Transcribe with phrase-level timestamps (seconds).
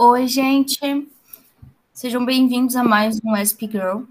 [0.00, 0.78] Oi, gente.
[1.92, 4.04] Sejam bem-vindos a mais um SP Girl.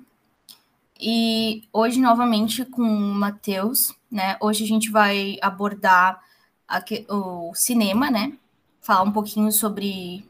[1.00, 4.36] E hoje, novamente, com o Matheus, né?
[4.42, 6.22] Hoje a gente vai abordar
[6.68, 8.34] aqui, o cinema, né?
[8.82, 10.26] Falar um pouquinho sobre,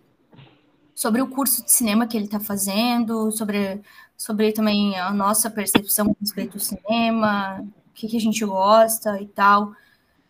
[0.93, 3.81] sobre o curso de cinema que ele está fazendo, sobre,
[4.15, 9.19] sobre também a nossa percepção a respeito do cinema, o que, que a gente gosta
[9.19, 9.73] e tal,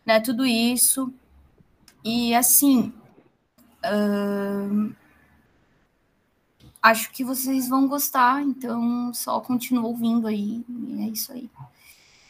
[0.05, 0.21] né?
[0.21, 1.13] Tudo isso.
[2.01, 2.93] E assim,
[3.83, 4.95] uh,
[6.89, 11.49] acho que vocês vão gostar, então só continua ouvindo aí, e é isso aí.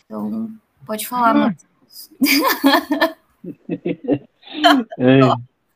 [0.05, 0.52] Então,
[0.85, 1.34] pode falar.
[1.34, 2.11] Matheus.
[4.99, 5.20] é,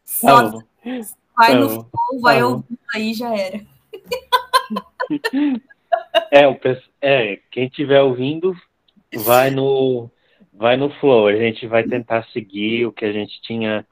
[0.04, 0.60] só tá
[1.36, 3.62] vai tá no flow, vai tá ouvindo aí, já era.
[6.32, 6.58] É, o,
[7.02, 8.56] é, quem estiver ouvindo,
[9.14, 10.10] vai no,
[10.54, 11.28] vai no flow.
[11.28, 13.86] A gente vai tentar seguir o que a gente tinha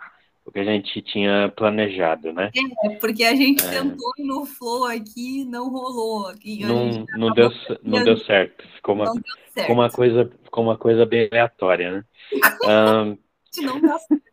[0.50, 2.50] o que a gente tinha planejado, né?
[2.86, 3.70] É, porque a gente é.
[3.70, 6.28] tentou no flow aqui não rolou.
[6.28, 7.52] Aqui, não, não, deu,
[7.84, 8.68] não deu certo.
[8.76, 9.24] Ficou uma, certo.
[9.54, 12.06] Ficou uma, coisa, ficou uma coisa bem aleatória, né?
[12.66, 13.18] um...
[13.64, 14.24] não dá certo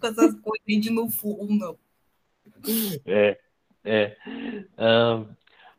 [0.00, 1.76] com essas coisas de no flow, não.
[3.04, 3.38] É,
[3.84, 4.16] é.
[4.78, 5.26] Um,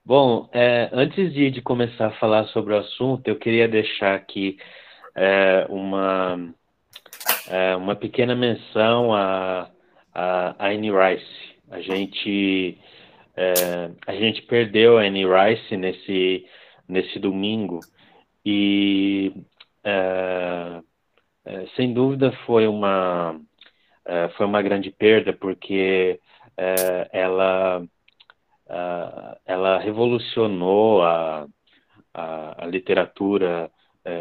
[0.03, 4.58] bom, é, antes de, de começar a falar sobre o assunto, eu queria deixar aqui
[5.16, 6.53] é, uma
[7.50, 9.70] é, uma pequena menção a,
[10.14, 11.56] a, a Annie Rice.
[11.70, 12.78] A gente,
[13.36, 16.46] é, a gente perdeu a Annie Rice nesse,
[16.88, 17.80] nesse domingo
[18.46, 19.34] e,
[19.84, 20.82] é,
[21.46, 23.40] é sem dúvida, foi uma,
[24.06, 26.20] é, foi uma grande perda porque
[27.12, 27.86] ela,
[29.46, 31.46] ela revolucionou a,
[32.14, 33.70] a, a literatura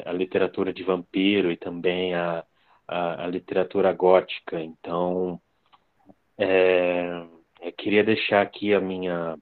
[0.05, 2.45] a literatura de vampiro e também a,
[2.87, 4.61] a, a literatura gótica.
[4.61, 5.41] Então,
[6.39, 7.25] é,
[7.63, 9.37] eu queria deixar aqui a minha,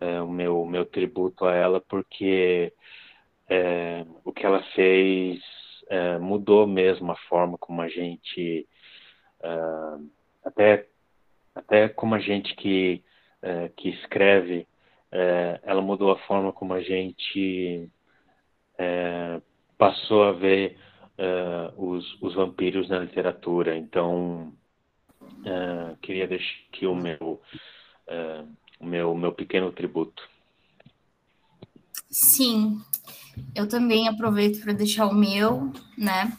[0.00, 2.72] é, o meu, meu tributo a ela, porque
[3.48, 5.40] é, o que ela fez
[5.88, 8.66] é, mudou mesmo a forma como a gente,
[9.42, 9.48] é,
[10.44, 10.86] até,
[11.54, 13.02] até como a gente que,
[13.42, 14.66] é, que escreve,
[15.62, 17.88] ela mudou a forma como a gente
[19.78, 20.76] passou a ver
[21.18, 23.76] uh, os, os vampiros na literatura.
[23.76, 24.52] Então,
[25.20, 27.40] uh, queria deixar aqui o meu,
[28.08, 30.28] uh, meu, meu pequeno tributo.
[32.10, 32.80] Sim,
[33.54, 36.36] eu também aproveito para deixar o meu, né?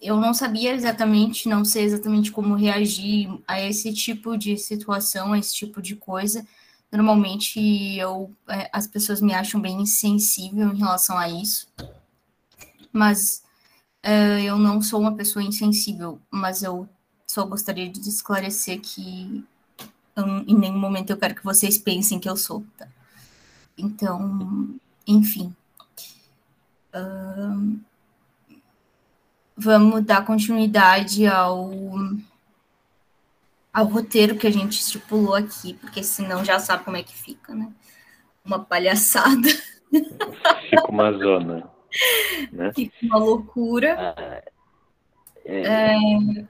[0.00, 5.38] eu não sabia exatamente, não sei exatamente como reagir a esse tipo de situação, a
[5.38, 6.46] esse tipo de coisa.
[6.92, 7.58] Normalmente
[7.96, 8.30] eu,
[8.72, 11.66] as pessoas me acham bem insensível em relação a isso
[12.92, 13.42] mas
[14.04, 16.88] uh, eu não sou uma pessoa insensível, mas eu
[17.26, 19.44] só gostaria de esclarecer que
[20.46, 22.64] em nenhum momento eu quero que vocês pensem que eu sou.
[22.76, 22.86] Tá?
[23.76, 24.68] Então,
[25.06, 25.54] enfim.
[26.94, 27.80] Uh,
[29.56, 31.70] vamos dar continuidade ao,
[33.72, 37.54] ao roteiro que a gente estipulou aqui, porque senão já sabe como é que fica,
[37.54, 37.72] né?
[38.44, 39.48] Uma palhaçada.
[39.90, 41.70] Fica uma zona.
[42.52, 42.72] Né?
[42.74, 44.14] Fica uma loucura.
[44.16, 44.42] Ah,
[45.44, 45.62] é...
[45.62, 45.96] É,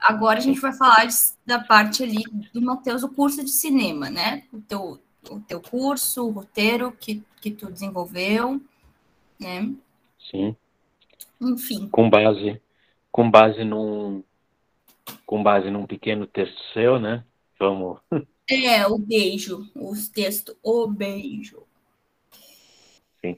[0.01, 1.07] agora a gente vai falar
[1.45, 2.23] da parte ali
[2.53, 4.43] do Matheus, o curso de cinema, né?
[4.53, 4.99] O teu,
[5.29, 8.61] o teu curso, o roteiro que, que tu desenvolveu,
[9.39, 9.73] né?
[10.29, 10.55] Sim.
[11.41, 11.89] Enfim.
[11.89, 12.61] Com base,
[13.11, 14.23] com base num,
[15.25, 17.23] com base num pequeno texto seu, né?
[17.59, 17.99] Vamos.
[18.49, 21.63] É, o beijo, os textos, o beijo.
[23.21, 23.37] Sim.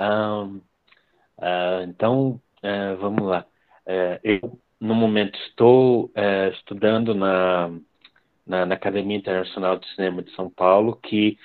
[0.00, 0.60] Um,
[1.42, 3.44] Uh, então, uh, vamos lá.
[3.84, 6.10] Uh, eu, no momento, estou
[6.52, 7.68] estudando na,
[8.46, 11.38] na, na, Academia Internacional de Cinema de São Paulo, que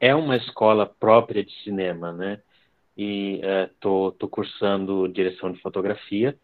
[0.00, 2.40] é uma escola própria de cinema, né?
[2.96, 6.38] E estou cursando direção de fotografia,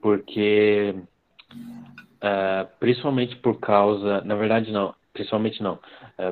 [0.00, 0.94] porque,
[2.78, 5.80] principalmente por causa, na verdade não, principalmente não,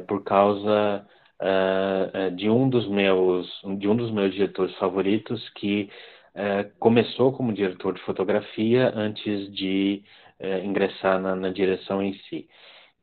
[0.07, 1.05] por causa
[1.41, 3.47] uh, de um dos meus
[3.79, 5.91] de um dos meus diretores favoritos que
[6.35, 10.03] uh, começou como diretor de fotografia antes de
[10.41, 12.49] uh, ingressar na, na, direção em si.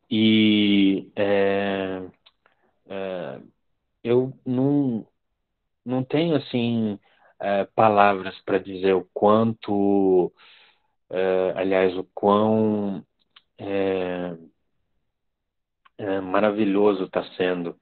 [0.09, 1.12] E
[4.03, 5.07] eu não
[5.86, 7.00] não tenho assim
[7.75, 10.31] palavras para dizer o quanto
[11.56, 13.03] aliás o quão
[15.97, 17.75] é, maravilhoso está sendo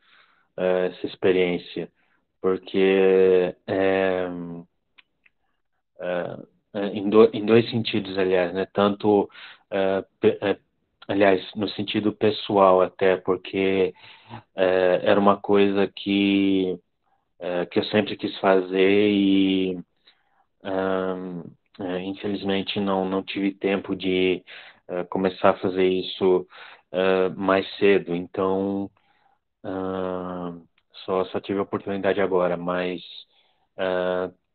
[0.62, 1.92] uh, essa experiência,
[2.42, 4.28] porque é,
[6.00, 6.48] uh,
[6.94, 8.66] em, do, em, dois sentidos, aliás, né?
[8.74, 9.30] Tanto
[11.08, 13.94] aliás, no sentido pessoal até, porque
[14.56, 16.78] é, era uma coisa que,
[17.40, 19.80] é, que eu sempre quis fazer e
[21.80, 24.44] é, infelizmente não, não tive tempo de
[24.88, 26.48] é, começar a fazer isso
[26.92, 28.90] é, mais cedo, então
[31.06, 33.02] só, só tive a oportunidade agora, mas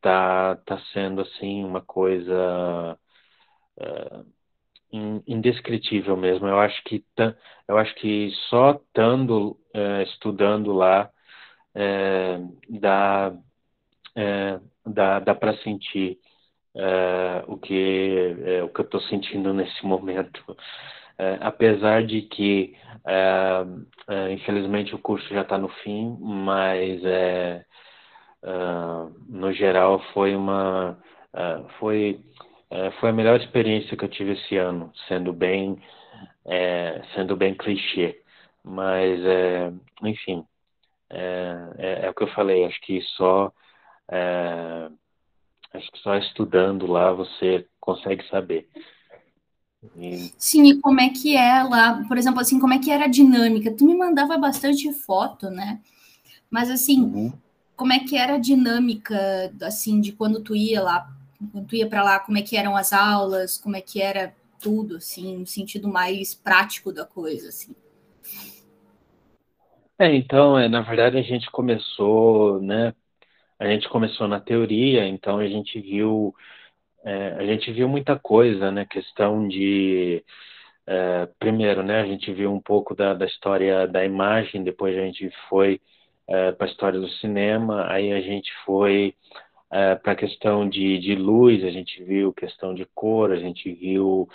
[0.01, 2.99] tá, tá sendo assim uma coisa
[5.27, 6.47] indescritível mesmo.
[6.47, 7.05] Eu acho que
[7.69, 11.11] eu acho que só estando é, estudando lá
[11.75, 12.39] é,
[12.69, 13.35] dá
[14.17, 16.19] é, dá, dá para sentir
[17.49, 20.57] o que o que eu estou sentindo nesse momento.
[21.19, 22.75] É, apesar de que
[24.33, 27.01] infelizmente o curso já está no fim, mas
[29.29, 30.99] no geral foi uma
[31.79, 32.21] foi
[32.71, 35.81] é, foi a melhor experiência que eu tive esse ano, sendo bem,
[36.45, 38.21] é, sendo bem clichê.
[38.65, 39.73] Mas, é,
[40.03, 40.45] enfim,
[41.11, 42.65] é, é, é, o que eu falei.
[42.65, 43.53] Acho que só,
[44.11, 44.91] é,
[45.75, 48.69] acho que só estudando lá você consegue saber.
[49.97, 50.33] E...
[50.39, 53.09] Sim, e como é que é lá, por exemplo, assim, como é que era a
[53.09, 53.71] dinâmica?
[53.71, 55.81] Tu me mandava bastante foto, né?
[56.51, 57.33] Mas assim, uhum.
[57.77, 61.17] como é que era a dinâmica, assim, de quando tu ia lá
[61.53, 64.35] quando tu ia para lá, como é que eram as aulas, como é que era
[64.61, 67.75] tudo, assim, no sentido mais prático da coisa, assim.
[69.99, 72.93] É, então, é, na verdade a gente começou, né,
[73.59, 76.35] a gente começou na teoria, então a gente viu,
[77.07, 80.25] é, a gente viu muita coisa, né, questão de,
[80.87, 85.03] é, primeiro, né, a gente viu um pouco da, da história da imagem, depois a
[85.03, 85.81] gente foi
[86.29, 89.15] é, para a história do cinema, aí a gente foi
[89.71, 93.73] é, para a questão de, de luz, a gente viu questão de cor, a gente
[93.73, 94.29] viu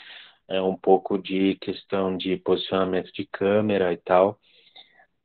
[0.47, 4.39] é, um pouco de questão de posicionamento de câmera e tal.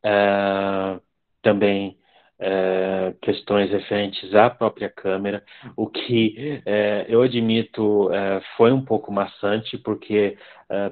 [0.05, 1.01] É,
[1.43, 1.99] também
[2.39, 5.43] é, questões referentes à própria câmera,
[5.77, 10.37] o que é, eu admito é, foi um pouco maçante, porque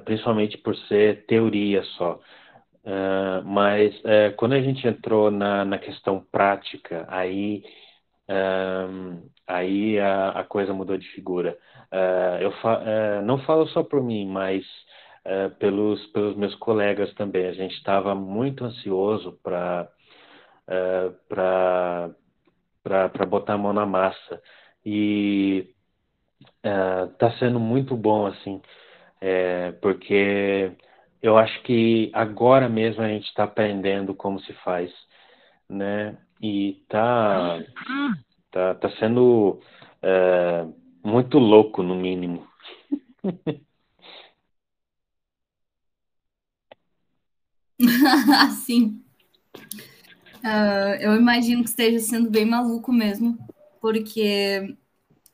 [0.05, 2.17] principalmente por ser teoria só.
[3.43, 3.93] mas
[4.37, 7.61] quando a gente entrou na, na questão prática, aí
[9.47, 11.57] aí a, a, coisa mudou de figura.
[11.91, 14.65] Uh, eu fa uh, não falo só por mim, mas
[15.25, 17.47] uh, pelos, pelos meus colegas também.
[17.47, 19.87] A gente estava muito ansioso para
[20.65, 22.15] para
[23.27, 24.41] botar a mão na massa.
[24.85, 25.73] E
[26.63, 28.61] está sendo muito bom, assim,
[29.21, 30.71] é, porque
[31.21, 34.91] eu acho que agora mesmo a gente está aprendendo como se faz,
[35.69, 36.17] né?
[36.41, 37.59] E tá,
[38.51, 39.59] tá, tá sendo
[41.03, 42.47] muito louco, no mínimo.
[48.65, 49.04] Sim.
[50.45, 53.35] Uh, eu imagino que esteja sendo bem maluco mesmo,
[53.81, 54.75] porque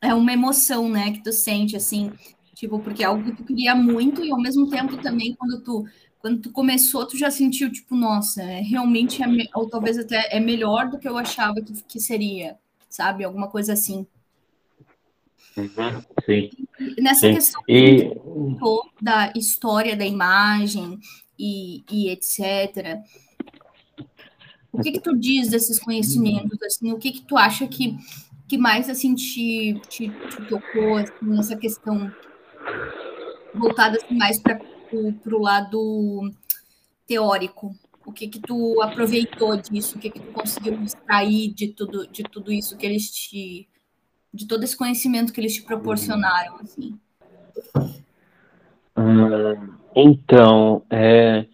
[0.01, 2.13] é uma emoção, né, que tu sente, assim,
[2.55, 5.85] tipo, porque é algo que tu queria muito e ao mesmo tempo também quando tu
[6.19, 10.39] quando tu começou, tu já sentiu, tipo, nossa, é, realmente é, ou talvez até é
[10.39, 12.57] melhor do que eu achava que, que seria,
[12.87, 13.23] sabe?
[13.23, 14.05] Alguma coisa assim.
[15.57, 16.49] Uhum, sim.
[16.99, 17.33] Nessa sim.
[17.33, 18.13] questão e...
[19.01, 20.99] da história da imagem
[21.39, 23.01] e, e etc.
[24.71, 26.91] O que que tu diz desses conhecimentos, assim?
[26.93, 27.97] O que que tu acha que,
[28.47, 32.11] que mais, assim, te, te, te tocou, assim, nessa questão
[33.53, 34.59] voltada assim, mais para
[34.93, 36.31] o lado
[37.05, 37.75] teórico?
[38.05, 39.97] O que que tu aproveitou disso?
[39.97, 43.67] O que que tu conseguiu extrair de tudo, de tudo isso que eles te,
[44.33, 46.97] de todo esse conhecimento que eles te proporcionaram, assim?
[48.97, 51.45] Hum, então, é,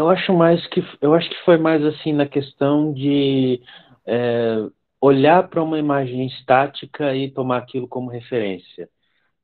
[0.00, 3.62] eu acho mais que eu acho que foi mais assim na questão de
[4.06, 4.56] é,
[5.00, 8.88] olhar para uma imagem estática e tomar aquilo como referência,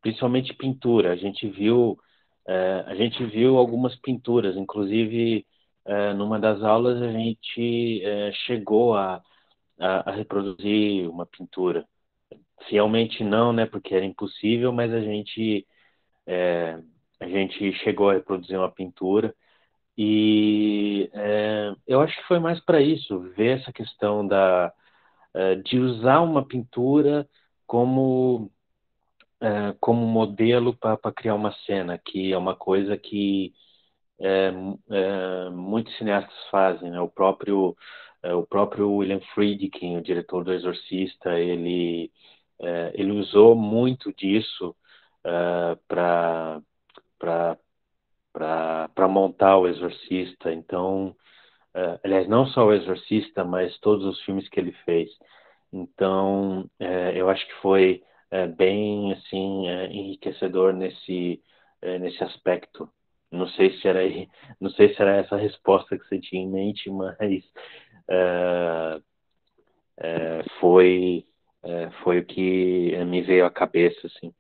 [0.03, 1.13] principalmente pintura.
[1.13, 1.99] A gente viu
[2.49, 5.47] é, a gente viu algumas pinturas, inclusive
[5.85, 9.23] é, numa das aulas a gente é, chegou a,
[9.79, 11.87] a, a, reproduzir uma pintura.
[12.69, 15.67] Fielmente não, né, porque era impossível, mas a gente
[16.27, 16.81] é,
[17.21, 19.35] a gente chegou a reproduzir uma pintura
[19.97, 24.73] e é, eu acho que foi mais para isso, ver essa questão da
[25.35, 27.29] é, de usar uma pintura
[27.67, 28.51] como
[29.41, 33.55] é, como modelo para criar uma cena, que é uma coisa que
[34.21, 34.53] é,
[34.91, 36.91] é, muitos cineastas fazem.
[36.91, 37.01] Né?
[37.01, 37.77] O próprio
[38.23, 42.13] é, o próprio William Friedkin, o diretor do Exorcista, ele
[42.95, 44.75] ele usou muito disso
[45.25, 46.63] é, para
[48.37, 50.53] para montar o Exorcista.
[50.53, 51.17] Então,
[51.75, 55.09] uh, aliás, não só o Exorcista, mas todos os filmes que ele fez.
[55.73, 58.03] Então, uh, eu acho que foi
[58.33, 61.43] uh, bem assim enriquecedor nesse
[62.01, 62.91] nesse aspecto.
[63.31, 64.01] Não sei se era
[64.61, 67.45] não sei se era essa a resposta que você tinha em mente, mas
[70.61, 71.25] foi
[72.03, 74.33] foi o que me veio à cabeça assim.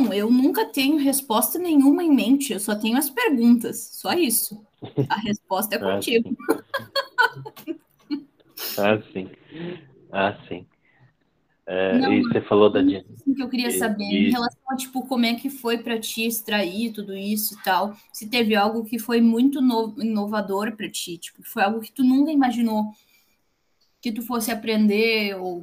[0.00, 4.64] Não, eu nunca tenho resposta nenhuma em mente, eu só tenho as perguntas, só isso.
[5.08, 6.36] A resposta é ah, contigo.
[8.78, 9.30] ah, sim.
[10.10, 10.66] Ah, sim.
[11.66, 14.28] É, Não, e você falou da assim que eu queria saber e...
[14.28, 17.94] em relação a tipo como é que foi para ti extrair tudo isso e tal.
[18.12, 19.94] Se teve algo que foi muito no...
[20.02, 22.92] inovador para ti, tipo, que foi algo que tu nunca imaginou
[24.00, 25.62] que tu fosse aprender ou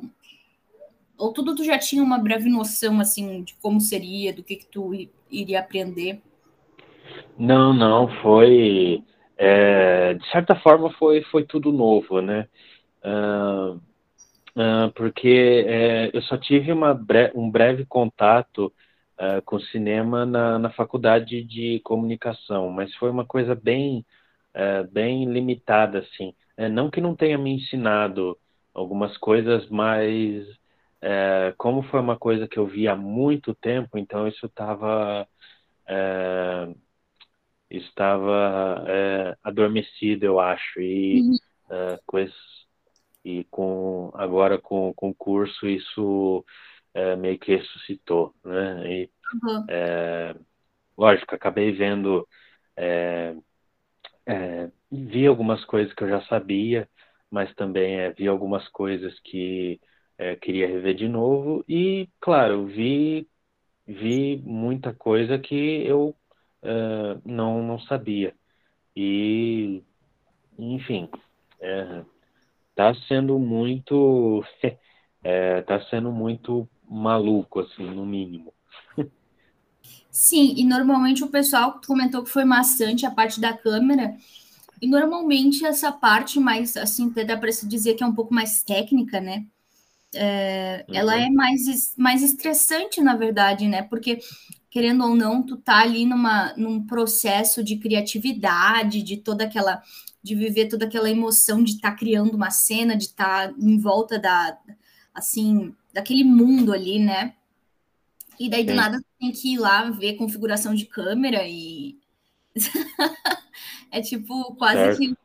[1.18, 4.68] ou tudo tu já tinha uma breve noção assim de como seria, do que que
[4.68, 4.92] tu
[5.32, 6.22] iria aprender?
[7.38, 9.04] Não, não, foi
[9.38, 12.48] é, de certa forma foi foi tudo novo, né?
[13.04, 13.76] Uh,
[14.56, 16.74] uh, porque é, eu só tive
[17.06, 18.74] bre um breve contato
[19.20, 24.06] uh, com cinema na, na faculdade de comunicação, mas foi uma coisa bem
[24.58, 26.34] é, bem limitada assim.
[26.58, 28.36] É, não que não tenha me ensinado
[28.74, 30.48] algumas coisas, mas
[31.02, 35.28] é, como foi uma coisa que eu vi há muito tempo, então isso estava
[35.88, 36.74] é,
[37.70, 41.38] estava é, adormecido, eu acho, e uhum.
[41.70, 42.34] É, com esse,
[43.26, 46.46] e com agora com, com o curso isso
[46.94, 48.90] é, meio que ressuscitou, né?
[48.90, 49.12] E,
[49.44, 49.66] uhum.
[49.70, 50.36] É,
[50.98, 52.26] lógico, acabei vendo
[54.92, 56.88] vi algumas coisas que eu já sabia,
[57.30, 59.80] mas também vi algumas coisas que
[60.18, 63.28] é, queria rever de novo e, claro, vi,
[63.86, 65.56] vi muita coisa que
[65.86, 66.16] eu
[66.64, 68.34] uh, não, não sabia.
[68.96, 69.84] E,
[70.58, 71.08] enfim,
[71.60, 72.04] é,
[72.76, 74.44] tá sendo muito.
[75.24, 78.54] É, tá sendo muito maluco, assim, no mínimo.
[80.10, 84.16] Sim, e normalmente o pessoal comentou que foi maçante a parte da câmera.
[84.82, 88.64] E normalmente essa parte mais, assim, dá para se dizer que é um pouco mais
[88.64, 89.46] técnica, né?
[90.16, 90.96] É, uhum.
[90.96, 93.82] ela é mais, mais estressante, na verdade, né?
[93.84, 94.20] Porque,
[94.70, 99.82] querendo ou não, tu tá ali numa, num processo de criatividade, de toda aquela.
[100.24, 103.78] de viver toda aquela emoção de estar tá criando uma cena, de estar tá em
[103.78, 104.58] volta da.
[105.14, 107.34] assim, daquele mundo ali, né?
[108.40, 111.98] E daí, do nada, tem que ir lá ver configuração de câmera e.
[113.92, 114.98] é tipo quase certo.
[115.00, 115.16] que.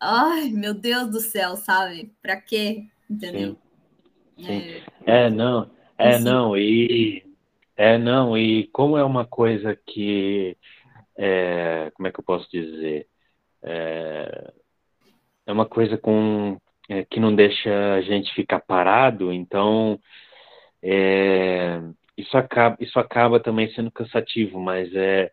[0.00, 2.12] Ai, meu Deus do céu, sabe?
[2.20, 2.86] Pra quê?
[3.08, 3.52] Entendeu?
[3.52, 3.71] Sim.
[4.38, 4.82] Sim.
[5.06, 6.24] É, não, é Sim.
[6.24, 7.24] não, e
[7.76, 10.56] é não, e como é uma coisa que
[11.16, 13.06] é, como é que eu posso dizer?
[13.62, 14.52] É,
[15.46, 16.58] é uma coisa com
[16.88, 19.98] é, que não deixa a gente ficar parado, então
[20.82, 21.80] é,
[22.16, 25.30] isso acaba isso acaba também sendo cansativo, mas é,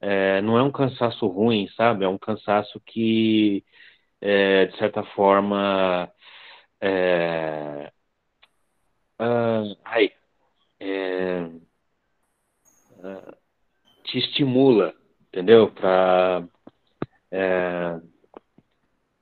[0.00, 2.04] é, não é um cansaço ruim, sabe?
[2.04, 3.64] É um cansaço que
[4.20, 6.10] é, de certa forma
[6.80, 7.92] é,
[9.84, 10.12] ai,
[10.80, 11.42] é,
[12.98, 13.36] uh,
[14.04, 14.94] te estimula,
[15.28, 15.70] entendeu?
[15.70, 16.48] Para
[17.30, 18.00] é,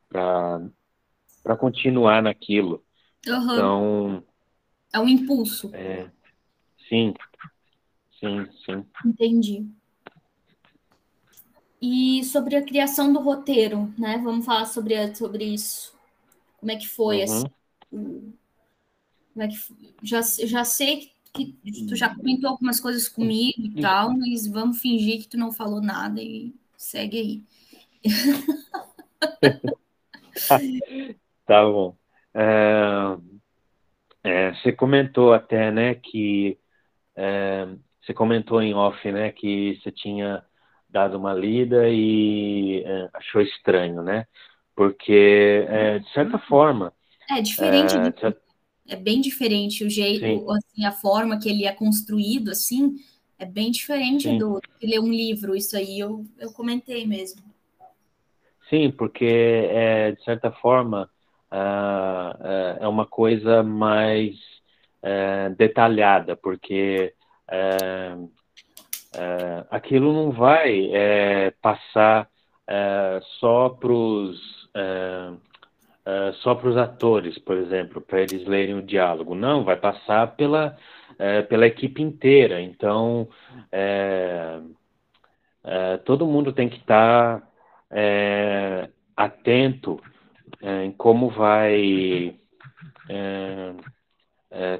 [0.09, 2.85] para continuar naquilo.
[3.27, 3.53] Uhum.
[3.53, 4.25] Então
[4.93, 5.71] é um impulso.
[5.75, 6.11] É,
[6.89, 7.15] sim,
[8.19, 8.87] sim, sim.
[9.05, 9.67] Entendi.
[11.81, 14.19] E sobre a criação do roteiro, né?
[14.23, 15.99] Vamos falar sobre, sobre isso.
[16.59, 17.25] Como é que foi uhum.
[17.25, 18.35] assim,
[19.33, 19.57] como é que
[20.03, 21.57] já, já sei que
[21.89, 25.81] tu já comentou algumas coisas comigo e tal, mas vamos fingir que tu não falou
[25.81, 27.43] nada e segue aí.
[31.47, 31.97] tá bom.
[32.35, 33.17] É,
[34.25, 36.59] é, você comentou até, né, que
[37.15, 37.69] é,
[38.03, 40.45] você comentou em off, né, que você tinha
[40.89, 44.27] dado uma lida e é, achou estranho, né?
[44.75, 46.93] Porque, é, de certa forma...
[47.29, 48.21] É diferente é, de
[48.91, 52.97] é bem diferente o jeito, assim, a forma que ele é construído, assim,
[53.39, 54.37] é bem diferente Sim.
[54.37, 55.57] do que ler um livro.
[55.57, 57.43] Isso aí eu, eu comentei mesmo.
[58.69, 61.09] Sim, porque é, de certa forma
[61.51, 64.35] uh, é uma coisa mais
[65.03, 67.15] uh, detalhada, porque
[67.49, 68.31] uh,
[69.71, 70.89] aquilo não vai
[71.61, 72.29] passar
[73.41, 74.39] só para os
[76.07, 79.35] uh, só para os atores, por exemplo, para eles lerem o diálogo.
[79.35, 80.77] Não, vai passar pela,
[81.13, 82.61] uh, pela equipe inteira.
[82.61, 83.29] Então,
[86.05, 90.01] todo mundo tem que estar tá, atento
[90.63, 92.37] em como vai.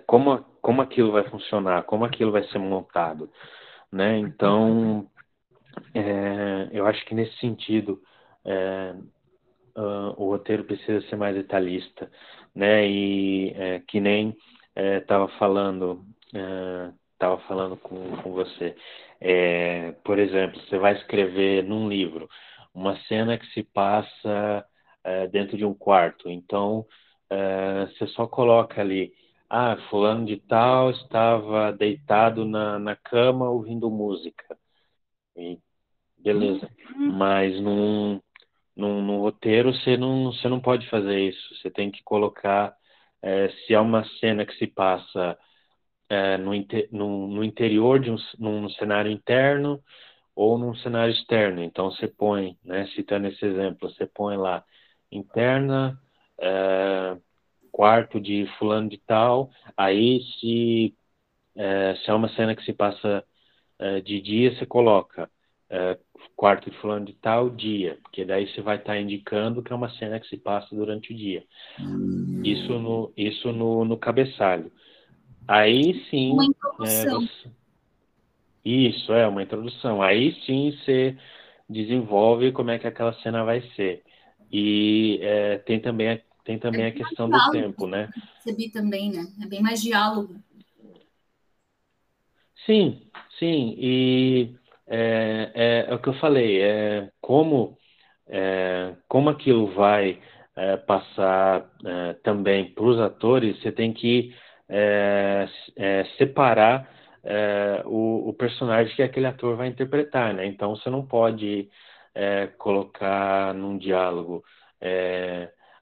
[0.07, 3.31] como, como aquilo vai funcionar, como aquilo vai ser montado,
[3.93, 4.19] né?
[4.19, 5.07] Então,
[6.73, 8.01] eu acho que nesse sentido,
[9.81, 12.11] uh, o roteiro precisa ser mais detalhista,
[12.55, 12.87] né?
[12.89, 14.37] E é, que nem
[14.77, 16.05] estava é, falando,
[17.13, 18.77] estava é, falando com, com você.
[19.21, 22.29] É, por exemplo, você vai escrever num livro
[22.75, 24.65] uma cena que se passa
[25.05, 26.31] é, dentro de um quarto.
[26.31, 26.87] Então,
[27.89, 29.13] você só coloca ali,
[29.49, 34.57] ah, fulano de tal estava deitado na, na cama ouvindo música.
[35.37, 35.59] E
[36.19, 36.69] beleza.
[36.97, 37.13] Uhum.
[37.13, 38.21] Mas num,
[38.77, 41.55] num, num, roteiro você não, você não pode fazer isso.
[41.57, 42.75] Você tem que colocar,
[43.23, 45.39] é, se é uma cena que se passa
[46.09, 46.53] é, no,
[46.93, 49.83] no, no, interior de um num cenário interno
[50.35, 51.63] ou num cenário externo.
[51.63, 54.65] Então você põe, né, citando esse exemplo, você põe lá
[55.13, 56.01] interna,
[56.39, 57.17] é,
[57.73, 60.97] quarto de fulano de tal, aí se,
[62.05, 63.25] se é uma cena que se passa
[64.05, 65.31] de dia, você coloca
[65.71, 65.97] é,
[66.37, 69.77] quarto de fulano de tal dia, porque daí você vai estar tá indicando que é
[69.77, 71.45] uma cena que se passa durante o dia.
[71.79, 72.43] Hum.
[72.45, 74.73] Isso no, isso no, no cabeçalho.
[75.47, 76.33] Aí sim.
[76.33, 76.87] Uma introdução.
[76.87, 77.51] É, você...
[78.65, 80.03] Isso, é uma introdução.
[80.03, 81.17] Aí sim você
[81.69, 84.03] desenvolve como é que aquela cena vai ser.
[84.53, 88.11] E é, tem também, tem também é a questão do tempo, né?
[88.43, 89.25] Percebi também, né?
[89.41, 90.35] É bem mais diálogo.
[92.67, 93.03] Sim,
[93.39, 93.75] sim.
[93.79, 94.55] E
[94.91, 97.79] é, é, é, o que eu falei, é como,
[98.29, 100.21] é, como aquilo vai
[100.57, 104.35] é, passar é, também para os atores, você tem que
[104.69, 105.47] é,
[106.19, 106.89] separar
[107.87, 110.47] o, o, personagem que aquele ator vai interpretar, né?
[110.47, 111.69] Então você não pode
[112.59, 114.43] colocar num diálogo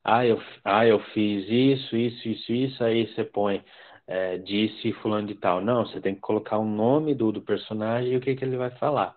[0.05, 3.62] ah, eu, ah, eu fiz isso, isso, isso, isso, aí você põe
[4.09, 5.61] é, disse fulano de tal.
[5.61, 8.57] Não, você tem que colocar o nome do, do personagem e o que, que ele
[8.57, 9.14] vai falar.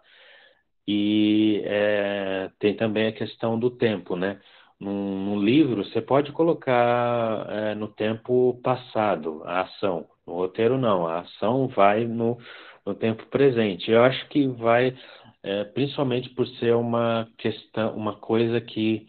[0.87, 4.41] E é, tem também a questão do tempo, né?
[4.79, 10.07] Num, num livro, você pode colocar é, no tempo passado a ação.
[10.25, 11.07] No roteiro, não.
[11.07, 12.37] A ação vai no,
[12.85, 13.91] no tempo presente.
[13.91, 14.95] Eu acho que vai,
[15.43, 19.07] é, principalmente por ser uma questão, uma coisa que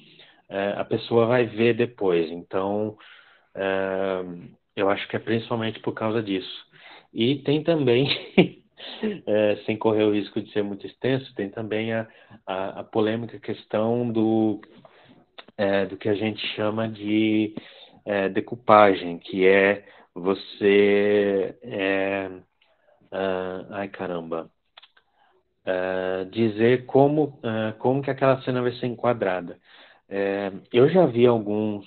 [0.49, 2.31] é, a pessoa vai ver depois.
[2.31, 2.97] Então,
[3.55, 4.25] é,
[4.77, 6.67] eu acho que é principalmente por causa disso.
[7.13, 8.09] E tem também,
[9.27, 12.09] é, sem correr o risco de ser muito extenso, tem também a,
[12.47, 14.61] a, a polêmica questão do,
[15.57, 17.55] é, do que a gente chama de
[18.05, 21.57] é, decupagem, que é você.
[21.63, 22.31] É,
[23.13, 24.51] uh, ai caramba!
[25.65, 29.57] Uh, dizer como, uh, como que aquela cena vai ser enquadrada.
[30.73, 31.87] eu já vi alguns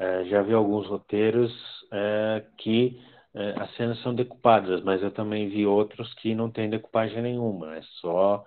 [0.00, 1.52] é, já vi alguns roteiros
[1.92, 3.00] é, que
[3.34, 7.76] é, as cenas são decupadas, mas eu também vi outros que não tem decupagem nenhuma.
[7.76, 8.44] É só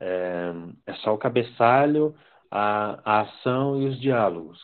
[0.00, 0.52] é,
[0.86, 2.14] é só o cabeçalho,
[2.50, 4.58] a, a, ação e os diálogos.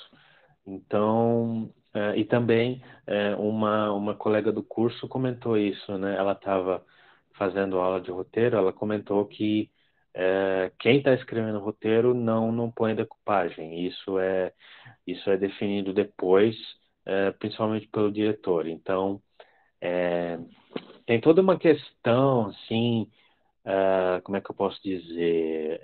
[0.67, 6.17] Então é, e também é, uma uma colega do curso comentou isso, né?
[6.17, 6.85] Ela estava
[7.35, 9.71] fazendo aula de roteiro, ela comentou que
[10.15, 13.87] é, quem está escrevendo roteiro não não põe decupagem.
[13.87, 14.53] Isso é
[15.07, 16.57] isso é definido depois,
[17.05, 18.67] é, principalmente pelo diretor.
[18.67, 19.21] Então
[19.81, 20.39] é,
[21.07, 23.11] tem toda uma questão assim,
[23.65, 25.81] é, como é que eu posso dizer,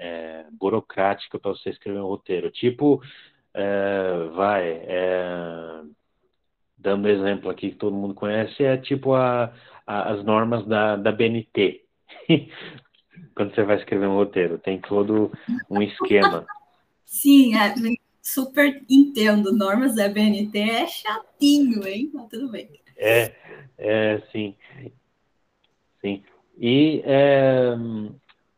[0.52, 2.50] burocrática para você escrever um roteiro.
[2.50, 3.00] Tipo,
[4.34, 4.82] vai
[6.76, 9.52] dando exemplo aqui que todo mundo conhece, é tipo a,
[9.86, 11.84] a, as normas da, da BNT.
[13.38, 14.58] quando você vai escrever um roteiro.
[14.58, 15.30] Tem todo
[15.70, 16.44] um esquema.
[17.04, 17.72] Sim, é,
[18.34, 19.56] super entendo.
[19.56, 22.10] Normas da BNT é chatinho, hein?
[22.12, 22.68] Mas tudo bem.
[22.96, 23.34] É,
[23.78, 24.54] é sim.
[26.00, 26.22] Sim.
[26.58, 27.74] E é,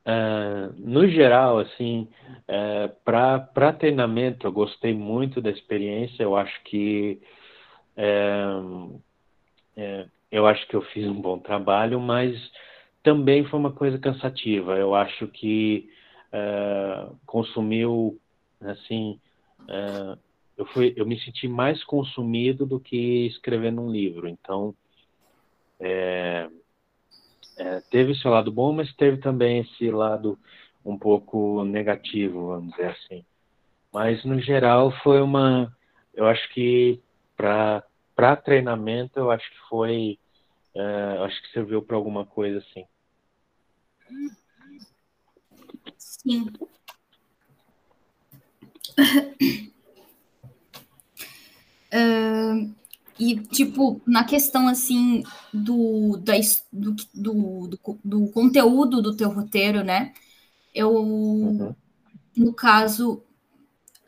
[0.05, 2.09] é, no geral, assim,
[2.49, 6.23] é, para treinamento, eu gostei muito da experiência.
[6.23, 7.21] Eu acho que
[7.97, 8.45] é,
[9.77, 12.35] é, eu acho que eu fiz um bom trabalho, mas
[13.03, 14.77] também foi uma coisa cansativa.
[14.77, 15.89] Eu acho que
[16.33, 18.19] uh, consumiu,
[18.61, 19.19] assim,
[19.71, 20.19] uh,
[20.57, 24.29] eu, fui, eu me senti mais consumido do que escrevendo um livro.
[24.29, 24.75] Então,
[25.79, 26.49] é,
[27.57, 30.39] é, teve seu lado bom, mas teve também esse lado
[30.85, 33.25] um pouco negativo, vamos dizer assim.
[33.93, 35.75] Mas, no geral, foi uma,
[36.15, 37.01] eu acho que
[37.37, 40.19] para treinamento, eu acho que foi.
[40.75, 42.85] Uh, acho que serviu para alguma coisa assim.
[45.97, 46.47] Sim.
[51.93, 52.73] Uh,
[53.19, 55.23] e, tipo, na questão, assim,
[55.53, 56.35] do, da,
[56.73, 60.15] do, do, do, do, conteúdo do teu roteiro, né?
[60.75, 61.75] Eu, uhum.
[62.37, 63.23] no caso,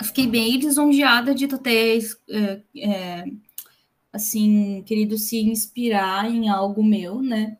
[0.02, 3.24] fiquei bem lisonjeada de tu ter, é, é,
[4.12, 7.58] assim, querido se inspirar em algo meu, né?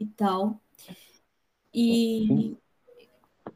[0.00, 0.60] E tal.
[1.72, 2.56] E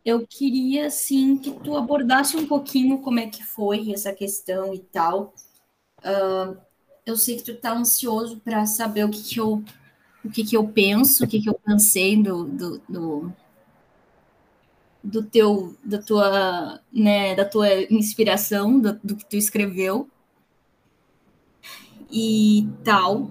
[0.05, 4.79] eu queria, assim, que tu abordasse um pouquinho como é que foi essa questão e
[4.79, 5.35] tal.
[6.01, 6.57] Uh,
[7.05, 9.63] eu sei que tu tá ansioso para saber o que, que eu
[10.25, 13.33] o que, que eu penso, o que, que eu pensei do, do, do,
[15.03, 20.09] do teu, da tua, né, da tua inspiração, do, do que tu escreveu
[22.11, 23.31] e tal.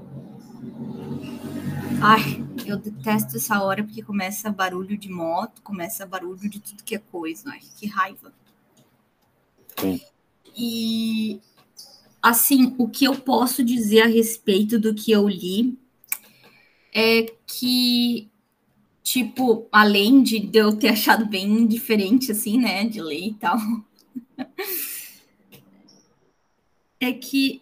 [2.01, 6.95] Ai, eu detesto essa hora porque começa barulho de moto, começa barulho de tudo que
[6.95, 7.49] é coisa.
[7.49, 8.33] Ai, que raiva.
[9.77, 10.01] Sim.
[10.55, 11.39] E
[12.21, 15.77] assim, o que eu posso dizer a respeito do que eu li
[16.93, 18.29] é que,
[19.03, 23.57] tipo, além de eu ter achado bem diferente, assim, né, de ler e tal,
[26.99, 27.61] é que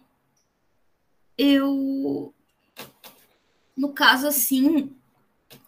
[1.38, 2.34] eu,
[3.78, 4.92] no caso, assim,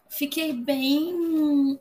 [0.09, 1.79] fiquei bem.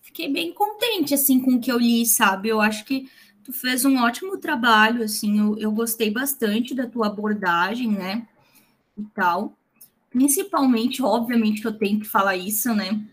[0.00, 2.48] Fiquei bem contente, assim, com o que eu li, sabe?
[2.48, 3.08] Eu acho que
[3.44, 8.26] tu fez um ótimo trabalho, assim, eu, eu gostei bastante da tua abordagem, né,
[8.96, 9.56] e tal.
[10.10, 13.04] Principalmente, obviamente que eu tenho que falar isso, né,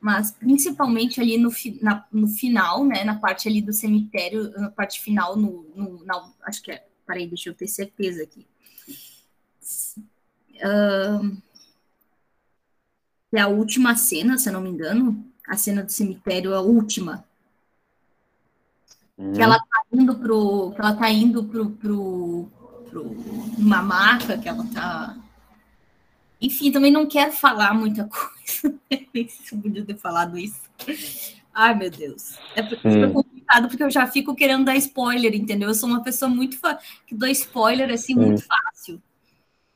[0.00, 1.50] mas principalmente ali no,
[1.80, 6.32] na, no final, né, na parte ali do cemitério, na parte final, no, no na,
[6.44, 8.46] acho que é, peraí, deixa eu ter certeza aqui.
[10.56, 11.36] Uh,
[13.38, 17.24] é a última cena, se eu não me engano, a cena do cemitério, a última,
[19.18, 19.32] Uhum.
[19.32, 20.72] Que ela tá indo pro.
[20.72, 22.48] Que ela tá indo pro, pro,
[22.90, 23.02] pro
[23.58, 25.16] uma maca, que ela tá.
[26.40, 28.78] Enfim, também não quero falar muita coisa.
[29.14, 30.60] Nem se eu podia ter falado isso.
[31.54, 32.38] Ai, meu Deus.
[32.54, 35.70] É super complicado, porque eu já fico querendo dar spoiler, entendeu?
[35.70, 36.78] Eu sou uma pessoa muito fa...
[37.06, 38.20] que dou spoiler assim Sim.
[38.20, 39.00] muito fácil.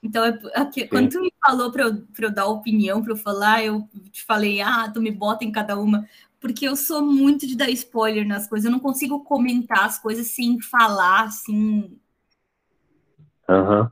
[0.02, 3.62] Então, é, é, quando tu me falou para eu, eu dar opinião, para eu falar,
[3.62, 6.08] eu te falei, ah, tu me bota em cada uma
[6.40, 10.28] porque eu sou muito de dar spoiler nas coisas, eu não consigo comentar as coisas
[10.28, 12.00] sem falar, assim.
[13.46, 13.90] Uhum.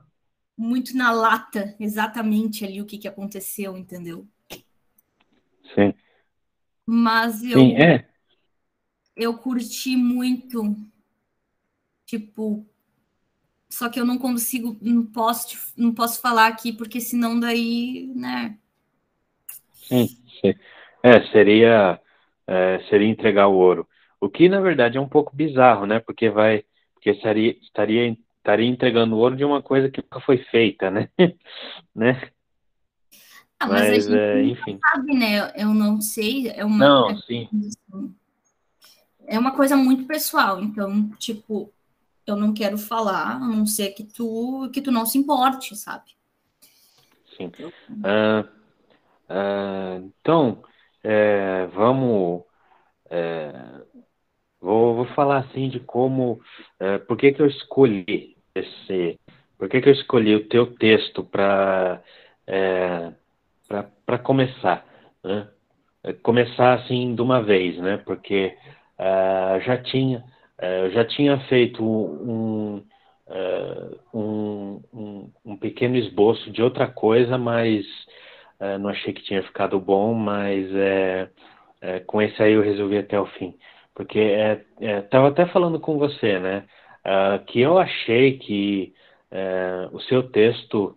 [0.57, 4.27] Muito na lata, exatamente ali o que, que aconteceu, entendeu?
[5.75, 5.93] Sim.
[6.85, 7.59] Mas eu.
[7.59, 8.09] Sim, é.
[9.15, 10.75] Eu curti muito.
[12.05, 12.65] Tipo.
[13.69, 18.57] Só que eu não consigo, não posso, não posso falar aqui, porque senão daí, né?
[19.73, 20.07] Sim,
[20.41, 20.53] sim.
[21.03, 22.01] É, seria
[22.47, 23.87] é, seria entregar o ouro.
[24.19, 25.99] O que na verdade é um pouco bizarro, né?
[25.99, 30.39] Porque vai, porque estaria, estaria, estaria entregando o ouro de uma coisa que nunca foi
[30.45, 31.09] feita, né?
[31.95, 32.29] né?
[33.59, 34.79] Ah, mas, mas, a gente é, enfim.
[34.89, 35.51] sabe, né?
[35.55, 36.49] Eu não sei.
[36.49, 37.47] É uma, não, sim.
[39.27, 40.59] É uma coisa muito pessoal.
[40.59, 41.71] Então, tipo,
[42.29, 46.11] eu não quero falar, a não ser que tu que tu não se importe, sabe?
[47.37, 47.51] Sim.
[47.89, 48.45] Uh,
[49.29, 50.63] uh, então,
[51.03, 52.43] é, vamos.
[53.09, 53.51] É,
[54.59, 56.41] vou, vou falar assim de como.
[56.79, 59.19] É, por que, que eu escolhi esse.
[59.57, 62.01] Por que, que eu escolhi o teu texto para
[62.47, 63.13] é,
[64.05, 64.85] para começar,
[65.23, 65.47] né?
[66.03, 67.97] É, começar assim de uma vez, né?
[67.97, 68.57] Porque
[68.97, 70.23] uh, já tinha
[70.61, 72.83] eu já tinha feito um,
[73.27, 77.85] uh, um, um, um, pequeno esboço de outra coisa, mas
[78.59, 81.29] é, não achei que tinha ficado bom, mas é,
[81.81, 83.55] é, com esse aí eu resolvi até o fim.
[83.95, 84.19] Porque
[84.79, 86.65] estava é, até falando com você, né?
[87.47, 88.93] Que eu achei que
[89.91, 90.95] o seu texto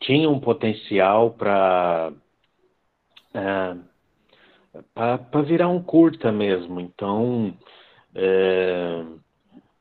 [0.00, 2.12] tinha um potencial para
[4.94, 6.80] para virar um curta mesmo.
[6.80, 7.54] Então,
[8.18, 9.04] é,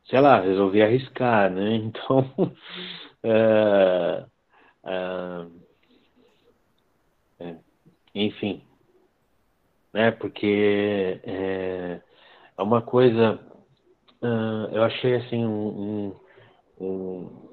[0.06, 1.76] sei lá, resolvi arriscar, né?
[1.88, 2.56] Então,
[3.24, 4.26] é,
[7.40, 7.56] é,
[8.16, 8.64] enfim,
[9.94, 10.12] né?
[10.12, 12.02] Porque é,
[12.58, 13.40] é uma coisa,
[14.22, 16.14] uh, eu achei assim um,
[16.80, 17.50] um, um,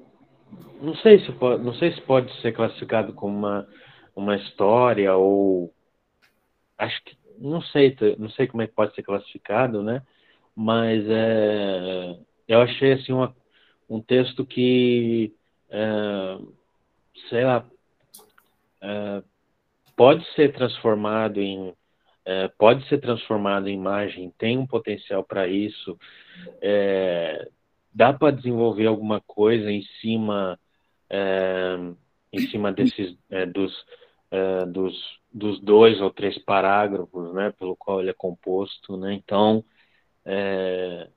[0.81, 3.67] não sei se pode, não sei se pode ser classificado como uma
[4.15, 5.73] uma história ou
[6.77, 10.01] acho que não sei, não sei como é que pode ser classificado, né?
[10.55, 13.35] Mas é, eu achei assim uma
[13.89, 15.33] um texto que,
[15.69, 16.37] é,
[17.29, 17.65] sei lá,
[18.81, 19.23] é,
[19.95, 21.73] pode ser transformado em
[22.27, 25.95] é, pode ser transformado em imagem, tem um potencial para isso,
[26.59, 27.47] é,
[27.93, 30.59] dá para desenvolver alguma coisa em cima
[31.09, 31.77] é,
[32.33, 33.85] em cima desses é, dos,
[34.69, 39.13] dos dos dois ou três parágrafos, né, pelo qual ele é composto, né?
[39.13, 39.65] Então,
[40.25, 41.07] é,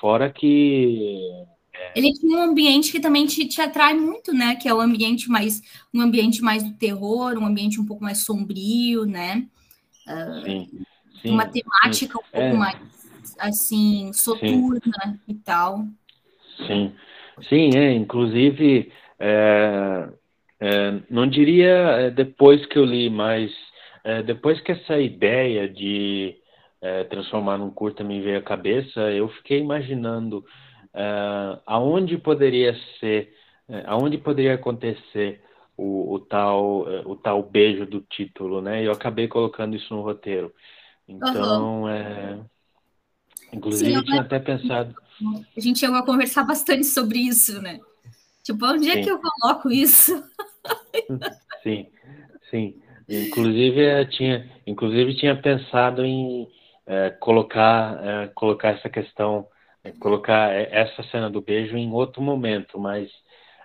[0.00, 1.46] fora que
[1.94, 4.56] ele tinha um ambiente que também te, te atrai muito, né?
[4.56, 5.62] Que é o ambiente mais
[5.94, 9.46] um ambiente mais do terror, um ambiente um pouco mais sombrio, né?
[10.06, 10.70] Uh, sim,
[11.22, 12.18] sim, uma temática sim.
[12.18, 12.52] um pouco é.
[12.52, 12.78] mais
[13.38, 15.86] assim soturna e tal.
[16.66, 16.92] Sim,
[17.48, 17.92] sim, é.
[17.92, 20.08] Inclusive, é,
[20.60, 23.50] é, não diria é, depois que eu li, mas
[24.04, 26.36] é, depois que essa ideia de
[26.86, 30.38] é, transformar num curta me veio à cabeça, eu fiquei imaginando
[30.94, 33.34] uh, aonde poderia ser,
[33.68, 35.42] uh, aonde poderia acontecer
[35.76, 38.86] o, o tal, uh, o tal beijo do título, né?
[38.86, 40.52] Eu acabei colocando isso no roteiro.
[41.08, 41.88] Então, uhum.
[41.88, 42.38] é...
[43.52, 44.94] inclusive Sim, eu tinha até pensado.
[45.56, 47.80] A gente chegou a conversar bastante sobre isso, né?
[48.44, 48.90] Tipo, onde sim.
[48.90, 50.22] é que eu coloco isso?
[51.64, 51.88] sim,
[52.48, 52.76] sim.
[53.08, 56.48] Inclusive tinha, inclusive tinha pensado em
[56.86, 59.48] é, colocar, é, colocar essa questão
[59.84, 63.10] é, colocar essa cena do beijo em outro momento, mas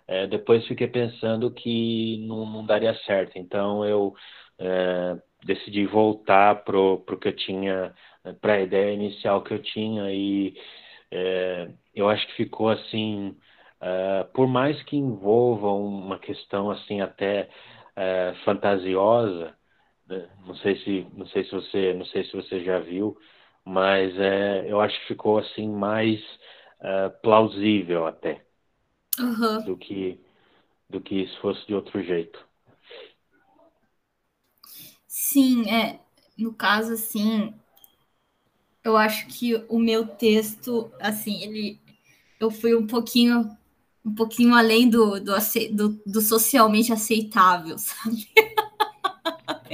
[0.07, 3.37] é, depois fiquei pensando que não, não daria certo.
[3.37, 4.13] Então eu
[4.59, 7.93] é, decidi voltar pro, pro que eu tinha,
[8.41, 10.55] para a ideia inicial que eu tinha e
[11.11, 13.37] é, eu acho que ficou assim,
[13.81, 17.49] é, por mais que envolva uma questão assim até
[17.95, 19.55] é, fantasiosa,
[20.45, 23.17] não sei se não sei se você não sei se você já viu
[23.63, 26.19] mas é, eu acho que ficou assim mais
[26.79, 28.43] uh, plausível até
[29.19, 29.63] uhum.
[29.65, 30.19] do que
[30.89, 32.45] do que se fosse de outro jeito.
[35.07, 35.99] Sim, é
[36.37, 37.53] no caso assim,
[38.83, 41.79] eu acho que o meu texto assim ele
[42.39, 43.55] eu fui um pouquinho
[44.03, 45.33] um pouquinho além do, do,
[45.71, 48.27] do, do socialmente aceitável, sabe?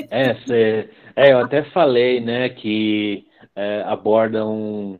[0.09, 4.99] É, cê, é, eu até falei, né, que é, aborda, um,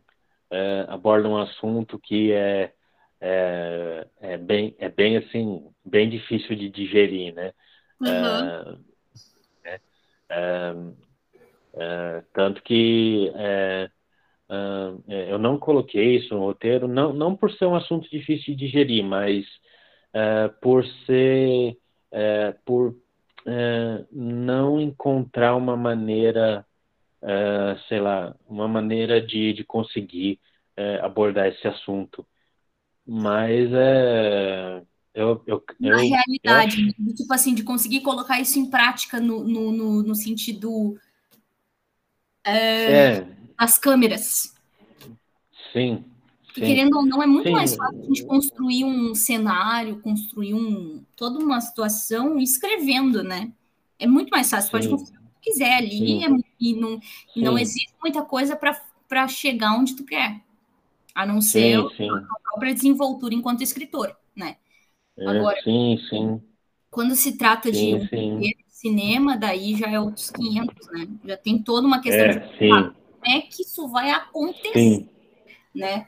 [0.50, 2.72] é, aborda um assunto que é,
[3.20, 7.52] é, é, bem, é bem assim, bem difícil de digerir, né?
[8.00, 8.78] Uhum.
[9.64, 9.80] É,
[10.30, 10.74] é,
[11.74, 13.32] é, tanto que
[15.28, 19.04] eu não coloquei isso no roteiro, não, não por ser um assunto difícil de digerir,
[19.04, 19.44] mas
[20.60, 21.76] por ser,
[22.64, 22.94] por
[24.12, 26.66] não encontrar uma maneira
[27.22, 30.40] uh, sei lá, uma maneira de, de conseguir
[30.78, 32.26] uh, abordar esse assunto.
[33.06, 34.82] Mas é.
[35.14, 37.14] Eu, eu, Na eu, realidade, eu...
[37.14, 40.96] tipo assim, de conseguir colocar isso em prática no, no, no, no sentido
[42.44, 43.26] é,
[43.58, 44.54] das câmeras.
[45.72, 46.04] Sim.
[46.58, 46.66] Sim.
[46.66, 47.52] Querendo ou não, é muito sim.
[47.52, 53.52] mais fácil a gente construir um cenário, construir um, toda uma situação escrevendo, né?
[53.98, 54.66] É muito mais fácil.
[54.66, 54.72] Sim.
[54.72, 55.18] Pode construir
[55.48, 56.28] quiser ali é,
[56.60, 57.00] e não,
[57.36, 58.58] não existe muita coisa
[59.08, 60.40] para chegar onde tu quer,
[61.14, 64.56] a não ser a própria desenvoltura enquanto escritor, né?
[65.16, 66.40] É, Agora, sim, sim.
[66.90, 68.52] quando se trata sim, de sim.
[68.68, 71.08] cinema, daí já é outros 500, né?
[71.24, 72.94] Já tem toda uma questão é, de como
[73.26, 75.08] é que isso vai acontecer,
[75.74, 76.06] né?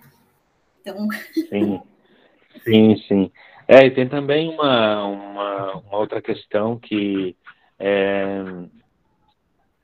[0.80, 1.08] Então...
[1.48, 1.80] Sim,
[2.64, 3.32] sim, sim.
[3.68, 7.36] É, e tem também uma, uma, uma outra questão que
[7.78, 8.42] é,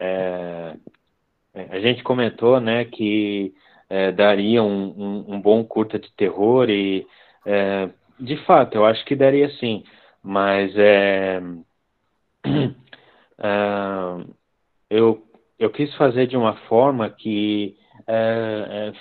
[0.00, 0.76] é,
[1.70, 3.54] a gente comentou, né, que
[3.88, 7.06] é, daria um, um, um, bom curta de terror e,
[7.44, 9.84] é, de fato, eu acho que daria sim,
[10.22, 11.40] mas é,
[12.44, 13.50] é
[14.90, 15.24] eu,
[15.58, 18.92] eu quis fazer de uma forma que é,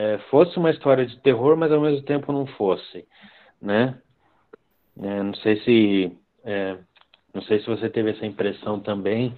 [0.00, 3.06] é, fosse uma história de terror, mas ao mesmo tempo não fosse,
[3.60, 3.98] né?
[4.96, 6.12] não sei se
[7.32, 9.34] não sei se você teve essa impressão também,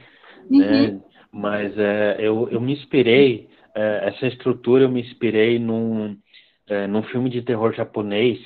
[0.51, 0.59] uhum.
[0.59, 1.01] né?
[1.31, 6.16] Mas é, eu, eu me inspirei, é, essa estrutura eu me inspirei num,
[6.66, 8.38] é, num filme de terror japonês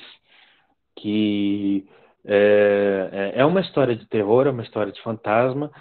[0.95, 1.85] que
[2.25, 5.71] é, é, é uma história de terror, é uma história de fantasma,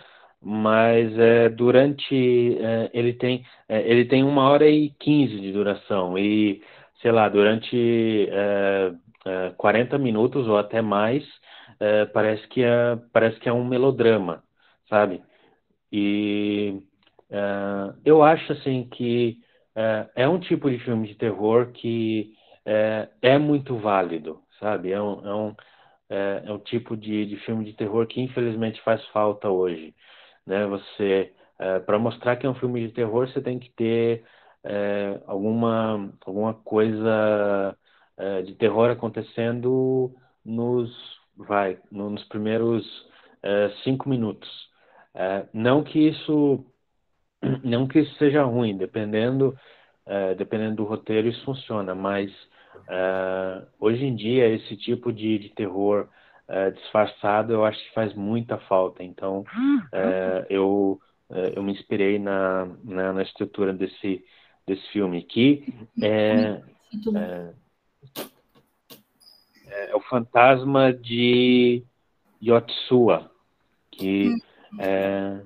[0.49, 6.17] mas é, durante é, ele tem é, ele tem uma hora e quinze de duração.
[6.17, 6.63] E
[7.03, 8.93] sei lá durante é,
[9.27, 11.25] é, 40 minutos ou até mais
[11.81, 14.45] é, parece que é parece que é um melodrama
[14.89, 15.23] sabe?
[15.93, 16.81] E
[17.31, 19.39] uh, eu acho assim que
[20.15, 24.93] é um tipo de filme de terror que é, é muito válido, sabe?
[24.93, 25.55] É um, é um,
[26.09, 29.95] é, é um tipo de, de filme de terror que infelizmente faz falta hoje,
[30.47, 30.67] né?
[30.67, 34.25] Você é, para mostrar que é um filme de terror, você tem que ter
[34.63, 37.77] é, alguma, alguma coisa
[38.17, 40.91] é, de terror acontecendo nos,
[41.37, 42.85] vai, nos primeiros
[43.85, 44.49] cinco minutos.
[45.53, 46.65] Não que isso
[47.63, 49.57] não que isso seja ruim, dependendo
[50.37, 52.33] dependendo do roteiro isso funciona, mas
[53.79, 56.09] hoje em dia esse tipo de, de terror
[56.75, 59.03] disfarçado eu acho que faz muita falta.
[59.03, 59.45] Então
[60.49, 64.25] eu é, eu me inspirei na, na, na, estrutura desse,
[64.67, 66.63] desse filme, que é,
[67.17, 67.53] é,
[69.67, 71.83] é, o fantasma de
[72.41, 73.31] Yotsua,
[73.91, 74.31] que
[74.79, 75.41] é,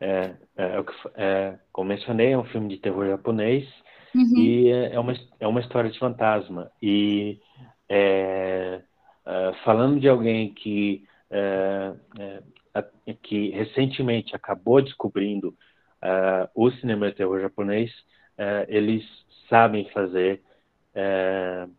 [0.00, 3.66] é, é, é, como mencionei, é um filme de terror japonês
[4.14, 4.36] uhum.
[4.36, 6.70] e é, é uma, é uma história de fantasma.
[6.82, 7.40] E
[7.88, 8.82] é,
[9.28, 11.92] é falando de alguém que é,
[13.22, 15.48] que recentemente acabou descobrindo
[16.02, 17.90] uh, o cinema de terror japonês,
[18.38, 19.04] uh, eles
[19.48, 20.42] sabem fazer
[20.94, 21.72] uh,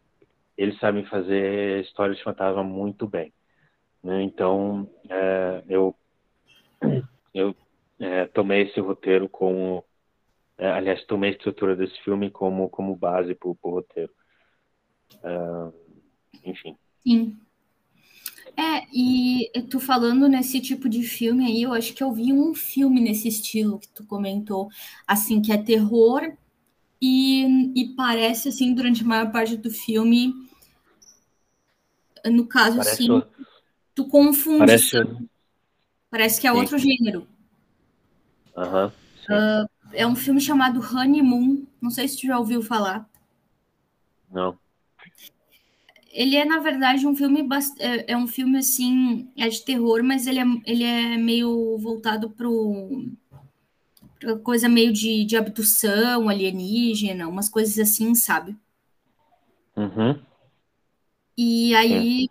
[0.58, 3.34] eles sabem fazer histórias de fantasma muito bem.
[4.04, 4.24] Né?
[4.24, 4.90] Então
[5.68, 5.96] eu
[7.34, 7.56] eu
[8.34, 9.86] tomei esse roteiro como
[10.58, 14.12] aliás tomei a estrutura desse filme como como base para o roteiro.
[16.44, 16.78] enfim.
[17.04, 17.38] Sim.
[18.58, 22.54] É, e tu falando nesse tipo de filme aí, eu acho que eu vi um
[22.54, 24.70] filme nesse estilo que tu comentou,
[25.08, 26.34] assim, que é terror
[27.02, 30.34] e, e parece, assim, durante a maior parte do filme,
[32.26, 33.24] no caso, parece assim, o...
[33.96, 34.60] tu confunde.
[34.60, 34.98] Parece,
[36.12, 36.58] parece que é Sim.
[36.58, 37.26] outro gênero.
[38.58, 38.88] Uhum.
[38.88, 43.10] Uh, é um filme chamado Honeymoon, não sei se tu já ouviu falar.
[44.30, 44.60] Não
[46.12, 47.48] ele é, na verdade, um filme
[47.80, 52.30] é, é, um filme assim, é de terror, mas ele é, ele é meio voltado
[52.30, 52.48] para
[54.43, 58.56] coisa meio de, de abdução alienígena, umas coisas assim, sabe?
[59.76, 60.19] Uhum.
[61.38, 62.28] E aí, é.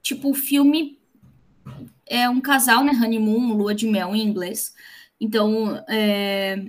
[0.00, 0.98] tipo, o filme
[2.06, 2.92] é um casal, né?
[2.92, 4.74] Honeymoon, lua de mel em inglês.
[5.20, 6.64] Então, é,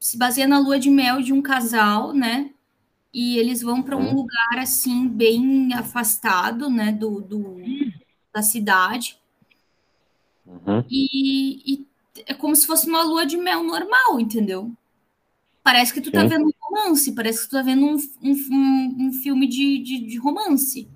[0.00, 2.50] se baseia na lua de mel de um casal, né?
[3.12, 4.14] E eles vão para um uhum.
[4.14, 7.56] lugar assim bem afastado, né, do, do
[8.32, 9.18] da cidade.
[10.46, 10.84] Uhum.
[10.90, 11.86] E, e,
[12.26, 14.72] é como se fosse uma lua de mel normal, entendeu?
[15.62, 16.28] Parece que tu tá Sim.
[16.28, 19.98] tá vendo um romance, parece que tu tá vendo um, um, um filme de, de,
[20.06, 20.88] de, romance.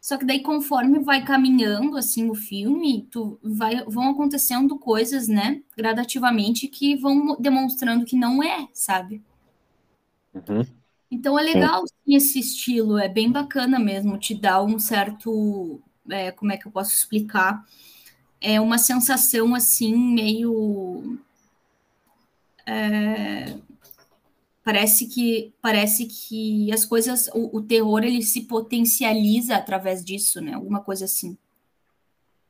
[0.00, 5.62] Só que daí, conforme vai caminhando assim o filme, tu vai, vão acontecendo coisas, né,
[5.76, 9.22] gradativamente, que vão demonstrando que não é, sabe?
[10.34, 10.64] Uhum.
[11.12, 16.32] Então é legal sim, esse estilo, é bem bacana mesmo, te dá um certo, é,
[16.32, 17.62] como é que eu posso explicar?
[18.40, 21.18] É uma sensação assim meio
[22.64, 23.58] é,
[24.64, 30.54] parece que parece que as coisas, o, o, terror ele se potencializa através disso, né?
[30.54, 31.36] Alguma coisa assim.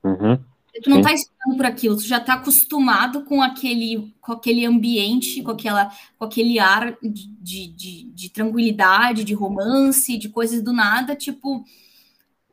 [0.05, 0.39] Uhum.
[0.81, 5.43] Tu não está esperando por aquilo, tu já está acostumado com aquele, com aquele ambiente,
[5.43, 11.15] com, aquela, com aquele ar de, de, de, tranquilidade, de romance, de coisas do nada,
[11.15, 11.63] tipo,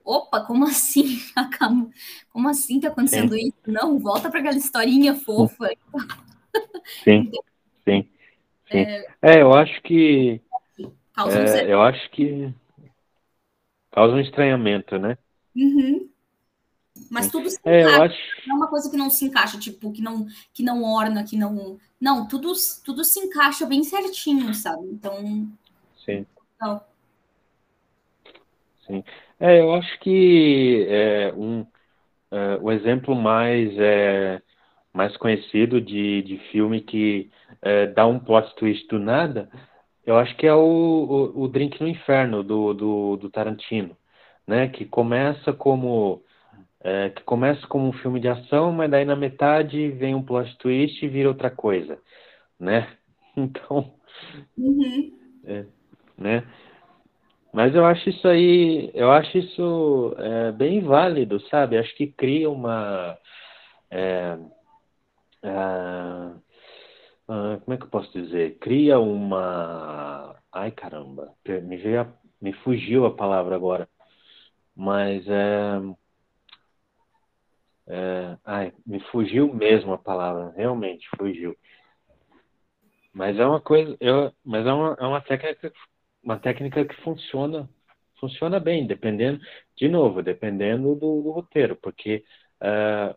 [0.04, 1.18] opa, como assim?
[2.30, 3.48] Como assim está acontecendo sim.
[3.48, 3.58] isso?
[3.68, 5.70] Não, volta para aquela historinha fofa.
[7.04, 7.32] Sim,
[7.84, 8.08] sim,
[8.70, 8.78] sim.
[8.78, 10.42] É, é eu acho que.
[11.14, 12.54] Causa é, um eu acho que
[13.92, 15.18] causa um estranhamento, né?
[15.56, 16.10] Uhum.
[17.10, 18.04] Mas tudo se é, encaixa.
[18.04, 18.48] Acho...
[18.48, 21.38] Não é uma coisa que não se encaixa, tipo, que não, que não orna, que
[21.38, 21.78] não.
[22.00, 22.52] Não, tudo,
[22.86, 24.88] tudo se encaixa bem certinho, sabe?
[24.92, 25.48] Então.
[26.06, 26.26] Sim.
[26.62, 26.82] Não.
[28.86, 29.04] Sim.
[29.40, 31.66] É, eu acho que é, um,
[32.32, 34.42] é, o exemplo mais, é,
[34.94, 37.30] mais conhecido de, de filme que
[37.62, 39.50] é, dá um plot twist do nada,
[40.06, 43.96] eu acho que é o, o, o Drink no Inferno, do, do, do Tarantino,
[44.48, 44.68] né?
[44.68, 46.24] Que começa como
[46.82, 50.58] é, que começa como um filme de ação, mas daí na metade vem um plot
[50.58, 52.00] twist e vira outra coisa,
[52.60, 52.88] né?
[53.38, 53.94] Então,
[54.58, 55.18] uhum.
[55.46, 55.66] é,
[56.18, 56.44] né?
[57.54, 61.78] Mas eu acho isso aí, eu acho isso é, bem válido, sabe?
[61.78, 63.18] Acho que cria uma
[63.90, 64.38] é,
[65.44, 66.42] uh,
[67.62, 68.58] como é que eu posso dizer?
[68.60, 73.88] Cria uma, ai caramba, me veio, a, me fugiu a palavra agora,
[74.76, 75.80] mas é
[77.90, 81.58] é, ai, me fugiu mesmo a palavra, realmente fugiu.
[83.14, 85.74] Mas é uma coisa, eu, mas é uma, é uma técnica
[86.24, 87.70] uma técnica que funciona
[88.20, 89.40] funciona bem, dependendo,
[89.76, 92.24] de novo, dependendo do, do roteiro, porque
[92.62, 93.16] uh,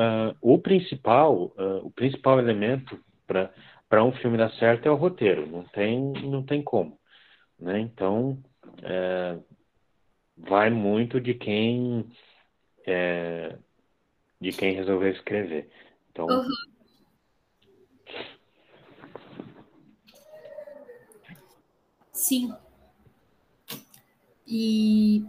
[0.00, 5.46] uh, o principal, uh, o principal elemento para um filme dar certo é o roteiro,
[5.46, 6.98] não tem, não tem como,
[7.58, 7.80] né?
[7.80, 8.38] Então,
[10.36, 12.06] vai muito de quem
[14.44, 15.70] de quem resolveu escrever.
[16.10, 16.48] Então, uhum.
[22.12, 22.54] Sim.
[24.46, 25.24] E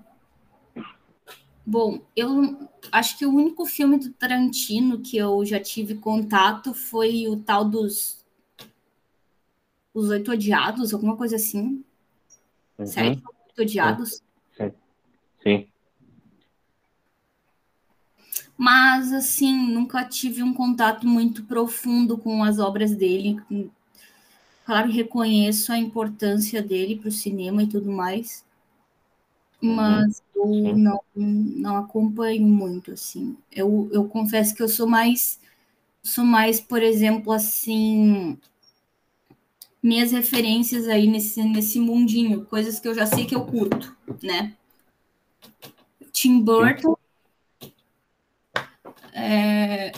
[1.66, 7.28] bom, eu acho que o único filme do Tarantino que eu já tive contato foi
[7.28, 8.24] o tal dos
[9.94, 11.84] Os Oito Odiados, alguma coisa assim.
[12.78, 12.86] Uhum.
[12.86, 13.24] Certo?
[13.48, 14.22] Oito Odiados.
[14.58, 14.74] Sim.
[15.42, 15.75] Sim.
[18.58, 23.38] Mas, assim, nunca tive um contato muito profundo com as obras dele.
[24.66, 28.44] Claro, reconheço a importância dele para o cinema e tudo mais,
[29.62, 29.76] uhum.
[29.76, 33.38] mas eu não, não acompanho muito, assim.
[33.52, 35.40] Eu, eu confesso que eu sou mais,
[36.02, 38.38] sou mais, por exemplo, assim,
[39.84, 44.56] minhas referências aí nesse, nesse mundinho, coisas que eu já sei que eu curto, né?
[46.12, 46.98] Tim Burton,
[49.16, 49.94] é...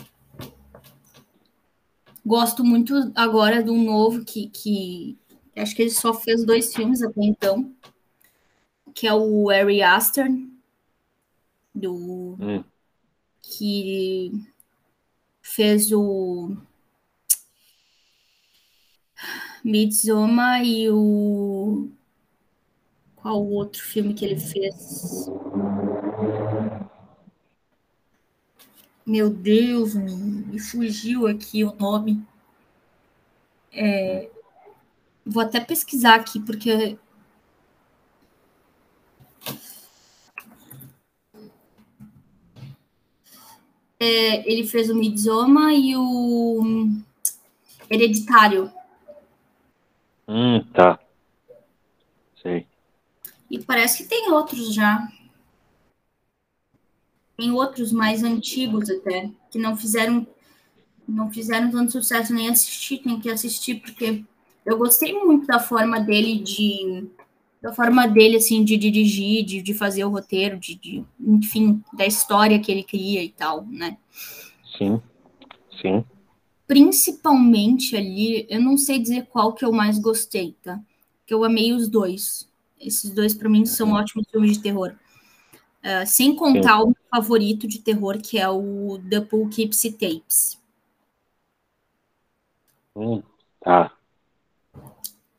[2.23, 5.17] Gosto muito agora de um novo que, que
[5.55, 7.73] acho que ele só fez dois filmes até então,
[8.93, 10.27] que é o Harry Astor,
[11.73, 12.63] do hum.
[13.41, 14.31] que
[15.41, 16.55] fez o
[19.63, 21.89] Midsommar e o
[23.15, 25.29] qual outro filme que ele fez?
[29.07, 32.21] Meu Deus, me fugiu aqui o nome.
[33.71, 34.29] É,
[35.25, 36.97] vou até pesquisar aqui, porque.
[43.97, 46.89] É, ele fez o Midsommar e o
[47.89, 48.69] Hereditário.
[50.27, 50.99] Hum, tá.
[52.41, 52.67] Sei.
[53.49, 55.07] E parece que tem outros já.
[57.37, 60.25] Tem outros mais antigos até, que não fizeram
[61.07, 64.25] não fizeram tanto sucesso nem assistir, tem que assistir porque
[64.65, 67.07] eu gostei muito da forma dele de
[67.61, 72.05] da forma dele assim de dirigir, de, de fazer o roteiro, de, de enfim, da
[72.05, 73.97] história que ele cria e tal, né?
[74.77, 75.01] Sim.
[75.81, 76.03] Sim.
[76.67, 80.79] Principalmente ali, eu não sei dizer qual que eu mais gostei, tá?
[81.25, 82.49] Que eu amei os dois.
[82.79, 84.93] Esses dois para mim são ótimos filmes de terror.
[85.87, 86.83] Uh, sem contar Sim.
[86.83, 90.61] o meu favorito de terror, que é o The Poughkeepsie Tapes.
[92.93, 93.23] Hum,
[93.61, 93.93] tá.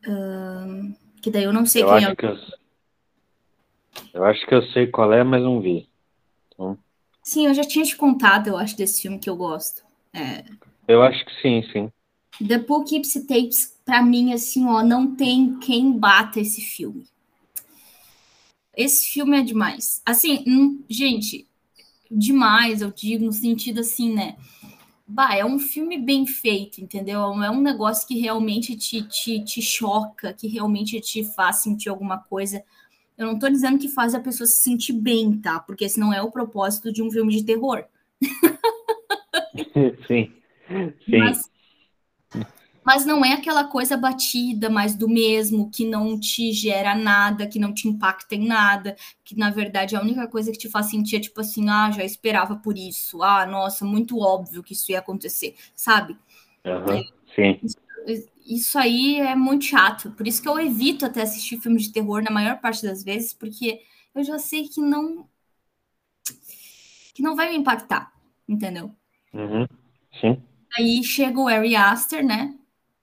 [0.06, 2.16] Uh, que daí eu não sei eu quem acho é.
[2.16, 2.38] Que eu,
[4.14, 5.86] eu acho que eu sei qual é, mas não vi.
[6.46, 6.78] Então...
[7.22, 9.82] Sim, eu já tinha te contado, eu acho, desse filme que eu gosto.
[10.14, 10.46] É...
[10.86, 11.92] Eu acho que sim, sim.
[12.46, 17.06] The Poughkeepsie Tapes, pra mim, assim, ó, não tem quem bata esse filme.
[18.78, 20.00] Esse filme é demais.
[20.06, 21.48] Assim, hum, gente,
[22.08, 24.36] demais, eu digo, no sentido assim, né?
[25.04, 27.20] Bah, é um filme bem feito, entendeu?
[27.42, 32.18] É um negócio que realmente te, te, te choca, que realmente te faz sentir alguma
[32.18, 32.62] coisa.
[33.16, 35.58] Eu não tô dizendo que faz a pessoa se sentir bem, tá?
[35.58, 37.84] Porque esse não é o propósito de um filme de terror.
[40.06, 40.32] Sim.
[41.04, 41.18] Sim.
[41.18, 41.50] Mas
[42.88, 47.58] mas não é aquela coisa batida, mais do mesmo, que não te gera nada, que
[47.58, 51.16] não te impacta em nada, que na verdade a única coisa que te faz sentir
[51.16, 55.00] é tipo assim, ah, já esperava por isso, ah, nossa, muito óbvio que isso ia
[55.00, 56.16] acontecer, sabe?
[56.64, 57.04] Uhum,
[57.36, 57.60] sim.
[58.06, 61.92] Isso, isso aí é muito chato, por isso que eu evito até assistir filmes de
[61.92, 63.82] terror na maior parte das vezes, porque
[64.14, 65.28] eu já sei que não
[67.12, 68.10] que não vai me impactar,
[68.48, 68.94] entendeu?
[69.34, 69.66] Uhum,
[70.18, 70.42] sim.
[70.74, 72.57] Aí chega o Harry Aster, né?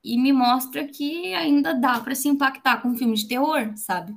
[0.06, 4.14] E me mostra que ainda dá para se impactar com um filme de terror, sabe?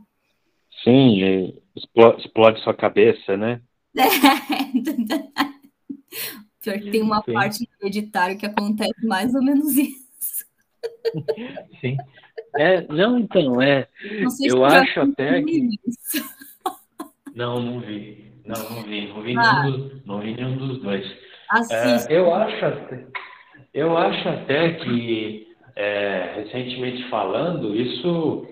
[0.84, 3.60] Sim, explode, explode sua cabeça, né?
[3.98, 4.04] É.
[6.62, 7.34] Pior que tem uma Sim.
[7.34, 10.46] parte do editário que acontece mais ou menos isso.
[11.82, 11.98] Sim.
[12.56, 13.88] É, não, então, é.
[14.42, 15.70] eu acho até que.
[15.88, 16.24] Isso.
[17.34, 18.32] Não, não vi.
[18.46, 19.08] Não, não vi.
[19.08, 19.64] Não vi, ah.
[19.64, 21.06] nenhum, dos, não vi nenhum dos dois.
[21.72, 23.08] É, eu acho até,
[23.74, 25.49] eu acho até que
[25.80, 28.46] é, recentemente falando, isso,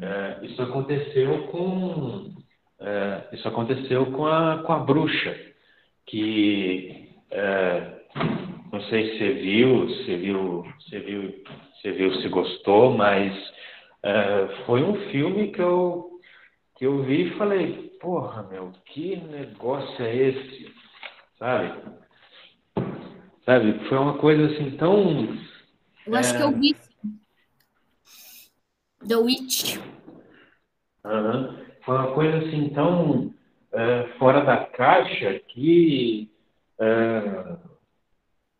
[0.00, 2.32] é, isso aconteceu com
[2.80, 5.36] é, isso aconteceu com a, com a bruxa,
[6.06, 7.94] que é,
[8.72, 11.34] não sei se você viu, se viu, se viu,
[11.80, 13.32] se viu, se gostou, mas
[14.04, 16.10] uh, foi um filme que eu,
[16.76, 20.72] que eu vi e falei, porra, meu, que negócio é esse?
[21.38, 21.72] Sabe?
[23.44, 23.78] Sabe?
[23.88, 25.36] Foi uma coisa assim tão.
[26.06, 26.36] Eu acho é...
[26.36, 26.76] que eu vi.
[29.06, 29.76] The Witch.
[31.04, 31.64] Uhum.
[31.84, 36.30] Foi uma coisa assim tão uh, fora da caixa que
[36.78, 37.58] uh,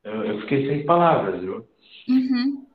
[0.04, 1.66] eu, fiquei sem palavras, viu?
[2.08, 2.66] Uhum.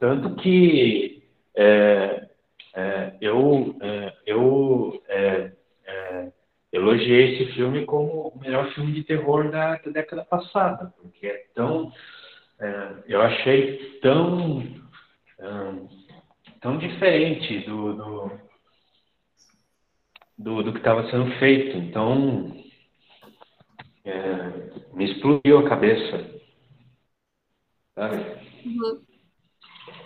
[0.00, 1.22] Tanto que
[1.56, 2.28] é,
[2.74, 5.02] é, eu, é, eu
[6.72, 11.46] elogiei esse filme como o melhor filme de terror da, da década passada, porque é
[11.54, 11.92] tão.
[13.06, 14.62] Eu achei tão.
[16.60, 18.30] tão diferente do, do,
[20.36, 21.76] do, do que estava sendo feito.
[21.76, 22.52] Então,
[24.94, 26.38] me explodiu a cabeça.
[27.94, 28.16] Sabe?
[28.64, 29.02] Uhum.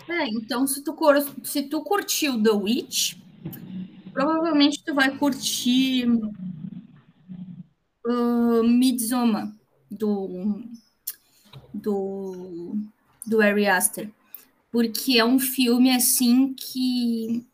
[0.09, 0.96] É, então se tu,
[1.44, 3.16] se tu curtiu The Witch,
[4.12, 6.07] provavelmente tu vai curtir
[8.07, 9.53] uh, Midsommar,
[9.90, 10.62] do,
[11.72, 12.76] do,
[13.26, 14.10] do Ari Aster.
[14.70, 17.46] Porque é um filme assim que.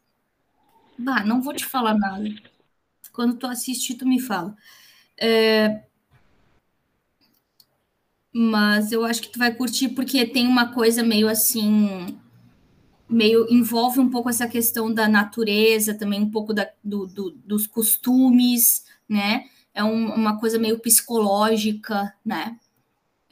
[0.97, 2.29] Bah, não vou te falar nada.
[3.13, 4.57] Quando tu assistir, tu me fala.
[5.21, 5.83] É,
[8.33, 12.19] mas eu acho que tu vai curtir porque tem uma coisa meio assim,
[13.09, 17.67] meio envolve um pouco essa questão da natureza, também um pouco da, do, do, dos
[17.67, 19.45] costumes, né?
[19.75, 22.57] É um, uma coisa meio psicológica, né?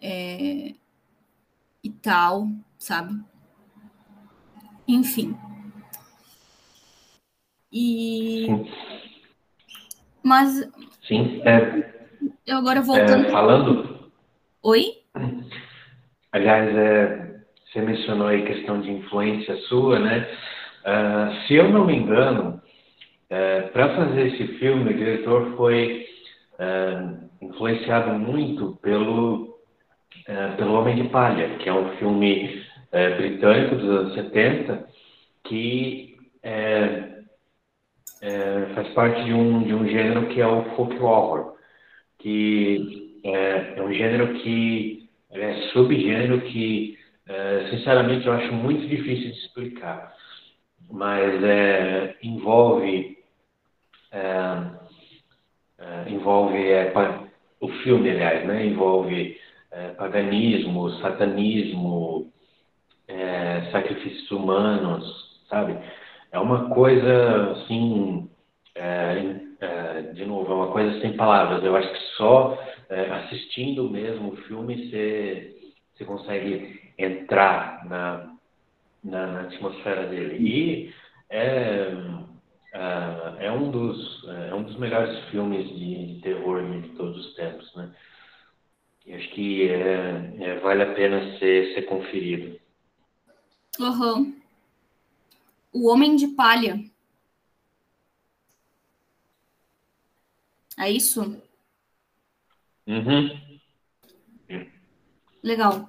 [0.00, 0.74] É,
[1.82, 3.14] e tal, sabe?
[4.86, 5.36] Enfim.
[7.72, 8.46] E.
[8.46, 8.70] Sim.
[10.22, 10.70] Mas.
[11.06, 12.08] Sim, é.
[12.46, 13.26] Eu agora voltando.
[13.26, 13.96] É, falando
[14.68, 14.94] Oi?
[16.32, 20.28] Aliás, é, você mencionou aí questão de influência sua, né?
[20.82, 22.60] Uh, se eu não me engano,
[23.30, 26.04] é, para fazer esse filme, o diretor foi
[26.58, 26.98] é,
[27.40, 29.45] influenciado muito pelo,
[30.56, 32.64] pelo Homem de Palha, que é um filme
[33.16, 34.88] britânico dos anos 70,
[35.44, 36.16] que
[38.74, 41.56] faz parte de um, de um gênero que é o folk horror,
[42.18, 46.98] que é, um gênero que é subgênero que,
[47.70, 50.14] sinceramente, eu acho muito difícil de explicar,
[50.90, 53.18] mas é, envolve
[54.12, 54.26] é,
[55.78, 56.58] é envolve
[57.60, 58.66] o filme, aliás, né?
[58.66, 59.38] Envolve
[59.76, 62.32] é, paganismo, satanismo,
[63.70, 65.04] sacrifícios humanos,
[65.48, 65.78] sabe?
[66.32, 68.28] É uma coisa assim,
[70.14, 71.62] de novo, é uma coisa sem palavras.
[71.62, 72.58] Eu acho que só
[72.88, 75.54] é, assistindo mesmo o filme, você,
[75.94, 78.32] você consegue entrar na,
[79.04, 80.36] na, na atmosfera dele.
[80.38, 80.94] E
[81.30, 81.92] é,
[82.74, 87.34] é, é, um dos, é um dos melhores filmes de, de terror de todos os
[87.34, 87.90] tempos, né?
[89.08, 92.58] Acho que é, é, vale a pena ser, ser conferido.
[93.78, 94.34] Uhum.
[95.72, 96.82] O Homem de Palha.
[100.78, 101.40] É isso?
[102.86, 103.46] Uhum.
[105.42, 105.88] Legal.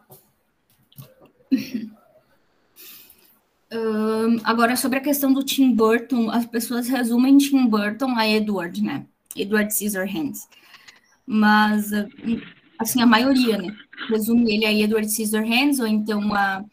[3.70, 8.82] Um, agora, sobre a questão do Tim Burton, as pessoas resumem Tim Burton a Edward,
[8.82, 9.06] né?
[9.36, 10.48] Edward Scissorhands.
[11.26, 11.92] Mas,
[12.80, 13.76] assim, a maioria, né?
[14.10, 16.64] Resume ele a Edward Scissorhands, ou então a,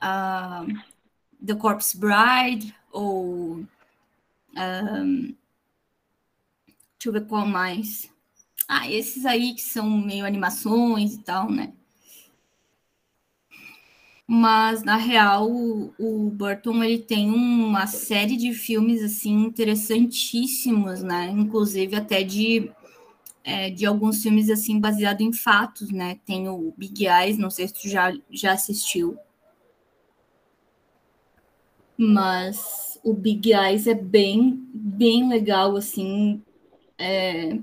[0.00, 0.66] a
[1.44, 3.64] The Corpse Bride, ou...
[4.56, 5.34] Um,
[6.98, 8.10] deixa eu ver qual mais.
[8.68, 11.72] Ah, esses aí que são meio animações e tal, né?
[14.32, 21.30] Mas, na real, o, o Burton ele tem uma série de filmes assim interessantíssimos, né?
[21.30, 22.70] Inclusive até de,
[23.44, 26.18] é, de alguns filmes assim baseados em fatos, né?
[26.26, 29.16] Tem o Big Eyes, não sei se tu já, já assistiu.
[31.96, 36.42] Mas o Big Eyes é bem, bem legal, assim.
[36.98, 37.58] É,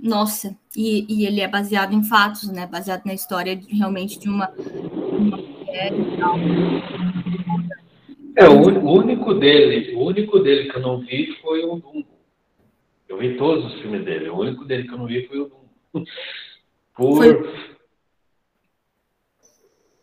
[0.00, 2.66] nossa, e, e, ele é baseado em fatos, né?
[2.66, 6.36] Baseado na história de, realmente de uma, uma mulher e tal.
[8.34, 11.82] É, o, único dele, o único dele que eu não vi foi o.
[13.12, 14.30] Eu vi todos os filmes dele.
[14.30, 15.70] O único dele que eu não vi foi o Dumbo.
[16.96, 17.16] Por...
[17.16, 17.42] Foi,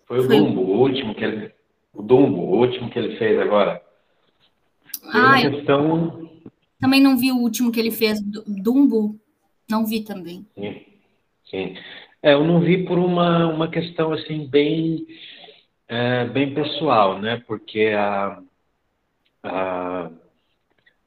[0.05, 0.38] foi o foi...
[0.38, 1.51] Dumbo, o último que ele.
[1.91, 3.82] O Dumbo, o último que ele fez agora.
[5.12, 6.30] ah, questão...
[6.80, 9.20] Também não vi o último que ele fez, Dumbo.
[9.68, 10.45] Não vi também.
[10.53, 10.86] Sim,
[11.49, 11.76] sim.
[12.22, 15.07] É, eu não vi por uma, uma questão assim bem,
[15.88, 17.41] é, bem pessoal, né?
[17.47, 18.39] Porque a,
[19.43, 20.12] a,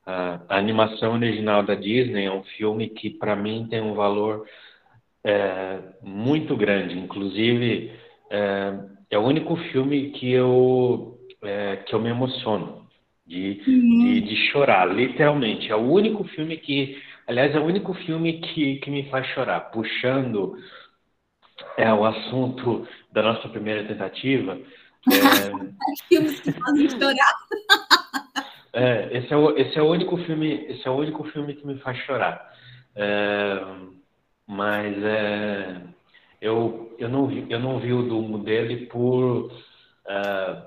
[0.05, 4.47] a, animação original da Disney é um filme que, para mim, tem um valor
[5.25, 6.99] é, muito grande.
[6.99, 7.93] Inclusive,
[8.31, 8.75] é,
[9.11, 12.87] é, o único filme que eu, é, que eu me emociono
[13.27, 14.05] de, uhum.
[14.05, 15.71] de, de, chorar, literalmente.
[15.71, 19.71] É o único filme que, aliás, é o único filme que, que me faz chorar,
[19.71, 20.57] puxando
[21.77, 24.59] é, o assunto da nossa primeira tentativa.
[25.09, 25.73] É,
[26.09, 27.35] Filmes que fazem chorar.
[28.73, 31.67] É, esse, é o, esse é o único filme, esse é o único filme que
[31.67, 32.53] me faz chorar.
[32.97, 33.61] É,
[34.47, 35.77] mas é,
[36.41, 40.63] eu, eu, não vi, eu não vi o Dumo dele por, uh,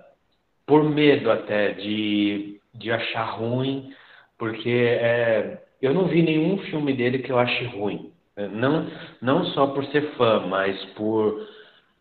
[0.66, 3.93] por medo até de, de achar ruim,
[4.38, 8.12] porque é, eu não vi nenhum filme dele que eu ache ruim.
[8.51, 8.91] Não,
[9.22, 11.47] não só por ser fã, mas por,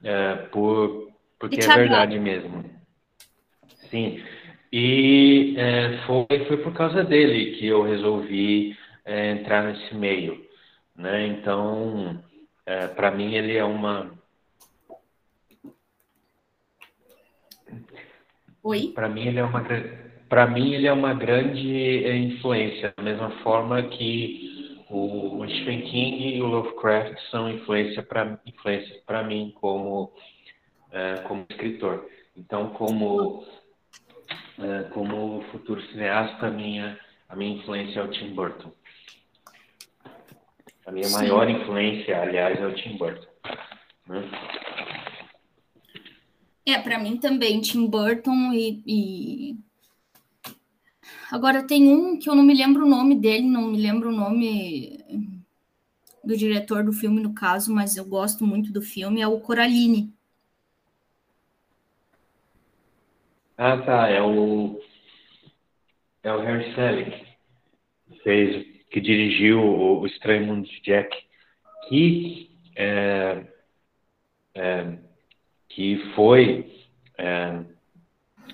[0.02, 1.04] é, por
[1.38, 2.64] porque é verdade mesmo.
[3.90, 4.22] Sim.
[4.76, 10.44] E é, foi, foi por causa dele que eu resolvi é, entrar nesse meio.
[10.96, 11.28] Né?
[11.28, 12.20] Então,
[12.66, 14.10] é, para mim, ele é uma.
[18.64, 18.90] Oi?
[18.92, 19.64] Para mim, ele é uma.
[20.28, 26.42] Para mim, ele é uma grande influência, da mesma forma que o Stephen King e
[26.42, 30.12] o Lovecraft são influência para influência para mim como
[30.90, 32.08] é, como escritor.
[32.36, 33.63] Então, como é,
[34.92, 36.98] como futuro cineasta, a minha
[37.28, 38.72] a minha influência é o Tim Burton.
[40.86, 41.14] A minha Sim.
[41.14, 43.26] maior influência, aliás, é o Tim Burton.
[44.06, 44.30] Né?
[46.66, 49.56] É, para mim também, Tim Burton e, e,
[51.28, 54.16] Agora tem um que eu não me lembro o nome dele, não me lembro o
[54.16, 55.04] nome
[56.22, 60.13] do diretor do filme, no caso, mas eu gosto muito do filme, é o Coraline.
[63.56, 64.80] Ah, tá, é o...
[66.22, 67.24] É o Harry Selick.
[68.22, 71.16] Fez que dirigiu o, o Estranho Mundo de Jack,
[71.88, 73.44] que, é,
[74.54, 74.98] é,
[75.68, 76.72] que foi,
[77.18, 77.60] é,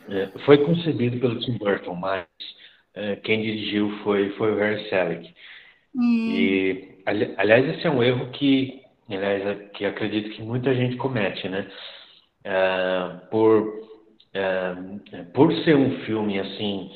[0.08, 2.26] é foi concebido pelo Tim Burton, mas
[2.94, 5.34] é, quem dirigiu foi, foi o Harry Selick.
[5.94, 6.32] Hum.
[6.32, 10.96] E, ali, aliás, esse é um erro que, aliás, é, que acredito que muita gente
[10.96, 11.70] comete, né?
[13.30, 13.89] por,
[15.34, 16.90] por ser um filme assim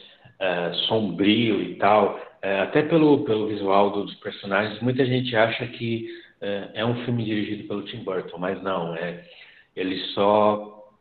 [0.86, 6.06] sombrio e tal, é, até pelo, pelo visual dos personagens, muita gente acha que
[6.42, 9.24] é, é, um filme dirigido pelo Tim Burton, mas não, é,
[9.74, 10.92] ele só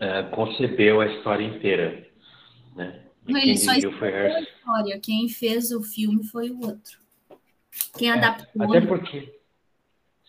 [0.00, 2.04] é, concebeu a história inteira.
[2.74, 3.00] Né?
[3.28, 6.98] Não, ele só foi a história, quem fez o filme foi o outro.
[7.96, 8.64] Quem é, adaptou.
[8.64, 9.37] até porque.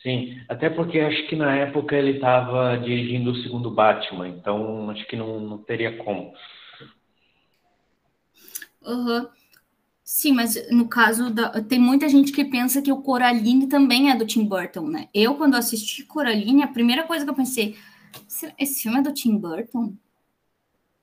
[0.02, 5.06] Sim, até porque acho que na época ele estava dirigindo o segundo Batman, então acho
[5.08, 6.34] que não, não teria como.
[8.82, 9.28] Uhum.
[10.02, 14.16] Sim, mas no caso da, tem muita gente que pensa que o Coraline também é
[14.16, 15.10] do Tim Burton, né?
[15.14, 17.78] Eu quando assisti Coraline, a primeira coisa que eu pensei,
[18.58, 19.94] esse filme é do Tim Burton,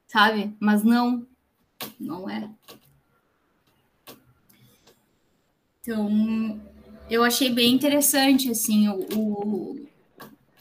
[0.08, 0.56] sabe?
[0.58, 1.26] Mas não,
[2.00, 2.50] não é.
[5.82, 6.60] Então,
[7.08, 9.86] eu achei bem interessante assim o, o,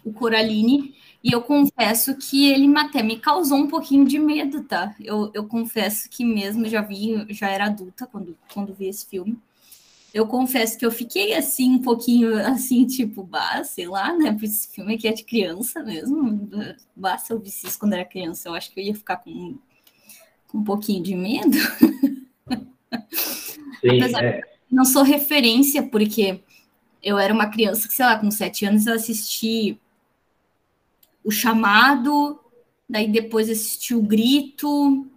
[0.06, 0.96] o Coraline.
[1.24, 4.96] E eu confesso que ele até me causou um pouquinho de medo, tá?
[5.04, 9.36] Eu, eu confesso que mesmo já vi, já era adulta quando, quando vi esse filme.
[10.14, 14.32] Eu confesso que eu fiquei assim, um pouquinho assim, tipo, bah, sei lá, né?
[14.34, 16.48] Porque esse filme aqui é de criança mesmo.
[16.96, 18.48] Basta eu vi isso quando era criança.
[18.48, 19.58] Eu acho que eu ia ficar com,
[20.48, 21.58] com um pouquinho de medo.
[23.82, 24.55] Sim, Apesar é.
[24.76, 26.42] Não sou referência, porque
[27.02, 29.80] eu era uma criança que, sei lá, com sete anos eu assisti
[31.24, 32.40] o chamado,
[32.88, 35.08] daí depois assisti o grito.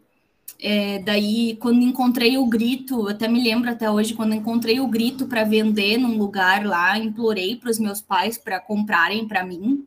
[0.60, 5.26] É, daí, quando encontrei o grito, até me lembro até hoje, quando encontrei o grito
[5.26, 9.86] para vender num lugar lá, implorei para os meus pais para comprarem para mim.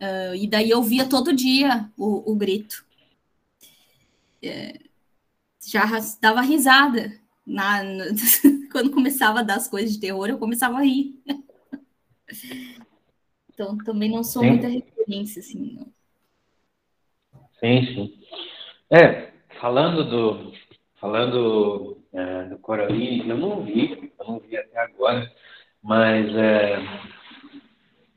[0.00, 2.84] Uh, e daí eu via todo dia o, o grito.
[4.42, 4.78] É,
[5.64, 5.84] já
[6.20, 7.21] dava risada.
[7.46, 7.80] Na,
[8.70, 11.20] quando começava a dar as coisas de terror, eu começava a rir.
[13.52, 14.50] então, também não sou sim.
[14.50, 15.76] muita referência, assim.
[15.76, 15.92] Não.
[17.60, 18.18] Sim, sim.
[18.90, 20.52] É, falando do,
[21.00, 25.32] falando é, do Coraline, eu não vi, eu não vi até agora,
[25.82, 26.76] mas é,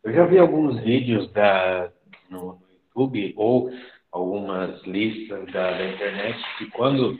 [0.04, 1.92] eu já vi alguns vídeos da,
[2.30, 3.72] no, no YouTube ou
[4.12, 7.18] algumas listas da, da internet que quando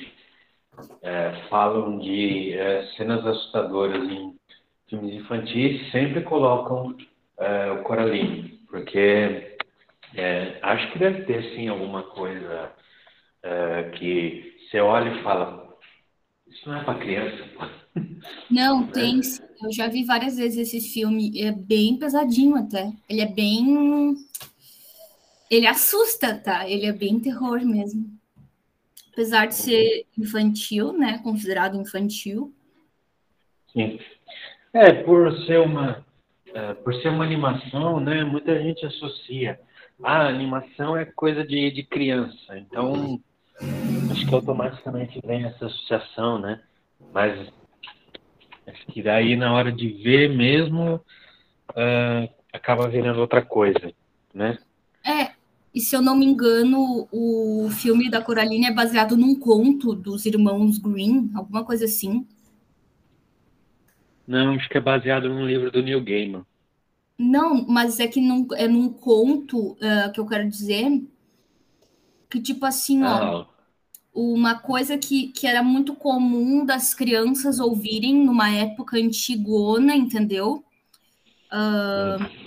[1.02, 4.36] é, falam de é, cenas assustadoras em
[4.90, 6.96] filmes infantis sempre colocam
[7.38, 9.58] é, o Coraline, porque
[10.16, 12.72] é, acho que deve ter sim alguma coisa
[13.44, 15.76] é, que você olha e fala,
[16.48, 17.44] isso não é para criança.
[18.50, 19.22] Não, tem.
[19.64, 21.42] Eu já vi várias vezes esse filme.
[21.42, 22.92] É bem pesadinho até.
[23.08, 24.16] Ele é bem.
[25.50, 26.68] Ele assusta, tá?
[26.68, 28.15] Ele é bem terror mesmo.
[29.16, 31.20] Apesar de ser infantil, né?
[31.24, 32.54] Considerado infantil.
[33.72, 33.98] Sim.
[34.74, 36.06] É, por ser uma,
[36.54, 38.26] é, por ser uma animação, né?
[38.26, 39.58] Muita gente associa.
[40.04, 42.58] Ah, animação é coisa de, de criança.
[42.58, 43.22] Então,
[44.12, 46.62] acho que automaticamente vem essa associação, né?
[47.14, 47.40] Mas
[48.68, 50.96] acho que daí na hora de ver mesmo
[51.72, 53.94] uh, acaba virando outra coisa,
[54.34, 54.58] né?
[55.06, 55.35] É,
[55.76, 60.26] e se eu não me engano, o filme da Coraline é baseado num conto dos
[60.26, 62.26] irmãos Green, alguma coisa assim.
[64.26, 66.46] Não, acho que é baseado num livro do Neil Gaiman.
[67.20, 71.04] Não, mas é que num, é num conto uh, que eu quero dizer
[72.30, 73.08] que, tipo assim, ó,
[73.42, 73.48] ah.
[74.14, 80.64] uma coisa que, que era muito comum das crianças ouvirem numa época antigona, entendeu?
[81.52, 82.45] Uh,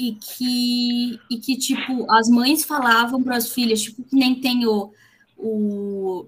[0.00, 4.66] e que, e que, tipo, as mães falavam para as filhas, tipo, que nem tem
[4.66, 4.90] o,
[5.36, 6.26] o.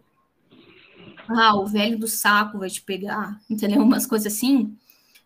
[1.27, 3.81] Ah, o velho do saco vai te pegar, entendeu?
[3.81, 4.77] Umas coisas assim.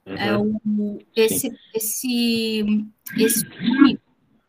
[0.07, 0.16] Uhum.
[0.16, 2.86] É, o, esse, esse,
[3.16, 3.99] esse filme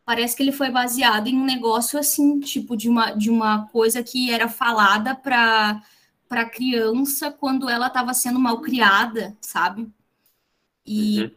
[0.04, 4.00] parece que ele foi baseado em um negócio assim, tipo, de uma, de uma coisa
[4.00, 5.82] que era falada para
[6.28, 9.88] para criança quando ela estava sendo mal criada, sabe?
[10.86, 11.30] E, uhum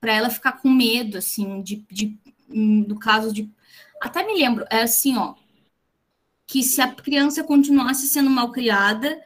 [0.00, 2.18] para ela ficar com medo, assim, de, de,
[2.48, 3.50] no caso de.
[4.00, 5.34] Até me lembro, é assim, ó,
[6.46, 9.20] que se a criança continuasse sendo mal criada,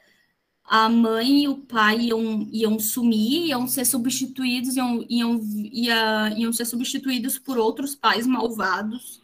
[0.65, 5.41] a mãe e o pai iam, iam sumir, iam ser substituídos, iam, iam,
[5.73, 9.21] ia, iam ser substituídos por outros pais malvados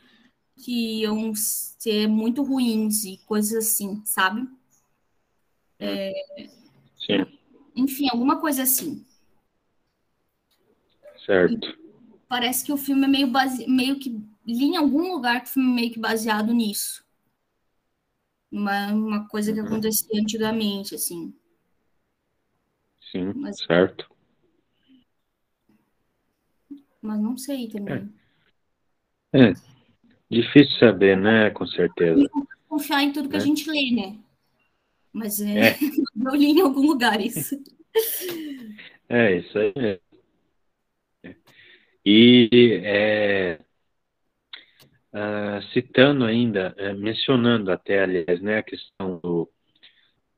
[0.57, 4.47] que iam ser muito ruins e coisas assim, sabe?
[5.78, 6.12] É,
[6.99, 7.26] Sim.
[7.76, 9.05] Enfim, alguma coisa assim.
[11.26, 11.76] Certo.
[12.28, 13.68] parece que o filme é meio, base...
[13.68, 14.10] meio que.
[14.46, 17.04] Li em algum lugar que o filme é meio que baseado nisso.
[18.50, 19.66] Uma, uma coisa que uhum.
[19.66, 21.34] acontecia antigamente, assim.
[23.10, 24.08] Sim, mas, certo.
[27.02, 28.08] Mas não sei também.
[29.32, 29.50] É.
[29.50, 29.52] é.
[30.30, 31.50] Difícil saber, né?
[31.50, 32.28] Com certeza.
[32.68, 33.38] Confiar em tudo que é.
[33.38, 34.18] a gente lê, né?
[35.12, 35.76] Mas é, é.
[36.24, 37.60] eu li em algum lugar isso.
[39.08, 40.05] É, isso aí mesmo.
[42.09, 42.48] E
[42.84, 43.59] é,
[45.12, 49.50] uh, citando ainda, é, mencionando até, aliás, né, a questão do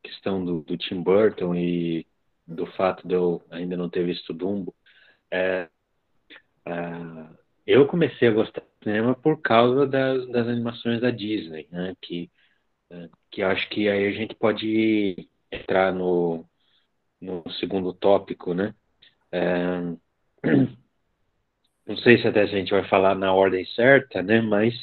[0.03, 2.07] questão do, do, Tim Burton e
[2.47, 4.75] do fato de eu ainda não ter visto Dumbo,
[5.31, 5.69] é,
[6.66, 11.95] uh, eu comecei a gostar do cinema por causa das, das animações da Disney, né,
[12.01, 12.31] que,
[12.91, 16.49] uh, que acho que aí a gente pode entrar no,
[17.21, 18.75] no segundo tópico, né,
[19.31, 19.97] é,
[21.89, 24.43] não sei se até a gente vai falar na ordem certa, né?
[24.43, 24.74] Mas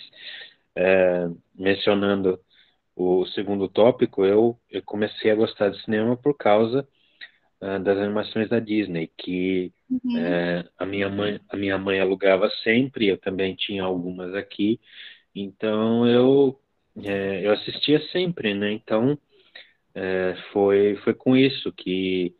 [0.75, 2.39] é, mencionando
[2.95, 6.87] o segundo tópico, eu, eu, comecei a gostar de cinema por causa
[7.61, 10.17] uh, das animações da Disney, que uhum.
[10.17, 14.79] é, a minha mãe a minha mãe alugava sempre, eu também tinha algumas aqui,
[15.35, 16.59] então eu
[17.03, 18.71] é, eu assistia sempre, né?
[18.71, 19.17] Então
[19.93, 22.35] é, foi foi com isso que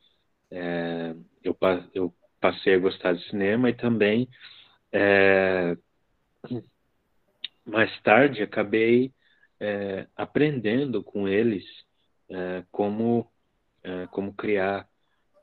[0.52, 1.14] é,
[1.44, 1.58] eu,
[1.94, 4.30] eu passei a gostar de cinema e também
[4.98, 5.78] é,
[7.66, 9.12] mais tarde acabei
[9.60, 11.66] é, aprendendo com eles
[12.30, 13.30] é, como
[13.84, 14.88] é, como criar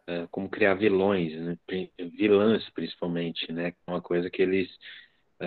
[0.06, 1.58] é, como criar vilões, né?
[2.16, 3.74] vilãs principalmente, né?
[3.86, 4.68] Uma coisa que eles
[5.38, 5.46] é,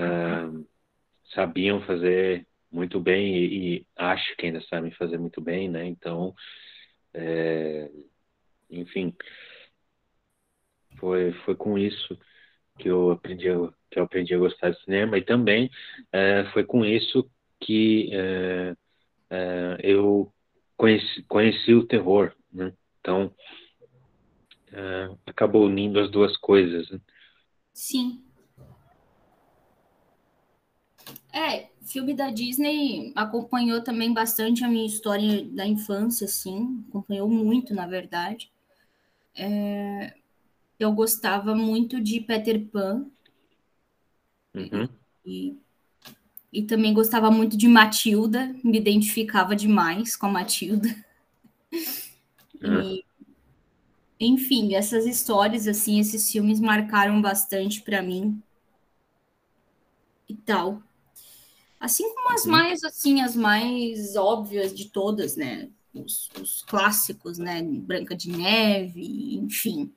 [1.33, 5.85] sabiam fazer muito bem e, e, acho que ainda sabem fazer muito bem, né?
[5.85, 6.35] Então,
[8.69, 9.15] enfim,
[10.99, 12.17] foi foi com isso
[12.77, 13.47] que eu aprendi
[13.89, 15.69] que eu aprendi a gostar de cinema e também
[16.11, 18.75] é, foi com isso que é,
[19.29, 20.31] é, eu
[20.75, 22.73] conheci, conheci o terror, né?
[22.99, 23.33] Então
[24.71, 26.89] é, acabou unindo as duas coisas.
[26.89, 26.99] Né?
[27.73, 28.21] Sim.
[31.31, 37.73] É, filme da Disney acompanhou também bastante a minha história da infância, assim, acompanhou muito,
[37.73, 38.51] na verdade.
[39.37, 40.13] É,
[40.79, 43.05] eu gostava muito de Peter Pan.
[44.53, 44.87] Uhum.
[45.25, 45.57] E,
[46.51, 50.87] e também gostava muito de Matilda, me identificava demais com a Matilda.
[52.61, 52.81] Uhum.
[52.81, 53.05] E,
[54.19, 58.41] enfim, essas histórias, assim, esses filmes marcaram bastante para mim.
[60.27, 60.81] E tal.
[61.79, 62.51] Assim como as uhum.
[62.51, 65.69] mais, assim, as mais óbvias de todas, né?
[65.93, 67.61] Os, os clássicos, né?
[67.61, 69.93] Branca de Neve, enfim.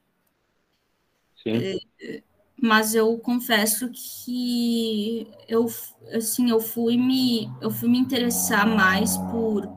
[1.57, 1.81] Sim.
[2.01, 2.23] É,
[2.61, 5.67] mas eu confesso que eu,
[6.13, 9.69] assim, eu fui me, eu fui me interessar mais por,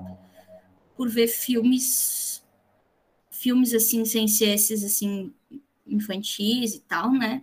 [0.96, 2.44] por ver filmes,
[3.32, 5.34] filmes assim, sem ser esses, assim,
[5.88, 7.42] infantis e tal, né?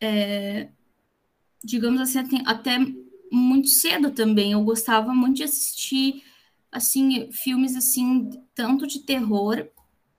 [0.00, 0.68] É,
[1.64, 2.78] digamos assim, até
[3.30, 4.52] muito cedo também.
[4.52, 6.22] Eu gostava muito de assistir
[6.70, 9.66] assim filmes assim, tanto de terror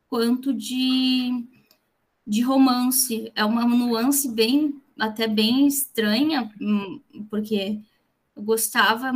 [0.09, 1.31] quanto de,
[2.27, 3.31] de romance.
[3.33, 6.99] É uma nuance bem até bem estranha, hum,
[7.29, 7.79] porque
[8.35, 9.11] eu gostava,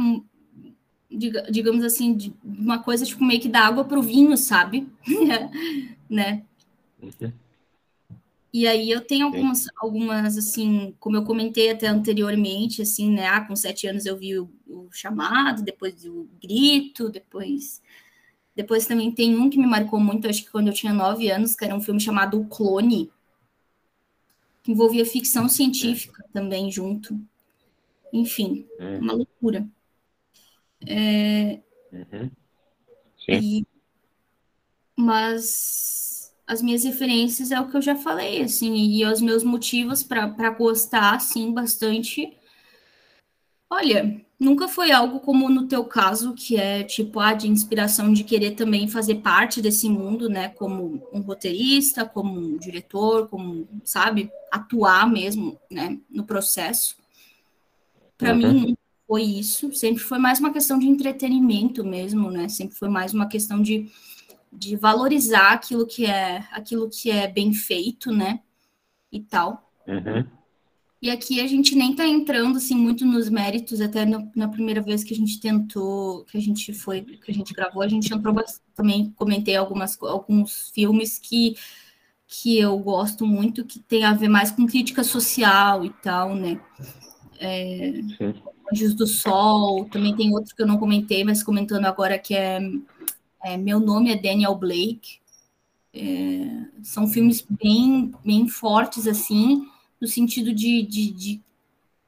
[1.50, 4.88] digamos assim, de uma coisa tipo meio que da água para o vinho, sabe?
[6.10, 6.44] né?
[7.02, 7.32] Uhum.
[8.54, 13.28] E aí eu tenho algumas, algumas, assim, como eu comentei até anteriormente, assim, né?
[13.28, 17.82] Ah, com sete anos eu vi o, o, chamado, depois o grito, depois.
[18.56, 21.56] Depois também tem um que me marcou muito, acho que quando eu tinha nove anos,
[21.56, 23.12] que era um filme chamado O Clone,
[24.64, 27.20] que envolvia ficção científica também junto.
[28.14, 29.00] Enfim, hum.
[29.00, 29.68] uma loucura.
[30.86, 31.60] É...
[31.92, 32.32] Uhum.
[33.28, 33.66] E...
[34.96, 40.04] Mas as minhas referências é o que eu já falei, assim, e os meus motivos
[40.04, 42.38] para gostar, assim, bastante.
[43.70, 48.24] Olha, nunca foi algo como no teu caso, que é tipo, ah, de inspiração de
[48.24, 54.32] querer também fazer parte desse mundo, né, como um roteirista, como um diretor, como, sabe,
[54.52, 56.98] atuar mesmo, né, no processo.
[58.18, 58.54] Para uhum.
[58.54, 58.78] mim,
[59.08, 63.28] foi isso, sempre foi mais uma questão de entretenimento mesmo, né, sempre foi mais uma
[63.28, 63.92] questão de
[64.54, 68.42] de valorizar aquilo que é aquilo que é bem feito, né?
[69.10, 69.72] E tal.
[69.88, 70.26] Uhum.
[71.02, 74.82] E aqui a gente nem tá entrando assim muito nos méritos, até no, na primeira
[74.82, 78.14] vez que a gente tentou, que a gente foi, que a gente gravou, a gente
[78.14, 78.36] entrou
[78.76, 81.56] também comentei algumas alguns filmes que
[82.28, 86.62] que eu gosto muito, que tem a ver mais com crítica social e tal, né?
[87.40, 87.92] É,
[88.72, 92.62] Anjos do Sol, também tem outro que eu não comentei, mas comentando agora que é
[93.44, 95.20] é, Meu Nome é Daniel Blake.
[95.94, 99.66] É, são filmes bem, bem fortes, assim,
[100.02, 101.42] no sentido de, de, de,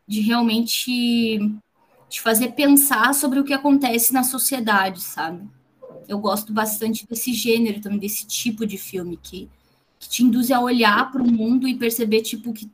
[0.07, 1.39] de realmente
[2.09, 5.47] te fazer pensar sobre o que acontece na sociedade, sabe?
[6.07, 9.47] Eu gosto bastante desse gênero também, desse tipo de filme que,
[9.99, 12.69] que te induz a olhar para o mundo e perceber, tipo, que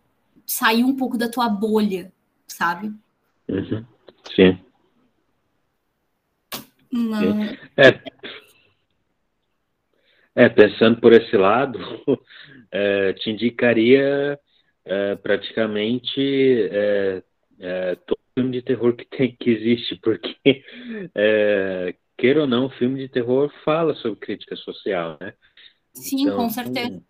[0.46, 2.12] saiu um pouco da tua bolha,
[2.48, 2.92] sabe?
[3.48, 3.86] Uhum.
[4.36, 4.60] Sim.
[6.92, 7.44] Não.
[7.78, 8.02] É,
[10.36, 11.80] é, pensando por esse lado,
[12.72, 14.40] é, te indicaria
[14.90, 16.20] é, praticamente
[16.72, 17.24] é,
[17.60, 20.64] é, todo filme de terror que, tem, que existe, porque,
[21.16, 25.34] é, queira ou não, filme de terror fala sobre crítica social, né?
[25.94, 27.02] Sim, então, com certeza.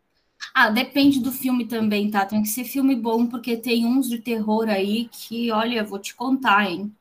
[0.54, 2.26] Ah, depende do filme também, tá?
[2.26, 6.14] Tem que ser filme bom, porque tem uns de terror aí que, olha, vou te
[6.16, 6.92] contar, hein?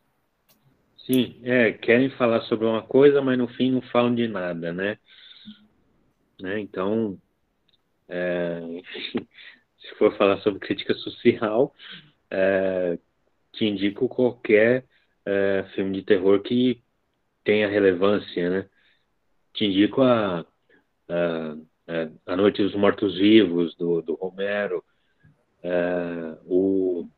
[1.04, 4.98] Sim, é, querem falar sobre uma coisa, mas no fim não falam de nada, né?
[6.40, 6.60] Né?
[6.60, 7.18] Então,
[8.08, 9.26] é, enfim,
[9.88, 11.74] se for falar sobre crítica social,
[12.30, 12.98] é,
[13.52, 14.84] te indico qualquer
[15.24, 16.82] é, filme de terror que
[17.44, 18.68] tenha relevância, né?
[19.54, 20.40] Te indico a,
[21.08, 21.56] a,
[22.26, 24.84] a Noite dos Mortos-Vivos, do, do Romero,
[25.62, 27.08] é, o,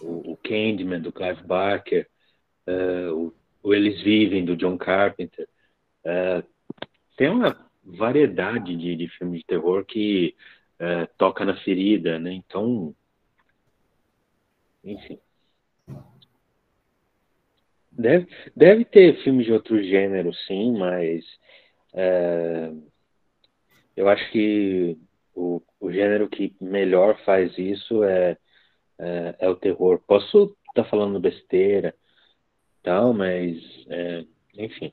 [0.00, 2.08] o, o Candyman, do Clive Barker,
[2.66, 5.48] é, o, o Eles Vivem, do John Carpenter.
[6.04, 6.42] É,
[7.16, 10.34] tem uma variedade de, de filmes de terror que
[10.78, 12.32] é, toca na ferida, né?
[12.32, 12.94] Então,
[14.82, 15.18] enfim.
[17.90, 21.24] Deve, deve ter filmes de outro gênero, sim, mas
[21.92, 22.72] é,
[23.96, 24.98] eu acho que
[25.34, 28.36] o, o gênero que melhor faz isso é,
[28.98, 30.00] é, é o terror.
[30.06, 31.94] Posso estar tá falando besteira,
[32.82, 34.24] tal, mas é,
[34.56, 34.92] enfim.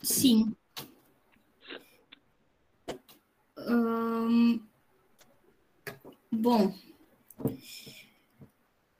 [0.00, 0.56] Sim.
[3.66, 4.60] Hum,
[6.30, 6.74] bom,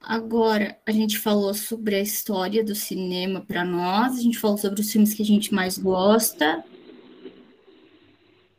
[0.00, 4.80] agora a gente falou sobre a história do cinema para nós, a gente falou sobre
[4.80, 6.64] os filmes que a gente mais gosta.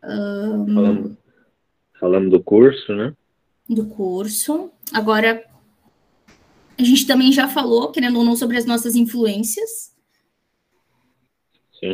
[0.03, 1.17] Hum, falando,
[1.99, 3.15] falando do curso, né?
[3.67, 4.71] Do curso.
[4.93, 5.43] Agora,
[6.77, 9.95] a gente também já falou, querendo ou não, sobre as nossas influências.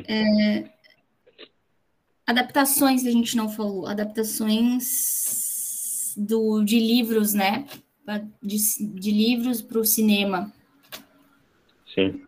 [0.07, 0.70] É,
[2.25, 5.33] adaptações a gente não falou, adaptações
[6.17, 7.65] do, de livros, né?
[8.41, 8.57] de,
[8.95, 10.51] de livros para o cinema.
[11.93, 12.23] Sim.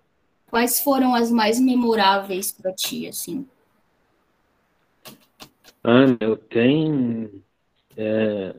[0.47, 3.47] Quais foram as mais memoráveis para ti, assim?
[5.83, 7.43] Ah, eu tenho.
[7.97, 8.55] É,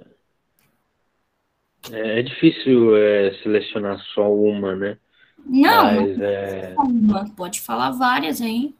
[1.92, 4.98] é, é difícil é, selecionar só uma, né?
[5.46, 6.74] Não, Mas, não é...
[6.78, 7.30] uma.
[7.30, 8.74] Pode falar várias aí.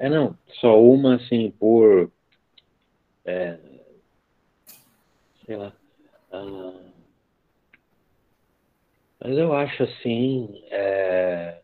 [0.00, 0.36] É, não.
[0.60, 2.10] Só uma, assim, por.
[3.22, 3.58] É,
[5.44, 5.74] sei lá.
[6.32, 6.72] Ah,
[9.22, 10.64] mas eu acho, assim.
[10.70, 11.60] É,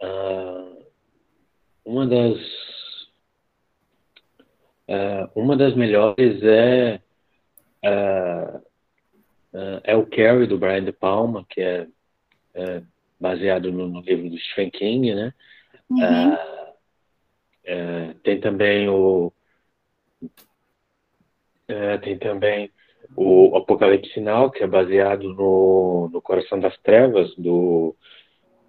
[0.00, 0.72] ah,
[1.84, 2.38] uma das.
[4.86, 7.02] É, uma das melhores é.
[7.82, 8.60] é
[9.82, 11.88] é o Carrie, do Brian De Palma, que é,
[12.54, 12.82] é
[13.18, 15.34] baseado no, no, livro do Stephen King, né?
[15.90, 16.59] Uhum.
[17.72, 19.32] É, tem também o
[21.68, 22.68] é, tem também
[23.14, 27.94] o Apocalipse Sinal, que é baseado no, no Coração das Trevas, do,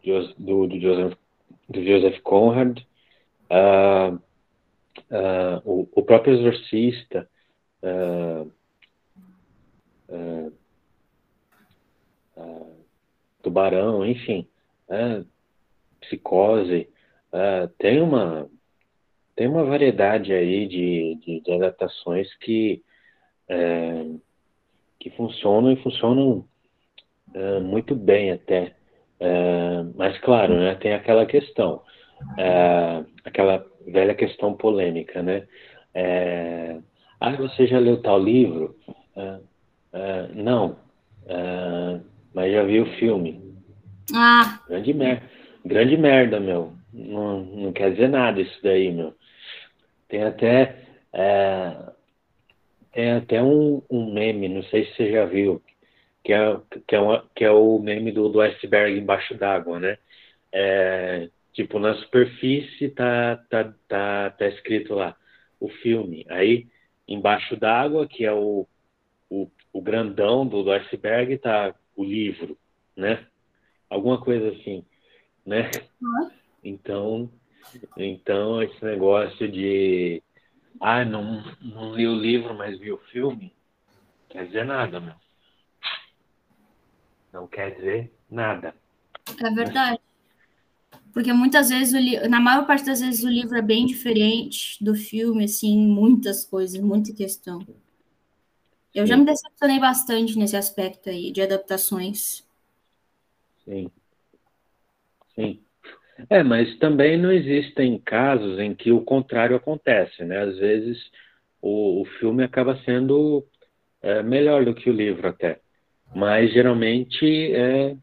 [0.04, 1.18] do, do, Joseph,
[1.68, 2.80] do Joseph Conrad.
[3.49, 4.16] Uh,
[5.10, 7.28] uh, o, o, próprio Exorcista.
[7.82, 8.52] Uh,
[13.41, 14.47] Tubarão, enfim,
[14.88, 15.24] é,
[15.99, 16.88] Psicose,
[17.80, 18.47] tem uma
[19.41, 22.83] tem uma variedade aí de, de, de adaptações que
[23.49, 24.05] é,
[24.99, 26.45] que funcionam e funcionam
[27.33, 28.75] é, muito bem até,
[29.19, 31.81] é, mas claro, né, tem aquela questão,
[32.37, 35.47] é, aquela velha questão polêmica, né?
[37.19, 38.75] ah, você já leu tal livro?
[40.35, 40.77] não
[42.31, 43.41] mas já vi o filme.
[44.13, 44.59] Ah.
[44.69, 45.23] Grande merda.
[45.65, 46.73] Grande merda, meu.
[46.93, 49.15] Não, não quer dizer nada isso daí, meu.
[50.12, 50.78] Tem até.
[51.14, 51.93] É,
[52.91, 55.64] tem até um, um meme, não sei se você já viu,
[56.22, 59.97] que é, que é, uma, que é o meme do, do iceberg embaixo d'água, né?
[60.51, 65.16] É, tipo, na superfície tá, tá, tá, tá escrito lá
[65.62, 66.26] o filme.
[66.30, 66.68] Aí,
[67.07, 68.68] embaixo d'água, que é o,
[69.30, 72.57] o, o grandão do, do iceberg, tá o livro,
[72.97, 73.26] né?
[73.89, 74.84] Alguma coisa assim,
[75.45, 75.72] né?
[76.62, 77.32] Então,
[77.97, 80.22] então esse negócio de
[80.80, 83.53] ah, não, não li o livro, mas vi o filme,
[84.30, 85.14] quer dizer nada, meu.
[87.32, 88.74] Não quer dizer nada.
[89.39, 89.99] É verdade.
[91.14, 92.18] Porque muitas vezes, li...
[92.28, 96.80] na maior parte das vezes, o livro é bem diferente do filme, assim, muitas coisas,
[96.82, 97.66] muita questão.
[98.93, 102.43] Eu já me decepcionei bastante nesse aspecto aí de adaptações.
[103.64, 103.89] Sim.
[105.36, 105.64] Sim.
[106.30, 110.39] É, mas também não existem casos em que o contrário acontece, né?
[110.39, 110.97] Às vezes
[111.61, 113.45] o, o filme acaba sendo
[114.01, 115.59] é, melhor do que o livro até.
[116.13, 117.95] Mas geralmente é,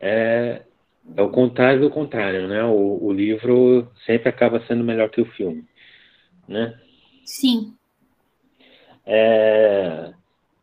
[0.00, 0.62] é,
[1.16, 2.64] é o contrário do contrário, né?
[2.64, 5.64] O, o livro sempre acaba sendo melhor que o filme,
[6.48, 6.78] né?
[7.24, 7.74] Sim.
[9.04, 10.12] É,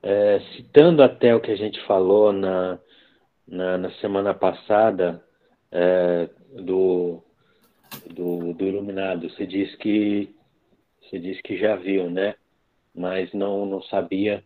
[0.02, 2.80] é, citando até o que a gente falou na,
[3.48, 5.22] na, na semana passada
[5.72, 7.24] é, do,
[8.08, 10.34] do, do, Iluminado, você disse que
[11.02, 12.36] você disse que já viu, né?
[12.94, 14.44] Mas não, não sabia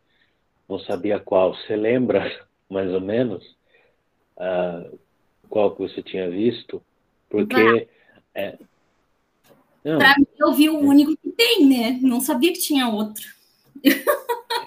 [0.68, 1.56] não sabia qual.
[1.56, 2.24] Você lembra
[2.70, 3.44] mais ou menos
[4.38, 5.00] uh,
[5.50, 6.82] qual que você tinha visto?
[7.30, 7.88] Porque
[8.34, 8.58] é,
[9.84, 12.00] para mim eu vi o único que tem, né?
[12.02, 13.24] Não sabia que tinha outro.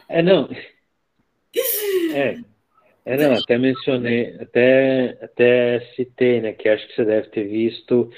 [0.08, 0.48] É, não.
[2.14, 2.38] É,
[3.06, 8.10] é não, até mencionei, até, até citei, né, que acho que você deve ter visto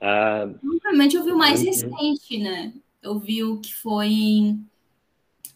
[0.00, 0.48] a...
[0.60, 1.66] Provavelmente eu vi o mais uhum.
[1.66, 2.74] recente, né?
[3.00, 4.56] Eu vi o que foi...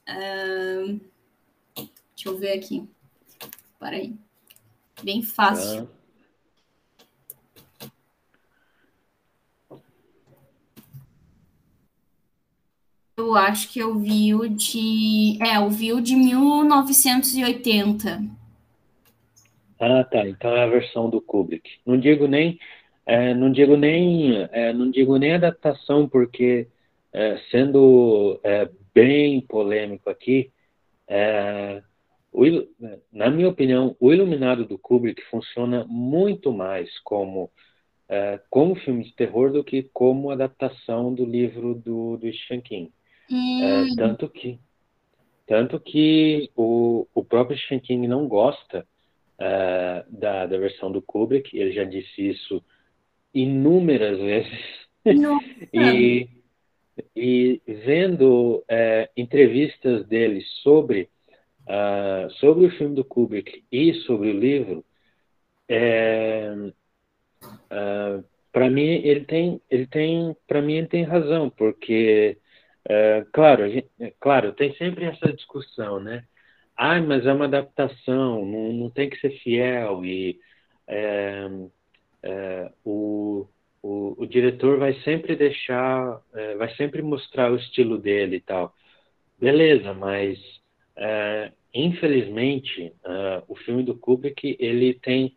[0.08, 1.00] Uh...
[2.14, 2.88] Deixa eu ver aqui.
[3.80, 4.14] Para aí.
[5.02, 5.88] Bem fácil.
[5.92, 5.98] Ah.
[13.16, 15.36] Eu acho que eu vi o de.
[15.42, 18.37] É, eu vi o de 1980.
[19.78, 20.26] Ah, tá.
[20.26, 21.68] Então é a versão do Kubrick.
[21.86, 22.58] Não digo nem.
[23.06, 24.48] É, não digo nem.
[24.52, 26.68] É, não digo nem adaptação, porque
[27.12, 30.50] é, sendo é, bem polêmico aqui,
[31.06, 31.82] é,
[32.32, 32.44] o,
[33.12, 37.50] na minha opinião, o Iluminado do Kubrick funciona muito mais como
[38.08, 42.92] é, como filme de terror do que como adaptação do livro do, do Stephen King.
[43.30, 43.94] Hum.
[43.96, 44.58] tanto que,
[45.46, 48.86] tanto que o, o próprio Stephen King não gosta
[49.40, 52.64] uh, da, da versão do Kubrick, ele já disse isso
[53.32, 54.88] inúmeras vezes.
[55.72, 56.28] e,
[57.14, 61.08] e vendo uh, entrevistas dele sobre
[61.68, 64.84] uh, sobre o filme do Kubrick e sobre o livro,
[65.68, 66.50] é,
[67.44, 72.38] uh, para mim ele tem, ele tem, para mim ele tem razão, porque
[72.88, 76.24] é, claro, gente, é, claro, tem sempre essa discussão, né?
[76.80, 80.38] Ah, mas é uma adaptação, não, não tem que ser fiel e
[80.86, 81.48] é,
[82.22, 83.48] é, o,
[83.82, 88.72] o, o, diretor vai sempre deixar, é, vai sempre mostrar o estilo dele e tal.
[89.40, 90.38] Beleza, mas
[90.96, 92.92] é, infelizmente
[93.48, 95.34] o filme do Kubrick ele tem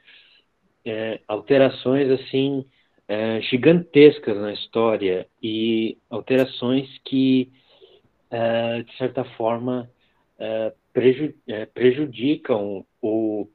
[1.28, 2.66] alterações assim
[3.08, 7.52] é, gigantescas na história e alterações que,
[8.30, 9.90] é, de certa forma,
[10.96, 13.48] é, é prejudicam o,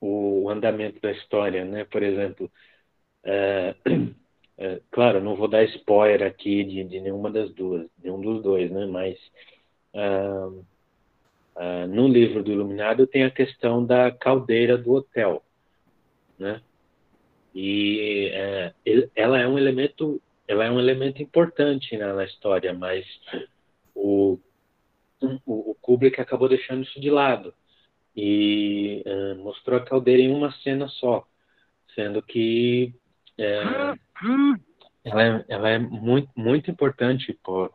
[0.00, 1.84] o andamento da história, né?
[1.84, 2.50] Por exemplo,
[3.24, 3.74] é,
[4.58, 8.70] é, claro, não vou dar spoiler aqui de, de nenhuma das duas, nenhum dos dois,
[8.70, 8.86] né?
[8.86, 9.18] Mas
[11.90, 15.42] no livro do Iluminado tem a questão da caldeira do hotel,
[16.38, 16.60] né?
[17.60, 18.72] E é,
[19.16, 23.04] ela é um elemento, ela é um elemento importante né, na história, mas
[23.94, 24.38] o,
[25.20, 27.54] o, o, Kubrick acabou deixando isso de lado
[28.14, 31.26] e é, mostrou a caldeira em uma cena só,
[31.94, 32.94] sendo que
[33.36, 33.62] é,
[35.04, 37.70] ela, é, ela é muito, muito importante para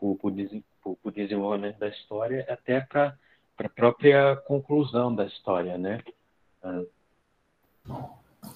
[0.00, 3.16] o desenvolvimento da história, até para
[3.58, 6.02] a própria conclusão da história, né?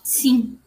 [0.03, 0.59] Sim.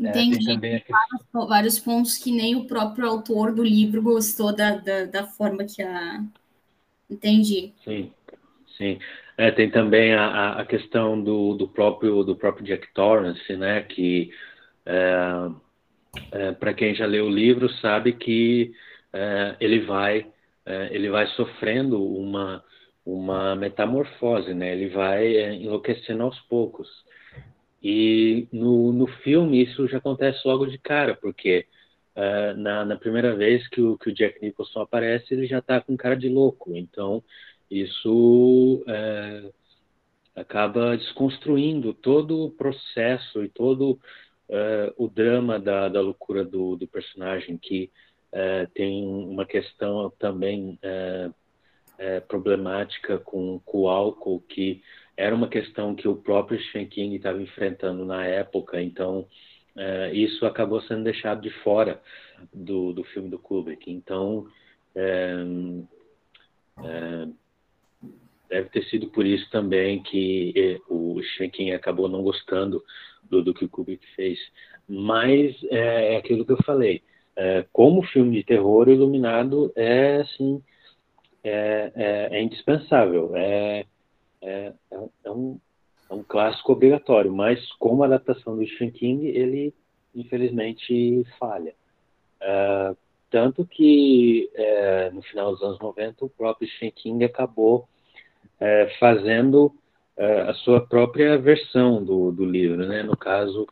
[0.00, 0.50] Entendi.
[0.50, 5.24] É, vários, vários, pontos que nem o próprio autor do livro gostou da, da, da
[5.24, 6.24] forma que a.
[7.10, 7.74] Entendi.
[7.84, 8.10] Sim,
[8.78, 8.98] sim.
[9.36, 13.82] É, tem também a, a questão do, do, próprio, do próprio Jack Torrance, né?
[13.82, 14.30] Que
[14.86, 15.50] é,
[16.32, 18.72] é, para quem já leu o livro sabe que
[19.12, 20.26] é, ele vai
[20.64, 22.64] é, ele vai sofrendo uma
[23.04, 24.72] uma metamorfose, né?
[24.72, 26.88] Ele vai enlouquecendo aos poucos.
[27.82, 31.66] E no, no filme isso já acontece logo de cara, porque
[32.14, 35.80] uh, na, na, primeira vez que o, que o Jack Nicholson aparece, ele já está
[35.80, 36.76] com cara de louco.
[36.76, 37.24] Então
[37.70, 39.52] isso uh,
[40.34, 43.92] acaba desconstruindo todo o processo e todo
[44.48, 47.90] uh, o drama da, da loucura do, do personagem, que
[48.74, 50.78] tem uma questão também
[52.28, 54.80] problemática com, com o álcool que
[55.20, 59.26] era uma questão que o próprio Stephen King estava enfrentando na época, então
[59.76, 62.00] é, isso acabou sendo deixado de fora
[62.52, 63.90] do, do filme do Kubrick.
[63.90, 64.46] Então,
[64.94, 65.34] é,
[66.82, 67.28] é,
[68.48, 72.82] deve ter sido por isso também que é, o Stephen King acabou não gostando
[73.22, 74.38] do, do que o Kubrick fez.
[74.88, 77.02] Mas é, é aquilo que eu falei.
[77.36, 80.62] É, como filme de terror, Iluminado é assim
[81.44, 83.32] é, é indispensável.
[83.36, 83.84] É,
[84.42, 85.58] é, é, é, um,
[86.10, 89.74] é um clássico obrigatório, mas como adaptação do Stephen King, ele
[90.14, 91.74] infelizmente falha.
[92.40, 92.96] Uh,
[93.30, 97.88] tanto que é, no final dos anos 90 o próprio Stephen King acabou
[98.58, 99.72] é, fazendo
[100.16, 103.02] é, a sua própria versão do, do livro, né?
[103.02, 103.66] No caso,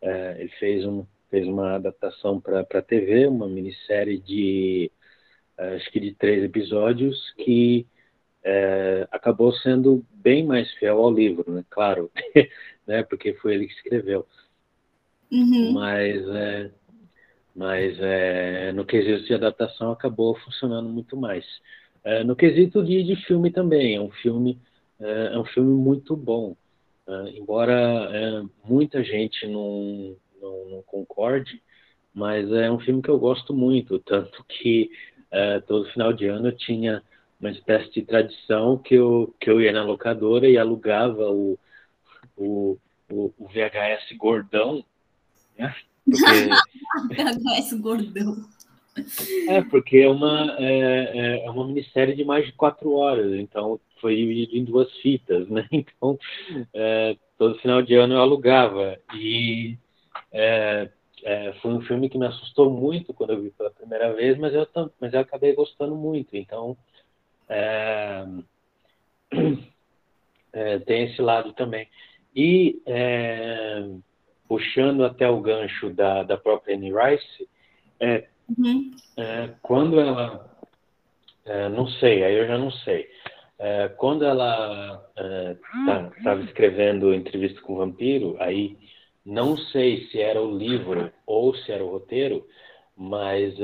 [0.00, 4.92] é, ele fez, um, fez uma adaptação para a TV, uma minissérie de
[5.56, 7.86] é, acho que de três episódios que
[8.50, 11.62] é, acabou sendo bem mais fiel ao livro, né?
[11.68, 12.10] Claro,
[12.86, 13.02] né?
[13.02, 14.26] Porque foi ele que escreveu.
[15.30, 15.72] Uhum.
[15.74, 16.70] Mas, é,
[17.54, 21.44] mas é, no quesito de adaptação acabou funcionando muito mais.
[22.02, 24.58] É, no quesito de, de filme também, é um filme
[24.98, 26.56] é, é um filme muito bom.
[27.06, 31.62] É, embora muita gente não, não, não, concorde,
[32.14, 34.90] mas é um filme que eu gosto muito, tanto que
[35.66, 37.02] todo final de ano eu tinha
[37.40, 41.58] uma espécie de tradição que eu, que eu ia na locadora e alugava o,
[42.36, 42.78] o,
[43.10, 44.84] o, o VHS gordão,
[45.56, 45.74] né?
[46.04, 47.14] Porque...
[47.14, 48.36] VHS gordão.
[49.48, 53.78] É, porque é uma, é, é, é uma minissérie de mais de quatro horas, então
[54.00, 55.66] foi dividido em duas fitas, né?
[55.72, 56.18] Então,
[56.74, 58.98] é, todo final de ano eu alugava.
[59.14, 59.76] E
[60.32, 60.90] é,
[61.24, 64.52] é, foi um filme que me assustou muito quando eu vi pela primeira vez, mas
[64.54, 64.66] eu,
[65.00, 66.36] mas eu acabei gostando muito.
[66.36, 66.76] Então,
[67.48, 68.24] é,
[70.52, 71.88] é, tem esse lado também.
[72.34, 73.88] E é,
[74.48, 77.48] puxando até o gancho da, da própria Annie Rice,
[78.00, 78.90] é, uhum.
[79.16, 80.48] É, quando ela,
[81.44, 83.08] é, não sei, aí eu já não sei,
[83.96, 85.04] quando ela
[86.16, 88.78] estava tá, escrevendo entrevista com o vampiro, aí
[89.26, 92.46] não sei se era o livro ou se era o roteiro,
[92.96, 93.58] mas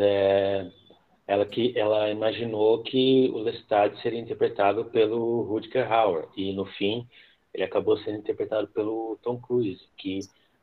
[1.27, 7.09] ela que ela imaginou que o Lestat seria interpretado pelo Rutger Hauer e no fim
[7.53, 10.21] ele acabou sendo interpretado pelo Tom Cruise, que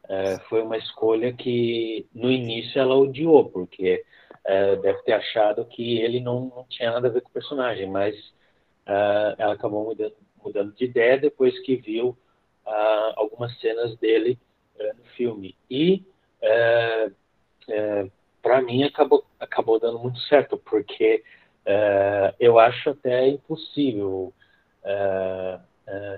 [0.09, 4.03] é, foi uma escolha que no início ela odiou, porque
[4.45, 7.89] é, deve ter achado que ele não, não, tinha nada a ver com o personagem,
[7.89, 8.15] mas
[8.85, 12.17] é, ela acabou mudando, mudando, de ideia depois que viu
[13.15, 14.37] algumas cenas dele
[14.77, 15.55] no filme.
[15.69, 16.03] E
[18.41, 21.23] para mim acabou, acabou dando muito certo, porque
[22.39, 24.33] eu acho até impossível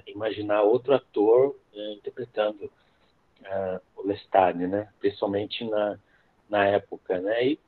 [0.08, 2.72] imaginar outro ator interpretando
[3.98, 4.88] o Lestat, né?
[5.00, 5.98] Principalmente na,
[6.50, 7.46] na época, né?
[7.46, 7.60] E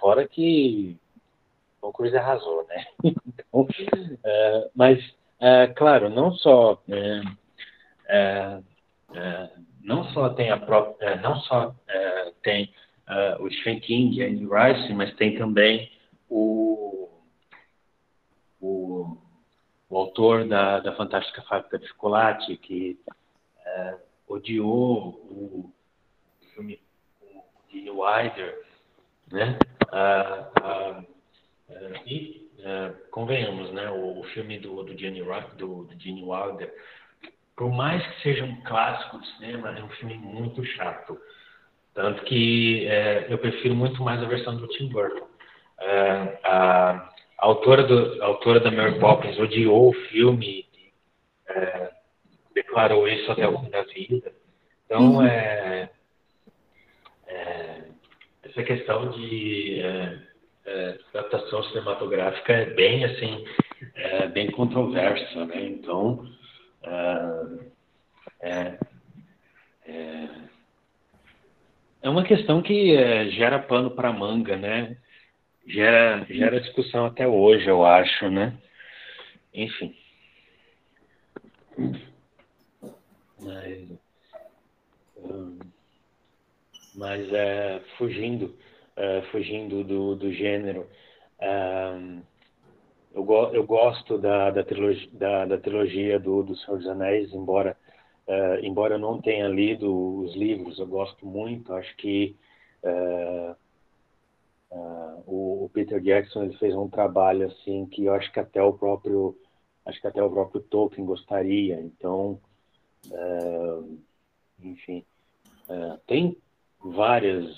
[0.00, 0.98] fora que
[1.80, 2.86] Tom Cruise arrasou, né?
[3.04, 4.98] então, uh, mas,
[5.40, 7.40] uh, claro, não só uh,
[9.82, 11.74] não só tem a própria, não só
[12.42, 12.72] tem
[13.40, 15.90] o Stephen King Annie Rice, mas tem também
[16.28, 17.08] o,
[18.60, 19.16] o,
[19.88, 22.98] o autor da, da Fantástica Fábrica de Chocolate, que
[24.28, 25.72] odiou o
[26.54, 26.80] filme
[27.18, 28.62] com Gene Wilder,
[29.32, 29.58] né?
[29.92, 31.02] Ah,
[32.06, 32.48] e
[33.10, 33.90] convenhamos, né?
[33.90, 35.22] O, filme do, do, Gene,
[35.56, 36.72] do, do Gene Wilder,
[37.56, 41.18] por mais que seja um clássico de cinema, é um filme muito chato.
[41.94, 45.26] Tanto que é, eu prefiro muito mais a versão do Tim Burton.
[45.80, 46.90] É, a,
[47.38, 50.66] a, autora do, a autora da Mary Poppins odiou o filme,
[51.48, 51.90] é,
[52.54, 54.32] declarou isso até o fim da vida.
[54.86, 55.26] Então, uhum.
[55.26, 55.90] é,
[57.26, 57.84] é,
[58.44, 60.18] essa questão de é,
[60.66, 63.44] é, adaptação cinematográfica é bem assim,
[64.32, 65.64] bem controversa, né?
[65.64, 66.24] Então,
[68.40, 68.78] é,
[72.02, 74.96] é, é uma questão que gera pano para manga, né?
[75.66, 78.56] Gera, gera discussão até hoje, eu acho, né?
[79.54, 79.94] Enfim.
[83.42, 83.88] Mas,
[86.94, 88.54] mas é, fugindo,
[88.96, 90.86] é, fugindo do, do gênero,
[91.38, 91.92] é,
[93.14, 97.32] eu, go, eu gosto da, da, trilogia, da, da trilogia do, do Senhor dos Anéis,
[97.32, 97.76] embora,
[98.30, 102.36] é, embora eu não tenha lido os livros, eu gosto muito, acho que
[102.80, 103.56] é,
[104.70, 104.76] é,
[105.26, 108.72] o, o, Peter Jackson ele fez um trabalho assim que eu acho que até o
[108.72, 109.36] próprio
[109.84, 112.40] acho que até o próprio Tolkien gostaria então
[114.62, 115.04] enfim
[116.06, 116.36] tem
[116.80, 117.52] várias,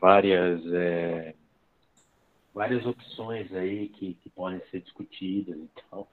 [0.00, 0.62] várias,
[2.54, 6.08] várias opções aí que, que podem ser discutidas e tal,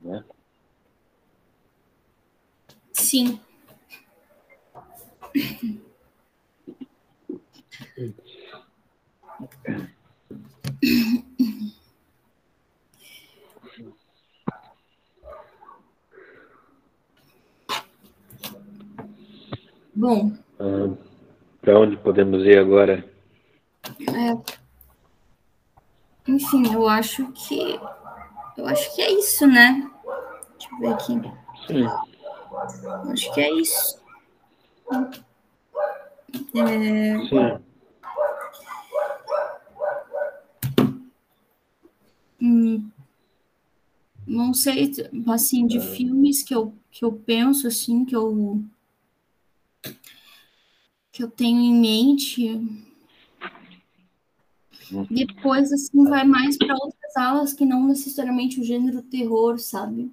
[0.00, 0.24] né?
[2.94, 3.40] Sim.
[19.94, 20.96] Bom, ah,
[21.60, 23.04] para onde podemos ir agora?
[24.00, 24.54] É.
[26.26, 27.78] Enfim, eu acho que.
[28.56, 29.90] Eu acho que é isso, né?
[30.58, 31.20] Deixa eu ver aqui.
[31.66, 32.13] Sim.
[33.10, 34.00] Acho que é isso.
[36.54, 37.18] É...
[37.28, 37.64] Sim.
[42.40, 42.90] Hum,
[44.26, 44.92] não sei,
[45.28, 48.62] assim, de filmes que eu, que eu penso, assim, que eu
[51.12, 52.60] que eu tenho em mente.
[55.08, 60.10] Depois, assim, vai mais para outras aulas que não necessariamente o gênero terror, sabe?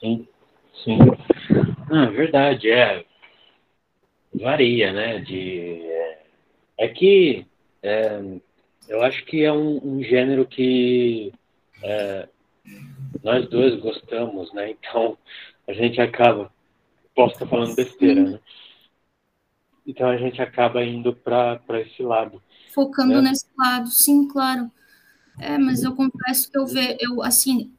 [0.00, 0.26] Sim,
[0.84, 0.98] sim.
[1.90, 3.04] Ah, verdade, é.
[4.34, 5.18] Varia, né?
[5.18, 6.22] De, é,
[6.78, 7.46] é que
[7.82, 8.20] é,
[8.88, 11.32] eu acho que é um, um gênero que
[11.82, 12.28] é,
[13.22, 14.70] nós dois gostamos, né?
[14.70, 15.16] Então
[15.66, 16.52] a gente acaba.
[17.14, 18.40] Posso estar falando besteira, né?
[19.86, 22.42] Então a gente acaba indo para esse lado.
[22.74, 23.30] Focando né?
[23.30, 24.70] nesse lado, sim, claro.
[25.40, 27.72] É, mas eu confesso que eu ve, eu assim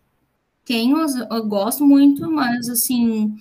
[0.70, 0.98] tenho,
[1.32, 3.36] eu gosto muito, mas assim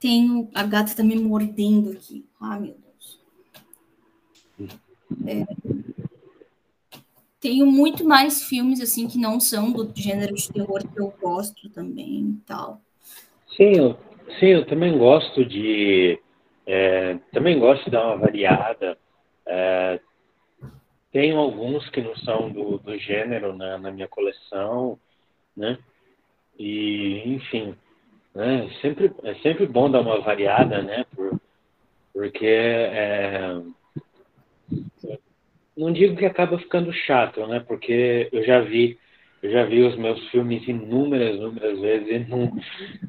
[0.00, 2.26] tenho a gata tá me mordendo aqui.
[2.40, 2.74] Ah, meu
[4.58, 4.80] Deus.
[5.24, 5.46] É,
[7.38, 11.70] tenho muito mais filmes assim que não são do gênero de terror que eu gosto
[11.70, 12.80] também tal.
[13.56, 13.96] Sim, eu,
[14.40, 16.20] sim, eu também gosto de
[16.66, 18.98] é, também gosto de dar uma variada.
[19.46, 20.00] É,
[21.12, 24.98] tenho alguns que não são do, do gênero na, minha coleção,
[25.56, 25.78] né?
[26.62, 27.74] E, enfim,
[28.32, 28.70] né?
[28.80, 31.04] Sempre, é sempre bom dar uma variada, né?
[31.12, 31.40] Por,
[32.12, 33.60] porque é,
[35.76, 37.58] não digo que acaba ficando chato, né?
[37.58, 38.96] Porque eu já vi,
[39.42, 42.56] eu já vi os meus filmes inúmeras, inúmeras vezes e não,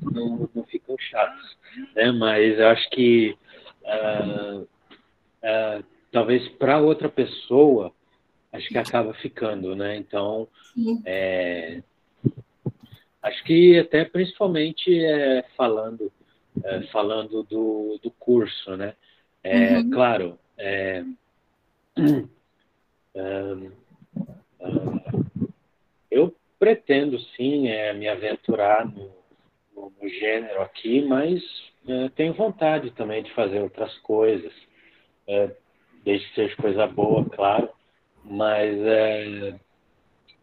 [0.01, 1.55] não, não ficam chatos,
[1.95, 2.11] né?
[2.11, 3.38] Mas eu acho que
[3.84, 7.93] uh, uh, talvez para outra pessoa
[8.51, 9.95] acho que acaba ficando, né?
[9.95, 10.47] Então,
[11.05, 11.84] é,
[13.23, 16.11] acho que até principalmente é, falando
[16.63, 18.93] é, falando do, do curso, né?
[19.43, 19.89] É, uhum.
[19.89, 21.03] Claro, é,
[26.11, 29.11] eu pretendo sim é, me aventurar no,
[29.75, 31.41] no, no, gênero aqui, mas
[31.87, 34.53] é, tenho vontade também de fazer outras coisas,
[35.27, 35.49] é,
[36.05, 37.69] desde que seja coisa boa, claro,
[38.23, 39.55] mas é,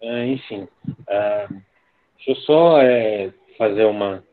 [0.03, 0.69] é, enfim,
[2.27, 2.77] deixa eu só
[3.57, 4.25] fazer uma,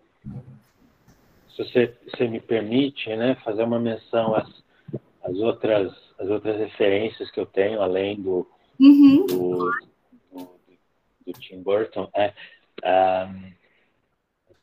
[1.56, 4.48] se você, você me permite, né, fazer uma menção às,
[5.24, 8.48] às outras as outras referências que eu tenho, além do,
[8.80, 9.26] uhum.
[9.28, 9.72] do,
[10.32, 10.50] do,
[11.26, 12.10] do, Tim Burton.
[12.14, 12.34] É,
[12.84, 13.52] um,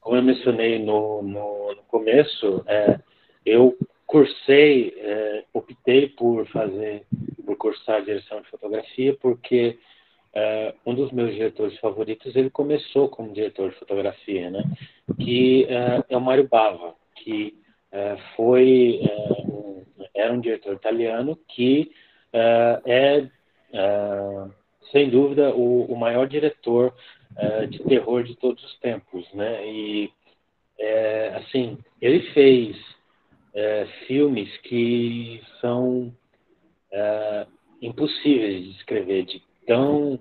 [0.00, 2.98] como eu mencionei no, no, no começo, é,
[3.46, 3.76] eu
[4.06, 7.06] cursei, é, optei por fazer,
[7.44, 9.78] por cursar direção de fotografia, porque
[10.34, 14.64] é, um dos meus diretores favoritos, ele começou como diretor de fotografia, né?
[15.18, 17.56] Que é, é o Mário Bava, que
[17.92, 19.00] é, foi
[19.46, 19.64] um
[20.14, 21.90] era um diretor italiano que
[22.32, 23.28] uh, é,
[23.72, 24.54] uh,
[24.92, 26.94] sem dúvida, o, o maior diretor
[27.36, 29.66] uh, de terror de todos os tempos, né?
[29.66, 30.12] E,
[31.36, 32.76] assim, ele fez
[34.06, 36.12] filmes que são
[37.80, 40.18] impossíveis de descrever, de tão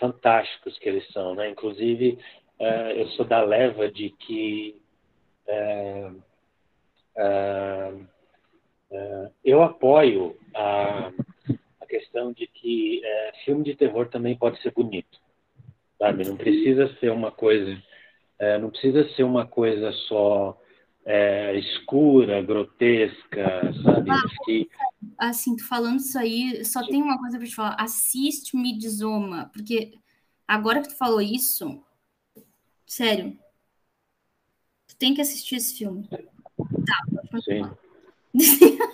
[0.00, 1.48] fantásticos que eles são, né?
[1.50, 2.18] Inclusive,
[2.96, 4.80] eu sou da leva de que
[5.48, 6.22] Uh,
[8.90, 11.12] Uh, eu apoio a,
[11.80, 15.18] a, questão de que uh, filme de terror também pode ser bonito,
[15.98, 16.26] sabe?
[16.26, 17.76] Não precisa ser uma coisa,
[18.60, 20.58] não precisa ser uma coisa só
[21.54, 24.10] escura, grotesca, sabe?
[24.10, 24.68] Ah, que...
[25.16, 26.90] Assim, tu falando isso aí, só Sim.
[26.90, 27.76] tem uma coisa para te falar.
[27.78, 29.92] Assiste Midsommar, porque
[30.46, 31.82] agora que tu falou isso,
[32.86, 33.38] sério,
[34.86, 36.06] tu tem que assistir esse filme.
[36.08, 36.20] Tá,
[37.42, 37.62] Sim.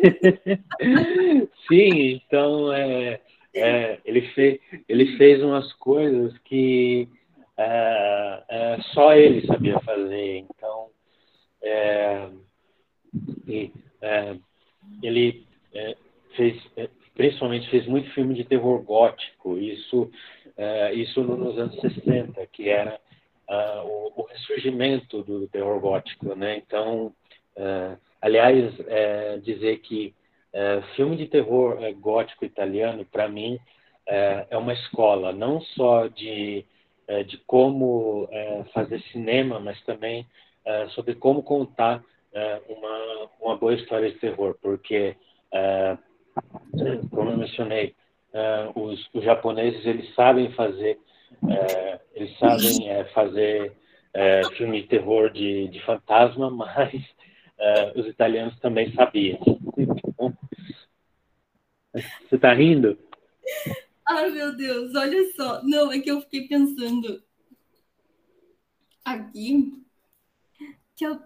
[1.68, 3.20] Sim, então é,
[3.54, 7.08] é, ele, fez, ele fez umas coisas que
[7.56, 10.38] é, é só ele sabia fazer.
[10.38, 10.89] Então,
[11.62, 12.28] é,
[13.46, 13.72] e,
[14.02, 14.36] é,
[15.02, 15.46] ele
[16.36, 16.60] fez,
[17.14, 20.10] principalmente fez muito filme de terror gótico, isso,
[20.94, 22.98] isso nos anos 60, que era
[23.84, 26.56] o, o, ressurgimento do terror gótico, né?
[26.56, 27.12] Então,
[28.20, 30.14] Aliás, é, dizer que
[30.52, 33.58] é, filme de terror é, gótico italiano, para mim,
[34.06, 36.64] é, é, uma escola, não só de,
[37.08, 40.26] é, de como é, fazer cinema, mas também
[40.94, 42.02] sobre como contar
[42.68, 45.16] uma, uma boa história de terror, porque,
[47.10, 47.94] como eu mencionei,
[48.74, 50.98] os, os, japoneses eles sabem fazer,
[52.14, 53.72] eles sabem fazer
[54.56, 56.94] filme de terror de, de fantasma, mas
[57.60, 59.38] uh, os italianos também sabiam.
[61.92, 62.98] Você está rindo?
[64.08, 65.62] Ai, meu Deus, olha só.
[65.62, 67.22] Não, é que eu fiquei pensando
[69.04, 69.72] aqui
[71.00, 71.18] que eu.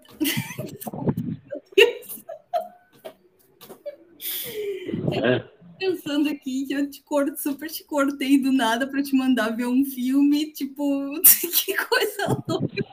[5.12, 5.44] É.
[5.78, 9.66] Pensando aqui que eu te corto, super te cortei do nada para te mandar ver
[9.66, 11.20] um filme, tipo,
[11.52, 12.84] que coisa louca.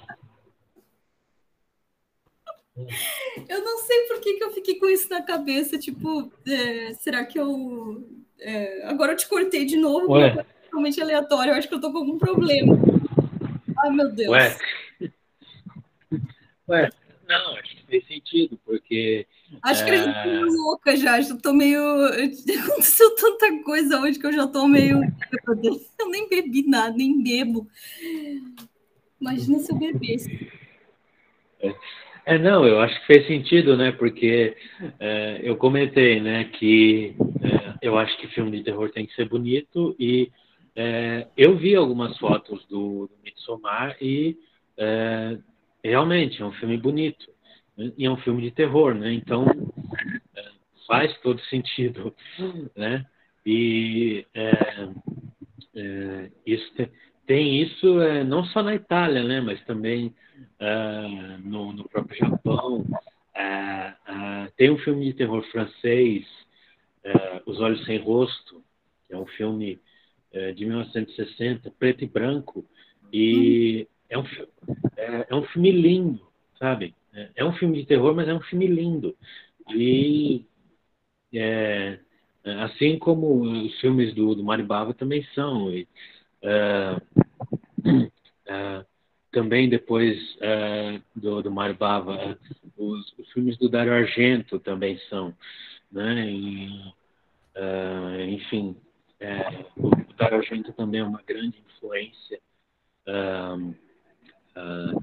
[3.48, 5.78] Eu não sei por que, que eu fiquei com isso na cabeça.
[5.78, 8.10] Tipo, é, será que eu.
[8.40, 10.30] É, agora eu te cortei de novo, Ué.
[10.30, 11.52] é totalmente aleatório.
[11.52, 12.76] Eu acho que eu tô com algum problema.
[13.78, 14.32] Ai, meu Deus.
[14.32, 14.58] Ué.
[16.72, 16.90] Ué,
[17.28, 19.28] não, acho que fez sentido, porque.
[19.62, 21.20] Acho que a gente tá meio louca já.
[21.22, 21.82] Já tô meio.
[22.06, 25.02] Aconteceu tanta coisa hoje que eu já tô meio.
[26.00, 27.68] Eu nem bebi nada, nem bebo.
[29.20, 30.50] Imagina se eu bebesse.
[31.60, 31.76] É.
[32.24, 33.92] É, não, eu acho que fez sentido, né?
[33.92, 34.56] Porque
[35.00, 39.28] é, eu comentei, né, que é, eu acho que filme de terror tem que ser
[39.28, 40.32] bonito e
[40.76, 44.38] é, eu vi algumas fotos do, do Midsommar e
[44.78, 45.38] é,
[45.84, 47.30] realmente é um filme bonito
[47.78, 47.92] né?
[47.98, 49.14] e é um filme de terror, né?
[49.14, 49.46] Então
[50.36, 50.50] é,
[50.88, 52.14] faz todo sentido,
[52.76, 53.06] né?
[53.46, 54.90] E é,
[56.46, 56.90] isso tem,
[57.26, 57.96] tem isso
[58.26, 59.42] não só na Itália, né?
[59.42, 60.14] Mas também
[60.60, 62.82] uh, no, no, próprio Japão.
[62.82, 66.26] Uh, tem um filme de terror francês
[67.04, 68.64] é, Os Olhos Sem Rosto,
[69.08, 69.80] que é um filme
[70.32, 72.66] é, de 1960, preto e branco,
[73.12, 74.26] e é um,
[74.98, 76.22] é, é um filme lindo,
[76.60, 76.94] sabe?
[77.14, 79.16] É, é um filme de terror, mas é um filme lindo.
[79.70, 80.46] E
[81.34, 81.98] é,
[82.44, 85.72] assim como os filmes do, do Maribava também são.
[85.72, 85.88] E,
[86.44, 87.02] uh,
[87.88, 88.86] uh,
[89.32, 90.18] também depois
[91.16, 92.38] do, do Maribava,
[92.78, 95.34] os, os, filmes do Dario Argento também são.
[95.90, 96.30] Né?
[96.30, 96.94] E,
[98.34, 98.76] enfim,
[99.22, 102.42] é, o Dario Argento também é uma grande influência.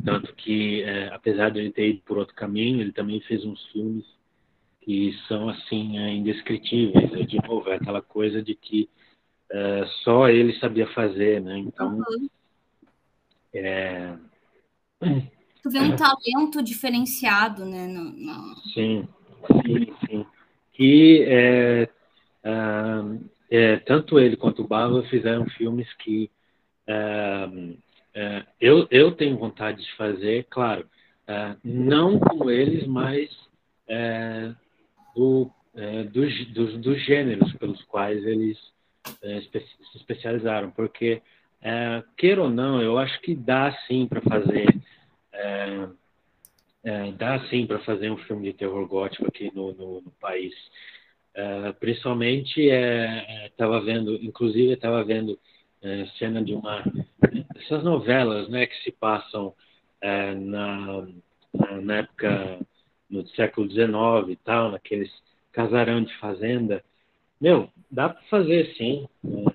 [0.04, 4.04] Tanto que, apesar de ele ter ido por outro caminho, ele também fez uns filmes
[4.88, 7.12] que são assim é, indescritíveis.
[7.12, 8.88] É, de novo, é aquela coisa de que
[9.50, 11.58] é, só ele sabia fazer, né?
[11.58, 12.28] Então, uhum.
[13.52, 14.16] é...
[15.62, 17.86] Tu vê um talento diferenciado, né?
[17.86, 18.56] No, no...
[18.72, 19.06] Sim,
[19.66, 20.26] sim, sim.
[20.78, 21.88] E é,
[23.50, 26.30] é, tanto ele quanto o Bava fizeram filmes que
[28.60, 30.86] eu, eu tenho vontade de fazer, claro,
[31.62, 33.28] não como eles, mas
[35.18, 38.56] do, é, dos, dos, dos, gêneros pelos quais eles
[39.22, 41.20] é, se especializaram, porque
[41.60, 44.66] é, queira ou não, eu acho que dá sim para fazer
[45.32, 45.88] é,
[46.84, 50.54] é, dá sim para fazer um filme de terror gótico aqui no, no, no país.
[51.34, 52.68] É, principalmente
[53.44, 55.38] estava vendo, inclusive estava vendo
[56.18, 56.82] cena de uma
[57.56, 59.54] essas novelas, né, que se passam
[60.36, 61.06] na,
[61.82, 62.58] na época
[63.10, 65.10] no século XIX e tal, naqueles
[65.52, 66.84] casarão de fazenda.
[67.40, 69.46] Meu, dá para fazer sim um,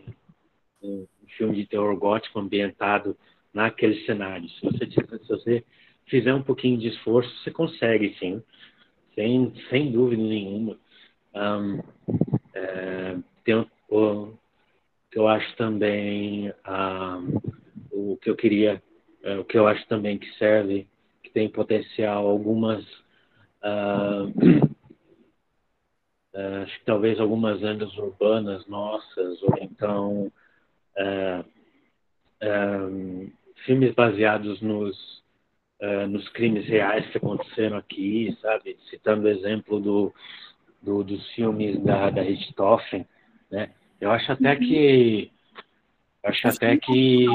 [0.81, 3.17] um, filme de terror gótico ambientado
[3.53, 4.53] naqueles cenários.
[4.59, 5.63] Se você, se você
[6.07, 8.41] fizer um pouquinho de esforço, você consegue sim,
[9.15, 10.77] sem, sem dúvida nenhuma.
[11.35, 11.79] Um,
[12.53, 14.33] é, tem o,
[15.13, 17.39] que eu acho também um,
[17.91, 18.81] o que eu queria,
[19.21, 20.87] é, o que eu acho também que serve,
[21.21, 22.83] que tem potencial algumas
[23.63, 24.27] Uh,
[26.33, 30.31] uh, acho que talvez algumas lendas urbanas nossas, ou então
[30.97, 31.45] uh,
[32.41, 33.31] um,
[33.65, 35.23] filmes baseados nos,
[36.09, 38.77] nos crimes reais que aconteceram aqui, sabe?
[38.89, 40.13] Citando o exemplo do,
[40.81, 43.07] do, dos filmes da, da Richthofen,
[43.49, 43.71] né?
[44.03, 44.59] Eu acho até uhum.
[44.59, 45.31] que
[46.23, 47.25] acho até que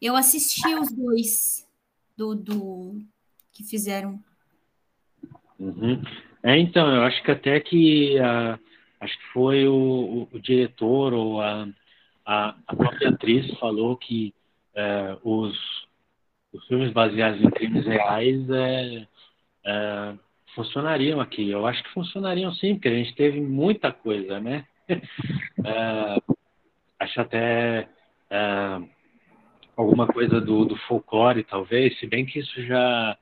[0.00, 1.68] eu assisti os dois
[2.16, 3.00] do, do
[3.52, 4.22] que fizeram
[5.58, 6.02] Uhum.
[6.42, 8.58] É, então, eu acho que até que uh,
[9.00, 11.68] acho que foi o, o, o diretor ou a,
[12.24, 14.34] a, a, própria atriz falou que
[14.74, 15.56] uh, os,
[16.52, 20.18] os filmes baseados em crimes reais uh,
[20.54, 21.48] funcionariam aqui.
[21.48, 24.66] Eu acho que funcionariam sim, porque a gente teve muita coisa, né?
[27.00, 27.88] acho até
[29.76, 33.16] alguma coisa do, do folclore, talvez, se bem que isso já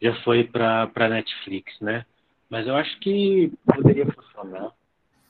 [0.00, 2.06] já foi para Netflix, né?
[2.48, 4.72] Mas eu acho que poderia funcionar.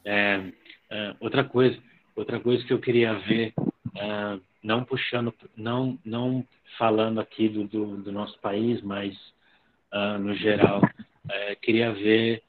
[0.04, 0.52] É,
[0.90, 1.78] é, outra coisa,
[2.14, 3.52] outra coisa que eu queria ver,
[3.96, 6.46] é, não puxando, não, não
[6.78, 9.16] falando aqui do, do, do nosso país, mas
[9.92, 10.80] uh, no geral,
[11.30, 12.42] é, queria ver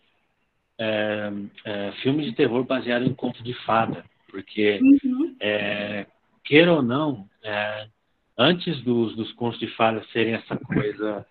[0.79, 1.31] é,
[1.65, 5.35] é, filmes de terror baseado em conto de fada, porque uhum.
[6.43, 7.27] queira ou não,
[8.37, 11.25] antes dos, dos contos de fada serem essa coisa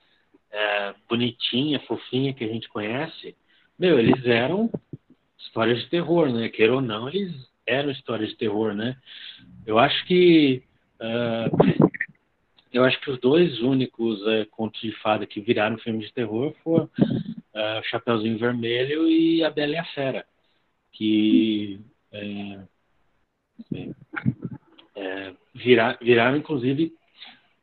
[0.50, 3.34] é, bonitinha, fofinha que a gente conhece,
[3.78, 4.70] meu, eles eram
[5.38, 6.48] histórias de terror, né?
[6.48, 7.32] Queira ou não, eles
[7.66, 8.96] eram histórias de terror, né?
[9.64, 10.62] Eu acho que
[11.00, 11.88] uh,
[12.72, 16.54] eu acho que os dois únicos uh, contos de fada que viraram filme de terror
[16.62, 20.26] foram uh, Chapeuzinho Vermelho e A Bela e a Fera,
[20.92, 21.80] que
[22.12, 22.60] é,
[24.96, 26.92] é, virar, viraram inclusive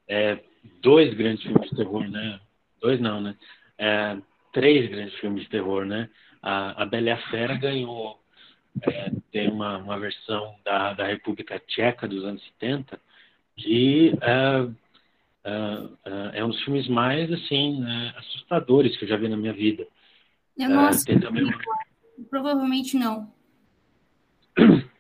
[0.07, 0.40] é,
[0.82, 2.40] dois grandes filmes de terror, né?
[2.82, 3.36] dois não, né?
[3.77, 4.18] É,
[4.53, 6.10] três grandes filmes de terror, né?
[6.41, 8.19] A, a Bela e a Fera ganhou,
[8.82, 12.99] é, tem uma, uma versão da, da República Tcheca dos anos 70
[13.57, 14.14] que
[15.45, 19.38] é, é, é um dos filmes mais, assim, né, assustadores que eu já vi na
[19.38, 19.85] minha vida.
[20.57, 21.57] Eu não tem também uma...
[22.30, 23.31] Provavelmente não.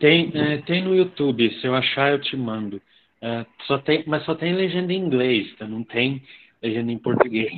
[0.00, 2.82] Tem, é, tem no YouTube, se eu achar eu te mando.
[3.22, 5.66] É, só tem, mas só tem legenda em inglês, tá?
[5.66, 6.22] não tem
[6.60, 7.54] legenda em português.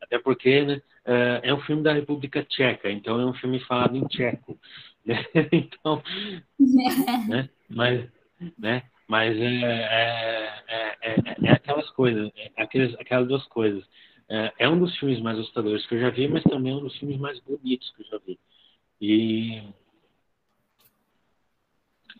[0.00, 3.96] Até porque né, é, é um filme da República Tcheca, então é um filme falado
[3.96, 4.56] em tcheco.
[5.04, 5.24] Né?
[5.50, 6.02] Então,
[7.28, 7.48] né?
[7.68, 8.06] mas,
[8.56, 8.84] né?
[9.10, 13.84] Mas é, é, é, é, aquelas coisas, aquelas, aquelas duas coisas.
[14.28, 16.96] É, um dos filmes mais assustadores que eu já vi, mas também é um dos
[16.96, 18.38] filmes mais bonitos que eu já vi.
[19.00, 19.64] E,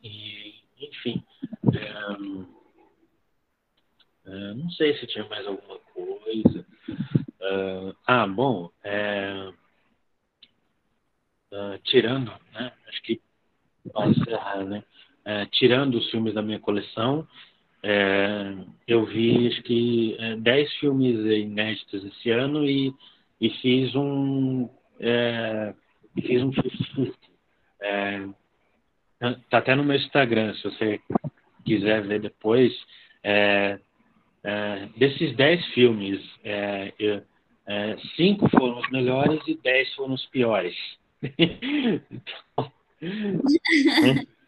[0.03, 1.23] e enfim,
[1.73, 1.93] é,
[4.29, 6.67] é, não sei se tinha mais alguma coisa.
[8.05, 9.53] Ah, bom, é,
[11.53, 13.21] uh, tirando, né, acho que
[13.93, 14.83] para encerrar, né,
[15.24, 17.26] é, tirando os filmes da minha coleção,
[17.82, 18.55] é,
[18.86, 22.92] eu vi acho que 10 é, filmes inéditos esse ano e,
[23.40, 24.68] e fiz um
[24.98, 25.74] é,
[26.20, 27.30] fiz um 50
[27.82, 28.28] é,
[29.48, 31.01] tá até no meu Instagram, se você
[31.64, 32.72] quiser ver depois.
[33.22, 33.78] É,
[34.42, 36.92] é, desses 10 filmes, é,
[37.66, 40.74] é, cinco foram os melhores e 10 foram os piores.
[41.22, 42.72] então,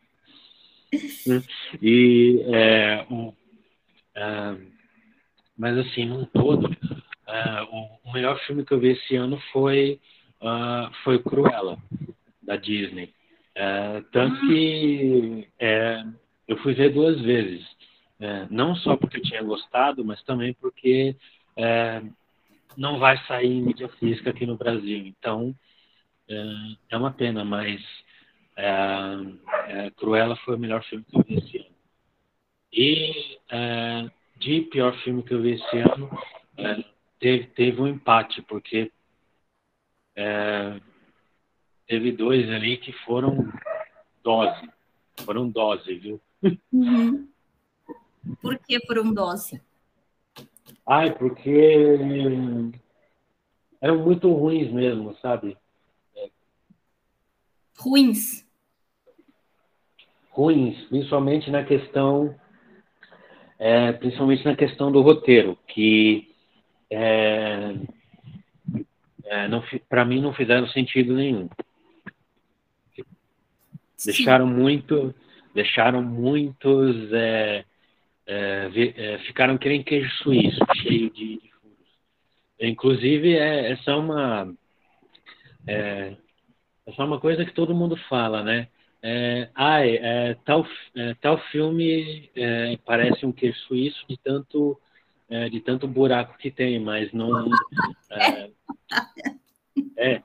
[1.81, 3.06] e é,
[4.14, 4.56] é,
[5.56, 6.69] mas assim, num todo,
[7.27, 10.01] é, o, o, melhor filme que eu vi esse ano foi
[10.40, 11.78] uh, foi Cruella
[12.43, 13.14] da Disney.
[13.55, 16.05] É, tanto que é,
[16.48, 17.64] eu fui ver duas vezes,
[18.20, 21.16] é, não só porque eu tinha gostado, mas também porque
[22.77, 25.06] não vai sair em mídia física aqui no Brasil.
[25.06, 25.55] Então
[26.90, 27.82] é uma pena, mas
[28.56, 31.72] é, Cruella foi o melhor filme que eu vi esse ano.
[32.72, 36.10] E é, de pior filme que eu vi esse ano,
[36.56, 36.84] é,
[37.18, 38.90] teve, teve um empate, porque
[41.86, 43.50] teve dois ali que foram
[44.22, 44.70] dose.
[45.24, 46.20] Foram dose, viu?
[46.72, 47.28] Uhum.
[48.40, 49.60] Por que foram dose?
[50.86, 51.98] Ai, porque
[53.80, 55.56] eram muito ruins mesmo, sabe?
[57.78, 58.44] Ruins?
[60.30, 62.34] Ruins, principalmente na questão,
[63.58, 66.32] é, principalmente na questão do roteiro, que
[66.90, 67.74] é,
[69.24, 69.48] é,
[69.88, 71.48] para mim não fizeram sentido nenhum.
[74.04, 75.14] Deixaram muito,
[75.54, 77.64] deixaram muitos, é,
[78.26, 81.88] é, é, ficaram que nem queijo suíço, cheio de, de furos.
[82.60, 84.52] Inclusive, é, essa é uma
[85.66, 86.16] é,
[86.86, 88.68] é só uma coisa que todo mundo fala, né?
[89.02, 90.64] É, ai, é, tal,
[90.94, 94.80] é, tal filme é, parece um queijo suíço de tanto,
[95.28, 97.50] é, de tanto buraco que tem, mas não.
[98.10, 98.50] É,
[99.96, 100.22] é,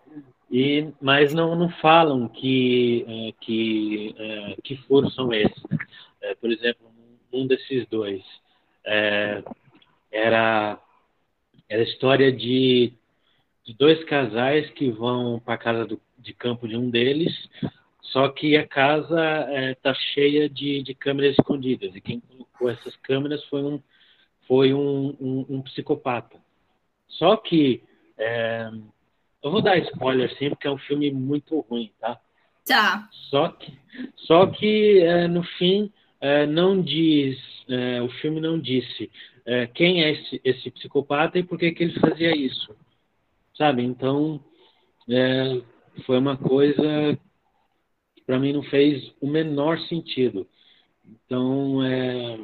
[0.52, 4.16] e, mas não, não falam que, que,
[4.64, 5.64] que furos são esses.
[5.70, 5.78] Né?
[6.40, 6.88] por exemplo,
[7.34, 8.24] um desses dois
[8.84, 10.80] era,
[11.70, 12.94] era a história de,
[13.66, 17.34] de dois casais que vão para casa do de campo de um deles,
[18.12, 22.96] só que a casa está é, cheia de, de, câmeras escondidas e quem colocou essas
[22.98, 23.82] câmeras foi um
[24.48, 26.40] foi um, um, um psicopata.
[27.08, 27.84] Só que
[28.18, 28.70] é,
[29.44, 32.20] eu vou dar spoiler sim, porque é um filme muito ruim, tá?
[32.66, 33.10] Tá.
[33.30, 33.78] Só que
[34.16, 35.92] só que é, no fim
[36.22, 37.38] é, não diz
[37.70, 39.12] é, o filme não disse
[39.46, 42.74] é, quem é esse, esse psicopata e por que que ele fazia isso,
[43.58, 43.84] sabe?
[43.84, 44.44] Então
[46.06, 47.18] foi uma coisa
[48.16, 50.48] que para mim não fez o menor sentido.
[51.06, 52.40] Então, é,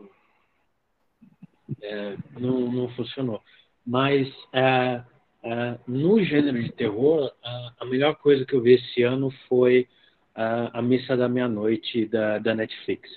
[1.82, 3.42] é, não, não funcionou.
[3.86, 5.04] Mas é,
[5.44, 7.32] é no gênero de terror,
[7.80, 9.88] a melhor coisa que eu vi esse ano foi
[10.36, 13.10] a, Missa da Meia-Noite da, da Netflix.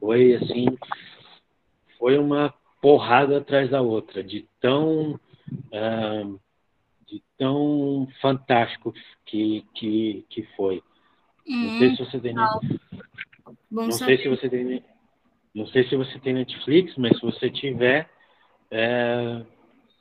[0.00, 0.66] Foi assim,
[1.98, 6.40] foi uma porrada atrás da outra, de tão uh,
[7.06, 8.92] de tão fantástico
[9.24, 10.82] que, que, que foi.
[11.46, 12.34] Hum, não sei se você tem.
[12.34, 12.60] Não,
[13.70, 14.84] não sei se você tem.
[15.54, 18.10] Não sei se você tem Netflix, mas se você tiver,
[18.70, 19.42] é,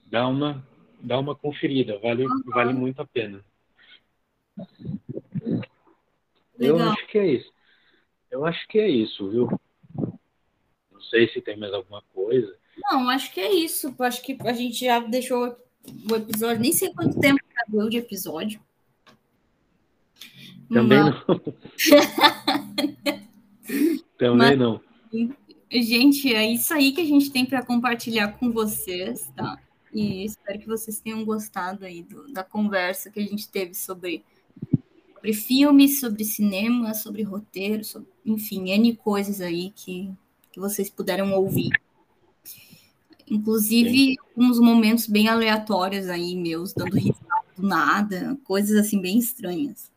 [0.07, 0.65] dá uma
[0.99, 2.44] dá uma conferida, vale uhum.
[2.48, 3.44] vale muito a pena.
[6.57, 6.80] Legal.
[6.80, 7.53] Eu acho que é isso.
[8.32, 9.61] Eu acho que é isso, viu?
[10.91, 12.57] Não sei se tem mais alguma coisa.
[12.91, 13.95] Não, acho que é isso.
[13.99, 15.56] Acho que a gente já deixou
[16.09, 17.39] o episódio, nem sei quanto tempo
[17.89, 18.59] de episódio.
[20.71, 21.15] Também Mas...
[21.27, 21.39] não.
[24.17, 24.59] Também Mas...
[24.59, 24.81] não.
[25.71, 29.59] Gente, é isso aí que a gente tem para compartilhar com vocês, tá?
[29.93, 34.23] E espero que vocês tenham gostado aí do, da conversa que a gente teve sobre,
[35.13, 40.11] sobre filmes, sobre cinema, sobre roteiro, sobre, enfim, N coisas aí que,
[40.51, 41.69] que vocês puderam ouvir.
[43.30, 49.91] Inclusive, uns momentos bem aleatórios aí, meus, dando risada do nada, coisas assim bem estranhas.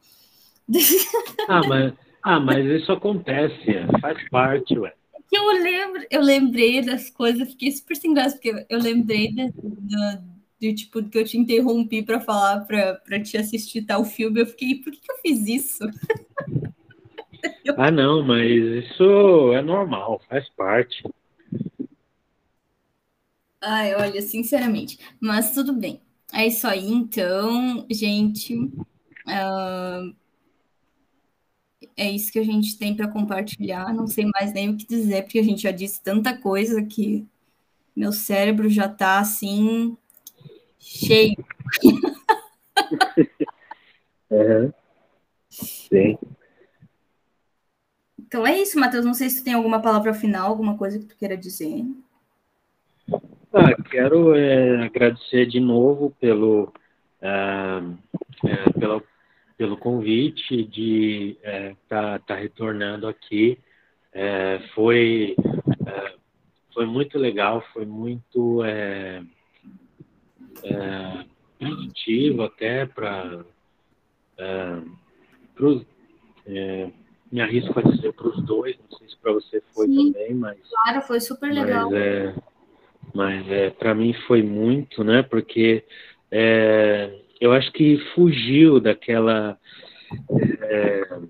[1.50, 3.64] Ah, mas, ah, mas isso acontece,
[4.02, 4.92] faz parte, ué.
[5.14, 9.32] É eu lembro, eu lembrei das coisas, fiquei super sem graça, porque eu lembrei
[10.60, 14.74] de tipo que eu te interrompi para falar para te assistir tal filme, eu fiquei,
[14.74, 15.84] por que, que eu fiz isso?
[17.78, 21.02] ah, não, mas isso é normal, faz parte.
[23.60, 26.00] Ai, olha, sinceramente, mas tudo bem.
[26.32, 28.54] É isso aí, então, gente.
[28.56, 30.14] Uh,
[31.96, 33.92] é isso que a gente tem para compartilhar.
[33.92, 37.26] Não sei mais nem o que dizer, porque a gente já disse tanta coisa que
[37.94, 39.96] meu cérebro já está assim
[40.78, 41.36] cheio.
[44.30, 44.72] uhum.
[45.50, 46.18] Sim.
[48.18, 49.04] Então é isso, Matheus.
[49.04, 51.84] Não sei se tu tem alguma palavra final, alguma coisa que tu queira dizer.
[53.52, 56.72] Ah, quero é, agradecer de novo pelo,
[57.20, 57.80] é,
[58.44, 59.02] é, pelo,
[59.56, 63.58] pelo convite de estar é, tá, tá retornando aqui.
[64.12, 65.34] É, foi,
[65.86, 66.14] é,
[66.74, 68.58] foi muito legal, foi muito
[71.58, 73.44] produtivo até para
[77.30, 80.34] me arrisco a dizer para os dois, não sei se para você foi Sim, também,
[80.34, 80.58] mas.
[80.68, 81.90] Claro, foi super legal.
[81.90, 82.34] Mas, é,
[83.14, 85.22] mas é, para mim foi muito, né?
[85.22, 85.84] Porque
[86.30, 87.10] é,
[87.40, 89.58] eu acho que fugiu daquela.
[90.62, 91.20] É,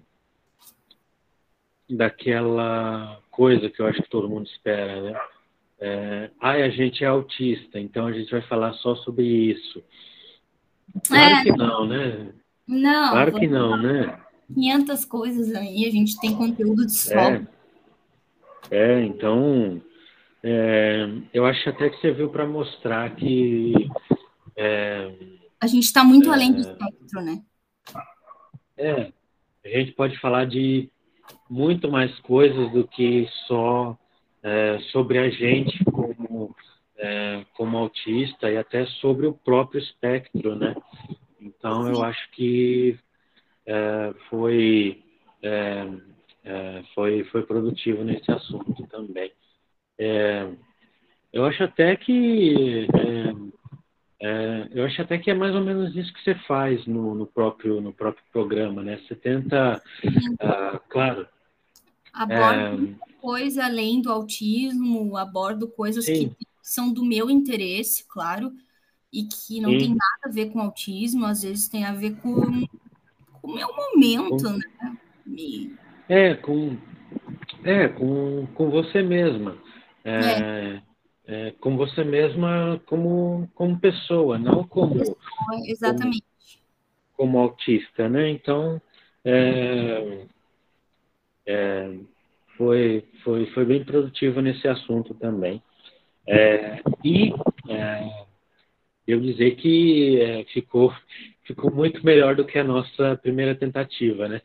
[1.91, 5.21] daquela coisa que eu acho que todo mundo espera, né?
[5.81, 9.83] É, ai, a gente é autista, então a gente vai falar só sobre isso.
[11.07, 12.33] Claro é, que não, né?
[12.67, 13.11] Não.
[13.11, 14.19] Claro que não, né?
[14.53, 17.49] 500 coisas aí, a gente tem conteúdo de sobra.
[18.71, 19.81] É, é então,
[20.43, 23.73] é, eu acho até que serviu para mostrar que.
[24.57, 25.13] É,
[25.61, 27.43] a gente está muito é, além do espectro, né?
[28.77, 29.13] É,
[29.65, 30.89] a gente pode falar de
[31.51, 33.99] muito mais coisas do que só
[34.43, 36.55] é, sobre a gente como,
[36.97, 40.77] é, como autista e até sobre o próprio espectro, né?
[41.41, 41.91] Então, Sim.
[41.91, 42.97] eu acho que
[43.67, 45.03] é, foi,
[46.95, 49.33] foi, foi produtivo nesse assunto também.
[49.99, 50.49] É,
[51.33, 52.87] eu acho até que
[54.21, 57.27] é, eu acho até que é mais ou menos isso que você faz no, no
[57.27, 58.99] próprio no próprio programa, né?
[59.07, 61.27] Você tenta, uh, claro,
[62.13, 63.21] abordo é...
[63.21, 66.31] coisa além do autismo, abordo coisas Sim.
[66.31, 68.53] que são do meu interesse, claro,
[69.13, 69.79] e que não Sim.
[69.79, 72.31] tem nada a ver com autismo, às vezes tem a ver com
[73.43, 75.77] o meu momento, com, né?
[76.09, 76.77] É, com,
[77.63, 79.57] é com, com você mesma.
[80.09, 80.83] É,
[81.27, 81.51] é.
[81.61, 85.01] Com você mesma como, como pessoa, não como.
[85.67, 86.23] Exatamente.
[87.17, 88.31] Como, como autista, né?
[88.31, 88.81] Então,
[89.25, 90.27] é,
[91.47, 91.99] é,
[92.57, 95.63] foi, foi, foi bem produtivo nesse assunto também.
[96.27, 97.33] É, e
[99.07, 100.95] eu dizer que é, ficou
[101.45, 104.43] ficou muito melhor do que a nossa primeira tentativa, né?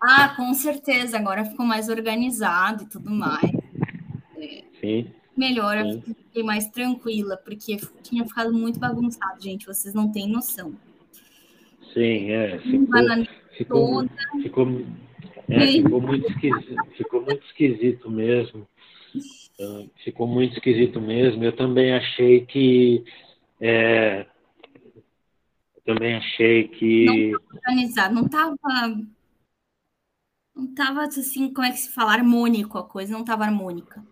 [0.00, 1.18] Ah, com certeza.
[1.18, 3.50] Agora ficou mais organizado e tudo mais.
[4.84, 5.06] Sim.
[5.36, 6.02] Melhor, Sim.
[6.06, 9.66] eu fiquei mais tranquila, porque tinha ficado muito bagunçado, gente.
[9.66, 10.74] Vocês não têm noção.
[11.92, 12.58] Sim, é.
[12.60, 13.00] Ficou,
[13.56, 14.08] ficou,
[14.42, 14.66] ficou,
[15.48, 18.66] é, ficou, muito esquisito, ficou muito esquisito mesmo.
[19.60, 21.42] Ah, ficou muito esquisito mesmo.
[21.42, 23.04] Eu também achei que
[23.60, 24.26] é,
[25.84, 27.30] também achei que.
[27.30, 28.56] Não organizado, não estava.
[30.54, 32.12] Não estava assim, como é que se fala?
[32.12, 34.04] Harmônico a coisa, não estava harmônica.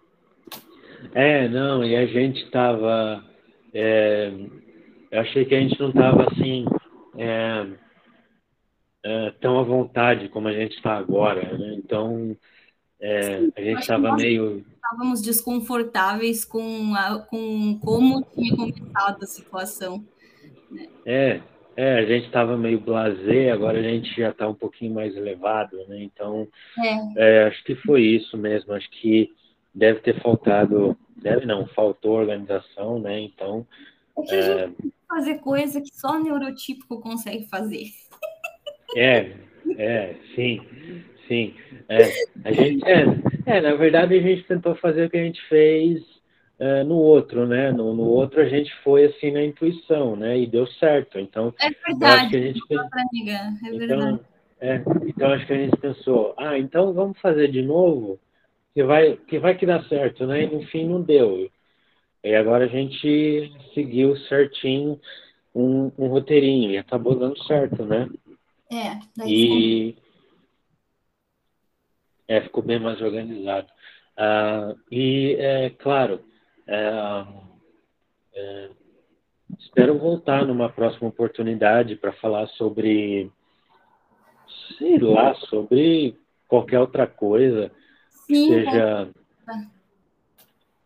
[1.15, 3.25] É, não, e a gente estava.
[3.75, 4.33] É,
[5.11, 6.65] eu achei que a gente não estava assim.
[7.19, 7.67] É,
[9.05, 11.75] é, tão à vontade como a gente está agora, né?
[11.75, 12.37] Então,
[13.01, 14.65] é, Sim, a gente estava meio.
[14.75, 20.05] Estávamos desconfortáveis com, a, com como tinha começado a situação.
[20.71, 20.89] Né?
[21.05, 21.41] É,
[21.77, 25.77] é, a gente estava meio blasé, agora a gente já está um pouquinho mais elevado,
[25.89, 26.03] né?
[26.03, 26.47] Então,
[26.79, 27.43] é.
[27.43, 28.73] É, acho que foi isso mesmo.
[28.73, 29.31] Acho que
[29.75, 33.21] deve ter faltado, deve não, faltou organização, né?
[33.21, 33.67] Então.
[34.19, 37.87] É que a gente é, fazer coisa que só neurotípico consegue fazer.
[38.97, 39.33] É,
[39.79, 40.61] é, sim,
[41.27, 41.55] sim.
[41.89, 42.03] É,
[42.45, 43.05] a gente, é,
[43.47, 46.03] é, na verdade a gente tentou fazer o que a gente fez
[46.59, 47.73] é, no outro, né?
[47.73, 50.39] No, no, outro a gente foi assim na intuição, né?
[50.39, 51.19] E deu certo.
[51.19, 52.31] Então, é verdade.
[52.31, 54.21] que a gente pensou, é então, verdade.
[54.61, 58.21] É, então acho que a gente pensou, ah, então vamos fazer de novo,
[58.75, 60.45] que vai que vai que dá certo, né?
[60.45, 61.51] E no fim não deu.
[62.25, 64.99] E agora a gente seguiu certinho
[65.55, 68.09] um, um roteirinho e acabou dando certo, né?
[68.71, 69.27] É.
[69.27, 69.95] e
[72.27, 73.69] é, ficou bem mais organizado.
[74.17, 76.25] Ah, e é claro,
[76.67, 77.27] é,
[78.35, 78.71] é,
[79.59, 83.31] espero voltar numa próxima oportunidade para falar sobre,
[84.79, 86.17] sei lá, sobre
[86.49, 87.71] qualquer outra coisa
[88.35, 89.09] Sim, seja,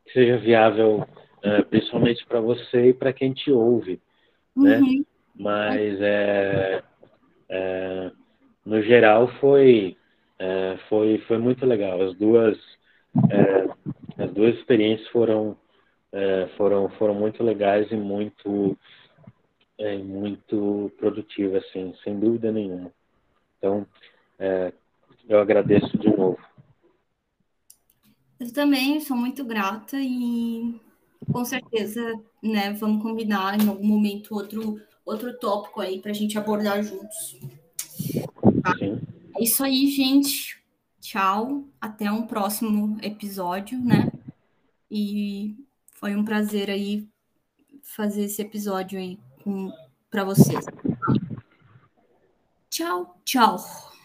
[0.04, 1.06] que seja viável,
[1.42, 4.00] é, principalmente para você e para quem te ouve,
[4.56, 4.78] né?
[4.78, 4.98] uhum.
[4.98, 5.04] né?
[5.38, 6.82] Mas é,
[7.50, 8.10] é,
[8.64, 9.96] no geral foi,
[10.38, 12.00] é, foi, foi muito legal.
[12.00, 12.58] As duas,
[13.30, 15.56] é, as duas experiências foram
[16.16, 18.76] é, foram, foram muito legais e muito,
[19.78, 22.90] é, muito produtivas, assim, sem dúvida nenhuma.
[23.58, 23.86] Então,
[24.38, 24.72] é,
[25.28, 26.38] eu agradeço de novo.
[28.38, 30.78] Eu também sou muito grata e
[31.32, 32.00] com certeza,
[32.42, 37.38] né, vamos combinar em algum momento outro, outro tópico aí para a gente abordar juntos.
[38.62, 38.74] Tá?
[39.38, 40.62] É isso aí, gente.
[41.00, 41.64] Tchau.
[41.80, 44.10] Até um próximo episódio, né?
[44.90, 45.56] E
[45.92, 47.08] foi um prazer aí
[47.82, 49.18] fazer esse episódio aí
[50.10, 50.64] para vocês.
[52.68, 53.95] Tchau, tchau.